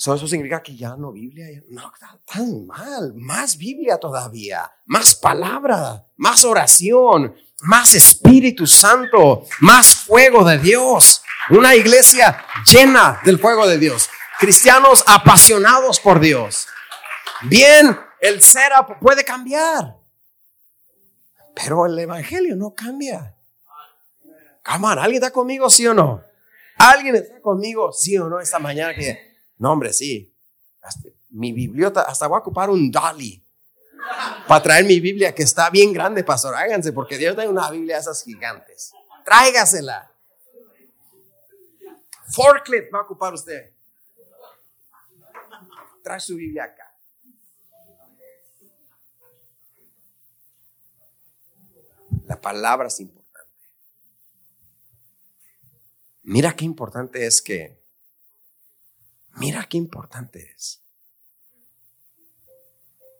eso 0.00 0.26
significa 0.26 0.62
que 0.62 0.74
ya 0.74 0.96
no 0.96 1.12
Biblia, 1.12 1.46
no, 1.68 1.92
tan 2.24 2.66
mal, 2.66 3.12
más 3.14 3.58
Biblia 3.58 3.98
todavía, 3.98 4.70
más 4.86 5.14
palabra, 5.14 6.06
más 6.16 6.42
oración, 6.46 7.36
más 7.62 7.94
Espíritu 7.94 8.66
Santo, 8.66 9.44
más 9.60 9.94
fuego 9.94 10.42
de 10.42 10.58
Dios, 10.58 11.22
una 11.50 11.74
iglesia 11.74 12.42
llena 12.64 13.20
del 13.24 13.38
fuego 13.38 13.66
de 13.66 13.76
Dios, 13.76 14.08
cristianos 14.38 15.04
apasionados 15.06 16.00
por 16.00 16.18
Dios. 16.18 16.66
Bien, 17.42 18.00
el 18.22 18.42
ser 18.42 18.72
puede 19.02 19.22
cambiar, 19.22 19.98
pero 21.54 21.84
el 21.84 21.98
Evangelio 21.98 22.56
no 22.56 22.74
cambia. 22.74 23.36
Come 24.64 24.86
¿alguien 24.88 25.22
está 25.22 25.30
conmigo, 25.30 25.68
sí 25.68 25.86
o 25.86 25.92
no? 25.92 26.24
¿Alguien 26.78 27.16
está 27.16 27.38
conmigo, 27.42 27.92
sí 27.92 28.16
o 28.16 28.30
no, 28.30 28.40
esta 28.40 28.58
mañana 28.58 28.94
que 28.94 29.29
no, 29.60 29.72
hombre, 29.72 29.92
sí. 29.92 30.34
mi 31.28 31.52
biblioteca, 31.52 32.08
hasta 32.08 32.26
voy 32.26 32.36
a 32.36 32.40
ocupar 32.40 32.70
un 32.70 32.90
dolly 32.90 33.44
para 34.48 34.62
traer 34.62 34.86
mi 34.86 34.98
Biblia 35.00 35.34
que 35.34 35.42
está 35.42 35.68
bien 35.68 35.92
grande, 35.92 36.24
pastor. 36.24 36.54
Háganse, 36.54 36.94
porque 36.94 37.18
Dios 37.18 37.36
da 37.36 37.46
una 37.46 37.70
Biblia 37.70 37.96
de 37.96 38.00
esas 38.00 38.24
gigantes. 38.24 38.90
Tráigasela. 39.22 40.10
Forklift 42.32 42.92
va 42.92 43.00
a 43.00 43.02
ocupar 43.02 43.34
usted. 43.34 43.70
Trae 46.02 46.20
su 46.20 46.36
Biblia 46.36 46.64
acá. 46.64 46.96
La 52.24 52.40
palabra 52.40 52.86
es 52.86 52.98
importante. 52.98 53.50
Mira 56.22 56.56
qué 56.56 56.64
importante 56.64 57.26
es 57.26 57.42
que 57.42 57.79
Mira 59.40 59.66
qué 59.66 59.78
importante 59.78 60.52
es 60.54 60.82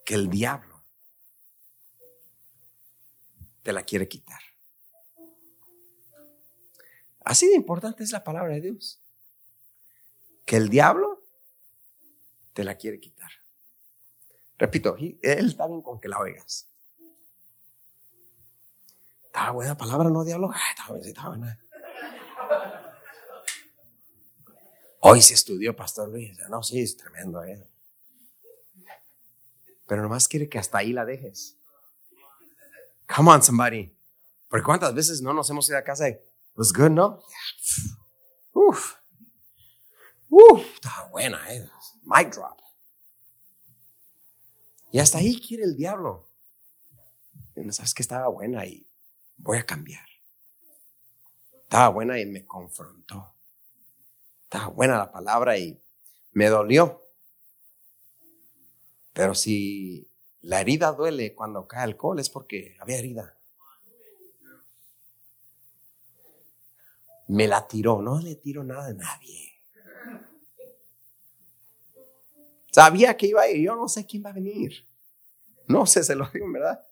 que 0.04 0.14
el 0.14 0.28
diablo 0.28 0.84
te 3.62 3.72
la 3.72 3.84
quiere 3.84 4.06
quitar. 4.06 4.40
Así 7.24 7.48
de 7.48 7.54
importante 7.54 8.04
es 8.04 8.12
la 8.12 8.22
palabra 8.22 8.52
de 8.52 8.60
Dios. 8.60 9.00
Que 10.44 10.56
el 10.56 10.68
diablo 10.68 11.24
te 12.52 12.64
la 12.64 12.76
quiere 12.76 13.00
quitar. 13.00 13.30
Repito, 14.58 14.96
él 14.98 15.46
está 15.46 15.66
bien 15.68 15.80
con 15.80 15.98
que 16.00 16.08
la 16.08 16.18
oigas. 16.18 16.68
Estaba 19.24 19.52
buena 19.52 19.74
palabra, 19.74 20.10
¿no, 20.10 20.22
diablo? 20.22 20.50
estaba, 20.70 20.98
estaba 20.98 21.28
buena. 21.30 21.58
Hoy 25.00 25.22
se 25.22 25.34
estudió 25.34 25.74
Pastor 25.74 26.08
Luis. 26.10 26.38
No, 26.48 26.62
sí, 26.62 26.80
es 26.80 26.96
tremendo. 26.96 27.42
¿eh? 27.42 27.66
Pero 29.86 30.02
nomás 30.02 30.28
quiere 30.28 30.48
que 30.48 30.58
hasta 30.58 30.78
ahí 30.78 30.92
la 30.92 31.04
dejes. 31.04 31.56
Come 33.14 33.30
on, 33.30 33.42
somebody. 33.42 33.92
Porque 34.48 34.64
cuántas 34.64 34.94
veces 34.94 35.22
no 35.22 35.32
nos 35.32 35.48
hemos 35.50 35.68
ido 35.68 35.78
a 35.78 35.82
casa 35.82 36.08
y, 36.08 36.18
was 36.54 36.72
good, 36.72 36.90
¿no? 36.90 37.22
Uf. 38.52 38.94
Uf, 40.28 40.64
estaba 40.74 41.08
buena, 41.08 41.52
¿eh? 41.52 41.68
Mic 42.02 42.34
drop. 42.34 42.60
Y 44.92 44.98
hasta 44.98 45.18
ahí 45.18 45.40
quiere 45.40 45.64
el 45.64 45.76
diablo. 45.76 46.28
Y 47.56 47.72
sabes 47.72 47.94
que 47.94 48.02
estaba 48.02 48.28
buena 48.28 48.66
y 48.66 48.86
voy 49.36 49.58
a 49.58 49.66
cambiar. 49.66 50.06
Estaba 51.62 51.88
buena 51.88 52.18
y 52.18 52.26
me 52.26 52.44
confrontó. 52.44 53.34
Estaba 54.52 54.66
buena 54.66 54.98
la 54.98 55.12
palabra 55.12 55.56
y 55.58 55.80
me 56.32 56.48
dolió. 56.48 57.04
Pero 59.12 59.32
si 59.32 60.10
la 60.40 60.60
herida 60.60 60.90
duele 60.90 61.36
cuando 61.36 61.68
cae 61.68 61.84
alcohol 61.84 62.18
es 62.18 62.30
porque 62.30 62.76
había 62.80 62.98
herida. 62.98 63.38
Me 67.28 67.46
la 67.46 67.68
tiró, 67.68 68.02
no 68.02 68.18
le 68.18 68.34
tiro 68.34 68.64
nada 68.64 68.88
a 68.88 68.92
nadie. 68.92 69.52
Sabía 72.72 73.16
que 73.16 73.28
iba 73.28 73.42
a 73.42 73.48
ir, 73.48 73.64
yo 73.64 73.76
no 73.76 73.86
sé 73.86 74.04
quién 74.04 74.24
va 74.24 74.30
a 74.30 74.32
venir. 74.32 74.84
No 75.68 75.86
sé, 75.86 76.02
se 76.02 76.16
lo 76.16 76.28
digo, 76.28 76.50
¿verdad? 76.50 76.84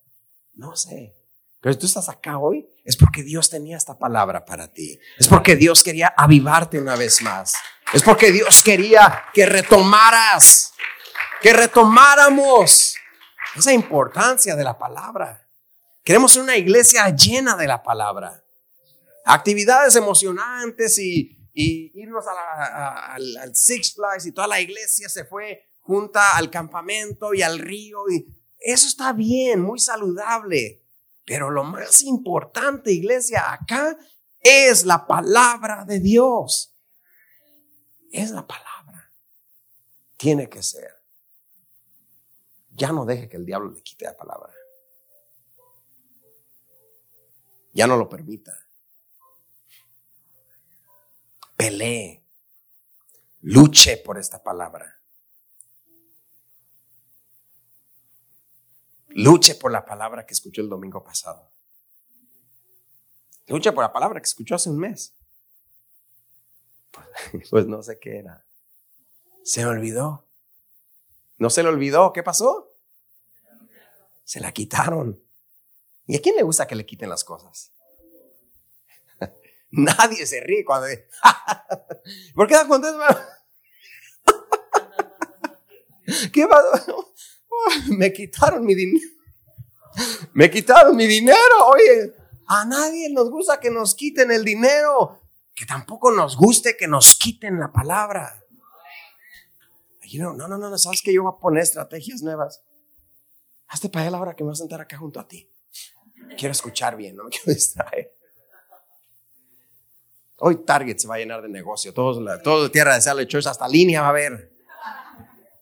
No 0.54 0.76
sé. 0.76 1.16
Pero 1.61 1.76
tú 1.76 1.86
estás 1.86 2.09
acá 2.09 2.38
hoy, 2.38 2.70
es 2.89 2.97
porque 2.97 3.22
Dios 3.22 3.51
tenía 3.51 3.76
esta 3.76 3.99
palabra 3.99 4.47
para 4.47 4.72
ti. 4.72 4.99
Es 5.18 5.28
porque 5.28 5.57
Dios 5.57 5.82
quería 5.82 6.14
avivarte 6.16 6.78
una 6.78 6.97
vez 6.97 7.20
más. 7.20 7.53
Es 7.93 8.03
porque 8.03 8.32
Dios 8.32 8.62
quería 8.62 9.24
que 9.34 9.45
retomaras, 9.45 10.72
que 11.43 11.53
retomáramos 11.53 12.97
esa 13.55 13.74
importancia 13.74 14.57
de 14.57 14.64
la 14.64 14.78
palabra. 14.78 15.47
Queremos 16.03 16.39
una 16.39 16.57
iglesia 16.57 17.14
llena 17.14 17.57
de 17.57 17.66
la 17.66 17.82
palabra. 17.82 18.43
Actividades 19.26 19.95
emocionantes 19.95 20.99
y, 20.99 21.36
irnos 21.53 22.24
al, 22.26 23.55
Six 23.55 23.97
Flags 23.97 24.24
y 24.24 24.32
toda 24.32 24.47
la 24.47 24.62
iglesia 24.62 25.11
se 25.11 25.26
fue 25.26 25.62
junta 25.82 26.39
al 26.39 26.49
campamento 26.49 27.34
y 27.34 27.43
al 27.43 27.59
río. 27.59 27.99
Eso 28.59 28.86
está 28.86 29.12
bien, 29.12 29.61
muy 29.61 29.78
saludable. 29.78 30.88
Pero 31.29 31.51
lo 31.51 31.62
más 31.62 32.01
importante, 32.05 32.91
iglesia, 32.91 33.53
acá 33.53 33.99
es 34.41 34.87
la 34.87 35.07
palabra 35.07 35.85
de 35.85 36.01
Dios. 36.01 36.74
Es 38.11 38.31
la 38.31 38.47
palabra. 38.47 39.12
Tiene 40.16 40.49
que 40.49 40.62
ser. 40.62 40.91
Ya 42.70 42.93
no 42.93 43.05
deje 43.05 43.29
que 43.29 43.37
el 43.37 43.45
diablo 43.45 43.70
le 43.70 43.83
quite 43.83 44.07
la 44.07 44.16
palabra. 44.16 44.51
Ya 47.74 47.87
no 47.87 47.99
lo 47.99 48.09
permita. 48.09 48.59
Pelee. 51.59 52.24
Luche 53.43 53.99
por 53.99 54.16
esta 54.16 54.43
palabra. 54.43 54.97
Luche 59.19 59.57
por 59.57 59.73
la 59.73 59.85
palabra 59.85 60.25
que 60.25 60.33
escuchó 60.33 60.61
el 60.61 60.69
domingo 60.69 61.03
pasado. 61.03 61.51
Luche 63.49 63.73
por 63.73 63.83
la 63.83 63.93
palabra 63.93 64.21
que 64.21 64.27
escuchó 64.27 64.55
hace 64.55 64.71
un 64.71 64.79
mes. 64.79 65.14
Pues 67.51 67.66
no 67.66 67.83
sé 67.83 67.99
qué 67.99 68.19
era. 68.19 68.47
Se 69.43 69.66
olvidó. 69.66 70.25
No 71.37 71.51
se 71.51 71.64
le 71.64 71.69
olvidó. 71.69 72.12
¿Qué 72.12 72.23
pasó? 72.23 72.73
Se 74.23 74.39
la 74.39 74.53
quitaron. 74.53 75.21
¿Y 76.07 76.16
a 76.16 76.23
quién 76.23 76.37
le 76.37 76.45
gusta 76.45 76.69
que 76.69 76.77
le 76.77 76.87
quiten 76.87 77.11
las 77.11 77.25
cosas? 77.25 77.73
Nadie 79.71 80.27
se 80.27 80.39
ríe 80.41 80.64
cuando... 80.64 80.87
¿Por 82.37 82.47
qué 82.47 82.55
da 82.55 82.69
contento? 82.69 83.01
¿Qué 86.33 86.47
pasó? 86.47 87.12
Me 87.88 88.12
quitaron 88.12 88.64
mi 88.64 88.74
dinero. 88.74 89.09
Me 90.34 90.50
quitaron 90.50 90.96
mi 90.96 91.06
dinero. 91.06 91.66
Oye, 91.72 92.14
a 92.46 92.64
nadie 92.64 93.11
nos 93.11 93.30
gusta 93.30 93.61
que 93.61 93.70
nos 93.70 93.94
quiten 93.94 94.30
el 94.30 94.44
dinero. 94.44 95.20
Que 95.54 95.66
tampoco 95.66 96.11
nos 96.11 96.36
guste 96.36 96.76
que 96.76 96.86
nos 96.86 97.16
quiten 97.18 97.59
la 97.59 97.72
palabra. 97.72 98.44
No, 100.14 100.32
no, 100.32 100.48
no, 100.48 100.56
no, 100.56 100.78
sabes 100.78 101.02
que 101.02 101.12
yo 101.12 101.22
voy 101.22 101.32
a 101.36 101.40
poner 101.40 101.62
estrategias 101.62 102.22
nuevas. 102.22 102.62
Hazte 103.66 103.90
para 103.90 104.06
él 104.06 104.14
ahora 104.14 104.34
que 104.34 104.42
me 104.42 104.48
voy 104.48 104.54
a 104.54 104.56
sentar 104.56 104.80
acá 104.80 104.96
junto 104.96 105.20
a 105.20 105.28
ti. 105.28 105.50
Quiero 106.38 106.52
escuchar 106.52 106.96
bien, 106.96 107.16
no 107.16 107.24
me 107.24 107.30
quiero 107.30 107.52
distraer. 107.52 108.14
Hoy 110.38 110.64
Target 110.64 110.98
se 110.98 111.09
va 111.09 111.16
a 111.16 111.18
llenar 111.18 111.42
de 111.42 111.48
negocio. 111.48 111.92
Todos, 111.92 112.22
la, 112.22 112.40
todo 112.40 112.70
tierra 112.70 112.94
de 112.94 113.00
Sale 113.00 113.26
Church, 113.26 113.46
hasta 113.46 113.68
línea 113.68 114.00
va 114.00 114.06
a 114.06 114.11
haber. 114.11 114.57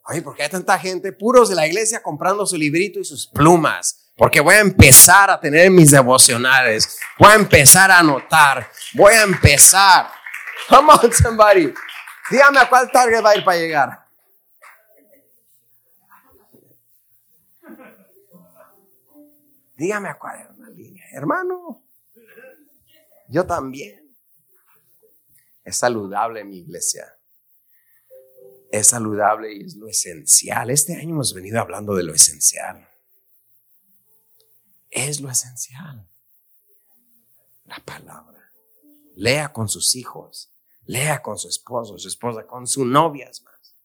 Oye, 0.09 0.23
¿por 0.23 0.37
qué 0.37 0.45
hay 0.45 0.49
tanta 0.49 0.79
gente, 0.79 1.13
puros 1.13 1.49
de 1.49 1.57
la 1.57 1.67
iglesia, 1.67 2.01
comprando 2.01 2.47
su 2.47 2.57
librito 2.57 3.01
y 3.01 3.05
sus 3.05 3.27
plumas? 3.27 4.13
Porque 4.17 4.41
voy 4.41 4.55
a 4.55 4.61
empezar 4.61 5.31
a 5.31 5.41
tener 5.41 5.69
mis 5.71 5.91
devocionales. 5.91 7.01
Voy 7.19 7.33
a 7.33 7.35
empezar 7.35 7.91
a 7.91 7.99
anotar. 7.99 8.71
Voy 8.95 9.13
a 9.15 9.25
empezar. 9.25 10.09
Come 10.69 10.93
on, 10.93 11.13
somebody. 11.13 11.75
Dígame 12.31 12.61
a 12.61 12.69
cuál 12.69 12.91
Target 12.91 13.25
va 13.25 13.31
a 13.31 13.37
ir 13.37 13.45
para 13.45 13.59
llegar. 13.59 14.07
Dígame 19.75 20.09
a 20.09 20.19
cuál 20.19 20.41
es 20.41 20.47
una 20.57 20.71
línea. 20.71 21.05
Hermano, 21.11 21.83
yo 23.29 23.45
también. 23.45 24.03
Es 25.65 25.79
saludable 25.79 26.45
mi 26.45 26.59
iglesia 26.59 27.16
es 28.71 28.89
saludable 28.89 29.53
y 29.55 29.65
es 29.65 29.77
lo 29.77 29.89
esencial. 29.89 30.71
Este 30.71 30.95
año 30.95 31.11
hemos 31.11 31.35
venido 31.35 31.61
hablando 31.61 31.95
de 31.95 32.03
lo 32.03 32.15
esencial. 32.15 32.89
Es 34.91 35.21
lo 35.21 35.31
esencial. 35.31 36.09
La 37.65 37.79
palabra. 37.85 38.53
Lea 39.15 39.53
con 39.53 39.69
sus 39.69 39.95
hijos. 39.95 40.53
Lea 40.85 41.21
con 41.21 41.39
su 41.39 41.49
esposo, 41.49 41.99
su 41.99 42.09
esposa, 42.09 42.47
con 42.47 42.67
su 42.67 42.85
novia 42.85 43.29
es 43.29 43.43
más. 43.43 43.77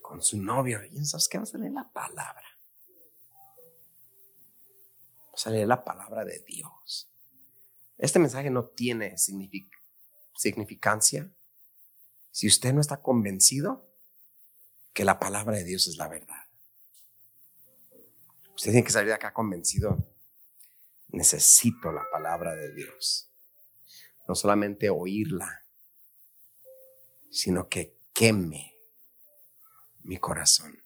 Con 0.00 0.22
su 0.22 0.40
novio. 0.40 0.80
¿Y 0.84 1.04
sabes 1.04 1.28
qué? 1.28 1.38
Vamos 1.38 1.54
a 1.54 1.58
leer 1.58 1.72
la 1.72 1.90
palabra. 1.90 2.46
Vamos 5.26 5.46
a 5.46 5.50
leer 5.50 5.66
la 5.66 5.84
palabra 5.84 6.24
de 6.24 6.44
Dios. 6.46 7.10
Este 7.98 8.18
mensaje 8.18 8.50
no 8.50 8.66
tiene 8.66 9.18
significado 9.18 9.73
significancia 10.34 11.30
si 12.30 12.48
usted 12.48 12.72
no 12.72 12.80
está 12.80 13.00
convencido 13.00 13.88
que 14.92 15.04
la 15.04 15.18
palabra 15.18 15.56
de 15.56 15.64
Dios 15.64 15.86
es 15.86 15.96
la 15.96 16.08
verdad. 16.08 16.44
Usted 18.54 18.70
tiene 18.70 18.84
que 18.84 18.92
salir 18.92 19.08
de 19.08 19.14
acá 19.14 19.32
convencido. 19.32 20.08
Necesito 21.08 21.92
la 21.92 22.04
palabra 22.10 22.54
de 22.54 22.72
Dios. 22.72 23.30
No 24.26 24.34
solamente 24.34 24.90
oírla, 24.90 25.64
sino 27.30 27.68
que 27.68 27.96
queme 28.12 28.76
mi 30.02 30.18
corazón. 30.18 30.82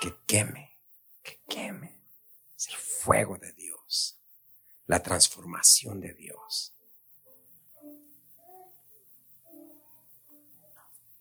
Que 0.00 0.14
queme, 0.26 0.78
que 1.22 1.40
queme. 1.48 2.02
Es 2.56 2.68
el 2.68 2.76
fuego 2.76 3.38
de 3.38 3.52
Dios, 3.52 4.18
la 4.86 5.02
transformación 5.02 6.00
de 6.00 6.12
Dios. 6.14 6.73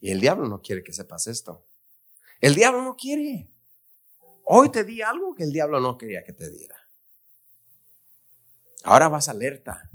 Y 0.04 0.12
el 0.12 0.20
diablo 0.20 0.50
no 0.50 0.62
quiere 0.62 0.84
que 0.84 0.92
sepas 0.92 1.28
esto. 1.28 1.66
El 2.42 2.56
diablo 2.56 2.84
no 2.84 2.98
quiere. 2.98 3.50
Hoy 4.44 4.70
te 4.70 4.84
di 4.84 5.02
algo 5.02 5.34
que 5.34 5.44
el 5.44 5.54
diablo 5.54 5.80
no 5.80 5.98
quería 5.98 6.26
que 6.26 6.34
te 6.34 6.50
diera. 6.52 6.76
Ahora 8.84 9.08
vas 9.08 9.30
alerta. 9.30 9.90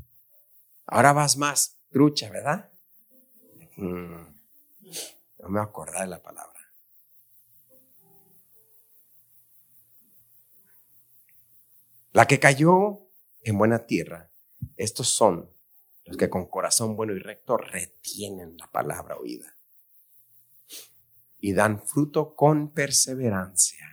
Ahora 0.87 1.13
vas 1.13 1.37
más 1.37 1.77
trucha, 1.91 2.31
¿verdad? 2.31 2.71
Mm. 3.77 4.15
no 5.41 5.49
me 5.51 5.51
voy 5.51 5.59
a 5.59 5.65
acordar 5.65 6.01
de 6.01 6.07
la 6.07 6.23
palabra. 6.23 6.59
La 12.13 12.27
que 12.27 12.41
cayó 12.41 13.11
en 13.43 13.59
buena 13.59 13.85
tierra, 13.85 14.31
estos 14.79 15.09
son 15.11 15.51
los 16.07 16.17
que 16.17 16.31
con 16.31 16.47
corazón 16.47 16.97
bueno 16.97 17.13
y 17.13 17.19
recto 17.19 17.59
retienen 17.59 18.57
la 18.57 18.73
palabra 18.73 19.19
oída 19.19 19.58
y 21.41 21.53
dan 21.53 21.83
fruto 21.83 22.35
con 22.35 22.73
perseverancia. 22.73 23.87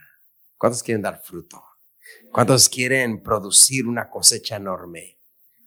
¿Cuántos 0.57 0.83
quieren 0.83 1.01
dar 1.01 1.21
fruto? 1.23 1.63
¿Cuántos 2.31 2.69
quieren 2.69 3.21
producir 3.21 3.87
una 3.87 4.09
cosecha 4.09 4.57
enorme? 4.57 5.19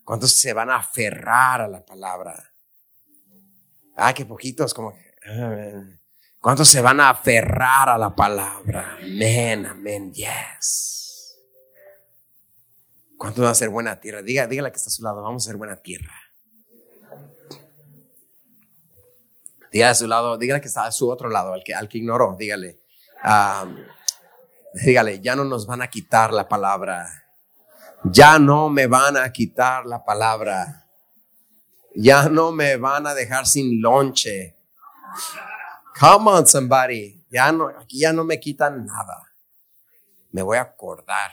¿Cuántos 0.04 0.32
se 0.32 0.52
van 0.52 0.70
a 0.70 0.76
aferrar 0.76 1.60
a 1.60 1.68
la 1.68 1.84
palabra? 1.84 2.52
Ah, 3.96 4.14
qué 4.14 4.24
poquitos, 4.24 4.72
como 4.72 4.94
ah, 5.26 5.84
¿Cuántos 6.40 6.68
se 6.68 6.80
van 6.80 7.00
a 7.00 7.10
aferrar 7.10 7.88
a 7.88 7.98
la 7.98 8.14
palabra? 8.14 8.98
Amén, 9.02 9.66
amén, 9.66 10.12
yes. 10.12 11.36
¿Cuántos 13.16 13.42
van 13.42 13.50
a 13.50 13.54
ser 13.54 13.68
buena 13.68 13.98
tierra? 13.98 14.22
Diga, 14.22 14.46
dígale 14.46 14.70
que 14.70 14.76
está 14.76 14.88
a 14.88 14.92
su 14.92 15.02
lado, 15.02 15.22
vamos 15.22 15.44
a 15.44 15.50
ser 15.50 15.56
buena 15.56 15.76
tierra. 15.76 16.27
Dígale 19.78 19.92
a 19.92 19.94
su 19.94 20.08
lado, 20.08 20.36
dígale 20.36 20.60
que 20.60 20.66
está 20.66 20.86
a 20.86 20.90
su 20.90 21.08
otro 21.08 21.28
lado, 21.28 21.52
al 21.52 21.62
que, 21.62 21.72
al 21.72 21.88
que 21.88 21.98
ignoró, 21.98 22.34
dígale. 22.36 22.80
dígale, 24.74 25.20
ya 25.20 25.36
no 25.36 25.44
nos 25.44 25.68
van 25.68 25.82
a 25.82 25.88
quitar 25.88 26.32
la 26.32 26.48
palabra. 26.48 27.08
Ya 28.02 28.40
no 28.40 28.70
me 28.70 28.88
van 28.88 29.16
a 29.16 29.30
quitar 29.30 29.86
la 29.86 30.04
palabra. 30.04 30.84
Ya 31.94 32.28
no 32.28 32.50
me 32.50 32.76
van 32.76 33.06
a 33.06 33.14
dejar 33.14 33.46
sin 33.46 33.80
lonche. 33.80 34.58
Come 36.00 36.28
on, 36.28 36.44
somebody. 36.44 37.24
Ya 37.30 37.52
no, 37.52 37.68
aquí 37.68 38.00
ya 38.00 38.12
no 38.12 38.24
me 38.24 38.40
quitan 38.40 38.84
nada. 38.84 39.28
Me 40.32 40.42
voy 40.42 40.56
a 40.56 40.62
acordar. 40.62 41.30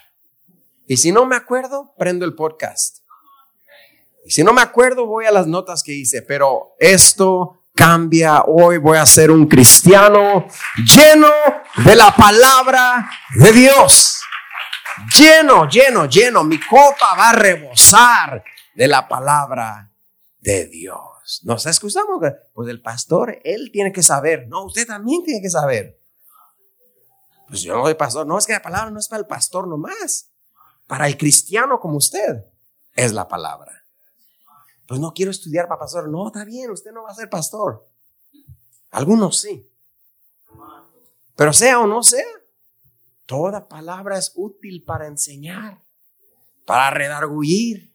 Y 0.85 0.97
si 0.97 1.11
no 1.11 1.25
me 1.25 1.35
acuerdo, 1.35 1.95
prendo 1.97 2.25
el 2.25 2.35
podcast. 2.35 2.99
Y 4.23 4.29
si 4.29 4.43
no 4.43 4.53
me 4.53 4.61
acuerdo, 4.61 5.07
voy 5.07 5.25
a 5.25 5.31
las 5.31 5.47
notas 5.47 5.81
que 5.81 5.93
hice. 5.93 6.21
Pero 6.21 6.75
esto 6.77 7.64
cambia. 7.75 8.43
Hoy 8.47 8.77
voy 8.77 8.97
a 8.97 9.05
ser 9.05 9.29
un 9.29 9.47
cristiano 9.47 10.47
lleno 10.95 11.27
de 11.83 11.95
la 11.95 12.15
palabra 12.15 13.09
de 13.35 13.51
Dios. 13.51 14.21
Lleno, 15.13 15.67
lleno, 15.67 16.05
lleno. 16.05 16.43
Mi 16.43 16.59
copa 16.59 17.15
va 17.17 17.29
a 17.29 17.33
rebosar 17.33 18.43
de 18.73 18.87
la 18.87 19.07
palabra 19.07 19.91
de 20.39 20.67
Dios. 20.67 21.41
Nos 21.43 21.65
excusamos. 21.65 22.21
Pues 22.53 22.69
el 22.69 22.81
pastor, 22.81 23.39
él 23.43 23.69
tiene 23.71 23.91
que 23.91 24.01
saber. 24.01 24.47
No, 24.47 24.65
usted 24.65 24.87
también 24.87 25.23
tiene 25.23 25.41
que 25.41 25.49
saber. 25.49 25.99
Pues 27.47 27.61
yo 27.61 27.75
no 27.75 27.83
soy 27.83 27.95
pastor. 27.95 28.25
No, 28.25 28.37
es 28.37 28.47
que 28.47 28.53
la 28.53 28.61
palabra 28.61 28.89
no 28.89 28.99
es 28.99 29.07
para 29.07 29.19
el 29.19 29.27
pastor 29.27 29.67
nomás. 29.67 30.31
Para 30.87 31.07
el 31.07 31.17
cristiano 31.17 31.79
como 31.79 31.97
usted 31.97 32.45
es 32.95 33.11
la 33.11 33.27
palabra. 33.27 33.84
Pues 34.87 34.99
no 34.99 35.13
quiero 35.13 35.31
estudiar 35.31 35.67
para 35.67 35.79
pastor. 35.79 36.09
No, 36.09 36.27
está 36.27 36.45
bien, 36.45 36.69
usted 36.71 36.91
no 36.91 37.03
va 37.03 37.09
a 37.09 37.15
ser 37.15 37.29
pastor. 37.29 37.87
Algunos 38.91 39.39
sí. 39.39 39.69
Pero 41.35 41.51
sea 41.51 41.79
o 41.79 41.87
no 41.87 42.01
sea, 42.03 42.25
toda 43.25 43.67
palabra 43.67 44.17
es 44.17 44.31
útil 44.35 44.83
para 44.83 45.07
enseñar, 45.07 45.81
para 46.65 46.91
redarguir. 46.91 47.93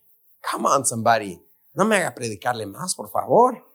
Come 0.51 0.69
on, 0.69 0.85
somebody. 0.85 1.43
No 1.73 1.85
me 1.85 1.97
haga 1.97 2.15
predicarle 2.15 2.67
más, 2.67 2.95
por 2.95 3.11
favor. 3.11 3.67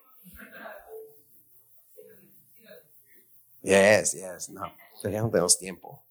Yes, 3.62 4.12
yes, 4.12 4.48
no, 4.50 4.62
ya 5.02 5.20
no 5.20 5.28
tenemos 5.28 5.58
tiempo. 5.58 6.04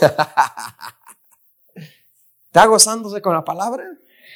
¿Está 2.46 2.64
gozándose 2.64 3.20
con 3.20 3.34
la 3.34 3.44
palabra? 3.44 3.84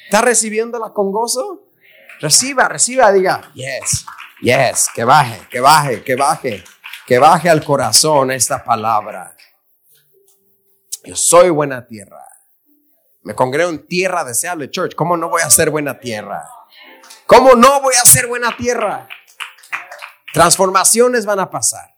¿Está 0.05 0.21
recibiéndola 0.21 0.91
con 0.93 1.11
gozo? 1.11 1.67
Reciba, 2.19 2.67
reciba, 2.67 3.11
diga, 3.11 3.51
yes, 3.53 4.05
yes, 4.41 4.89
que 4.93 5.03
baje, 5.03 5.47
que 5.49 5.59
baje, 5.59 6.03
que 6.03 6.15
baje, 6.15 6.63
que 7.07 7.17
baje 7.17 7.49
al 7.49 7.63
corazón 7.63 8.31
esta 8.31 8.63
palabra. 8.63 9.35
Yo 11.03 11.15
soy 11.15 11.49
buena 11.49 11.87
tierra. 11.87 12.23
Me 13.23 13.33
congrego 13.33 13.69
en 13.69 13.87
tierra 13.87 14.23
deseable, 14.23 14.69
church. 14.69 14.95
¿Cómo 14.95 15.17
no 15.17 15.29
voy 15.29 15.41
a 15.41 15.49
ser 15.49 15.69
buena 15.69 15.99
tierra? 15.99 16.47
¿Cómo 17.25 17.55
no 17.55 17.81
voy 17.81 17.95
a 17.95 18.05
ser 18.05 18.27
buena 18.27 18.55
tierra? 18.55 19.07
Transformaciones 20.33 21.25
van 21.25 21.39
a 21.39 21.49
pasar 21.49 21.95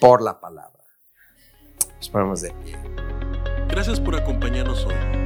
por 0.00 0.22
la 0.22 0.40
palabra. 0.40 0.84
Esperamos 2.00 2.40
de 2.42 2.52
pie. 2.52 2.78
Gracias 3.68 3.98
por 3.98 4.14
acompañarnos 4.14 4.84
hoy. 4.84 5.25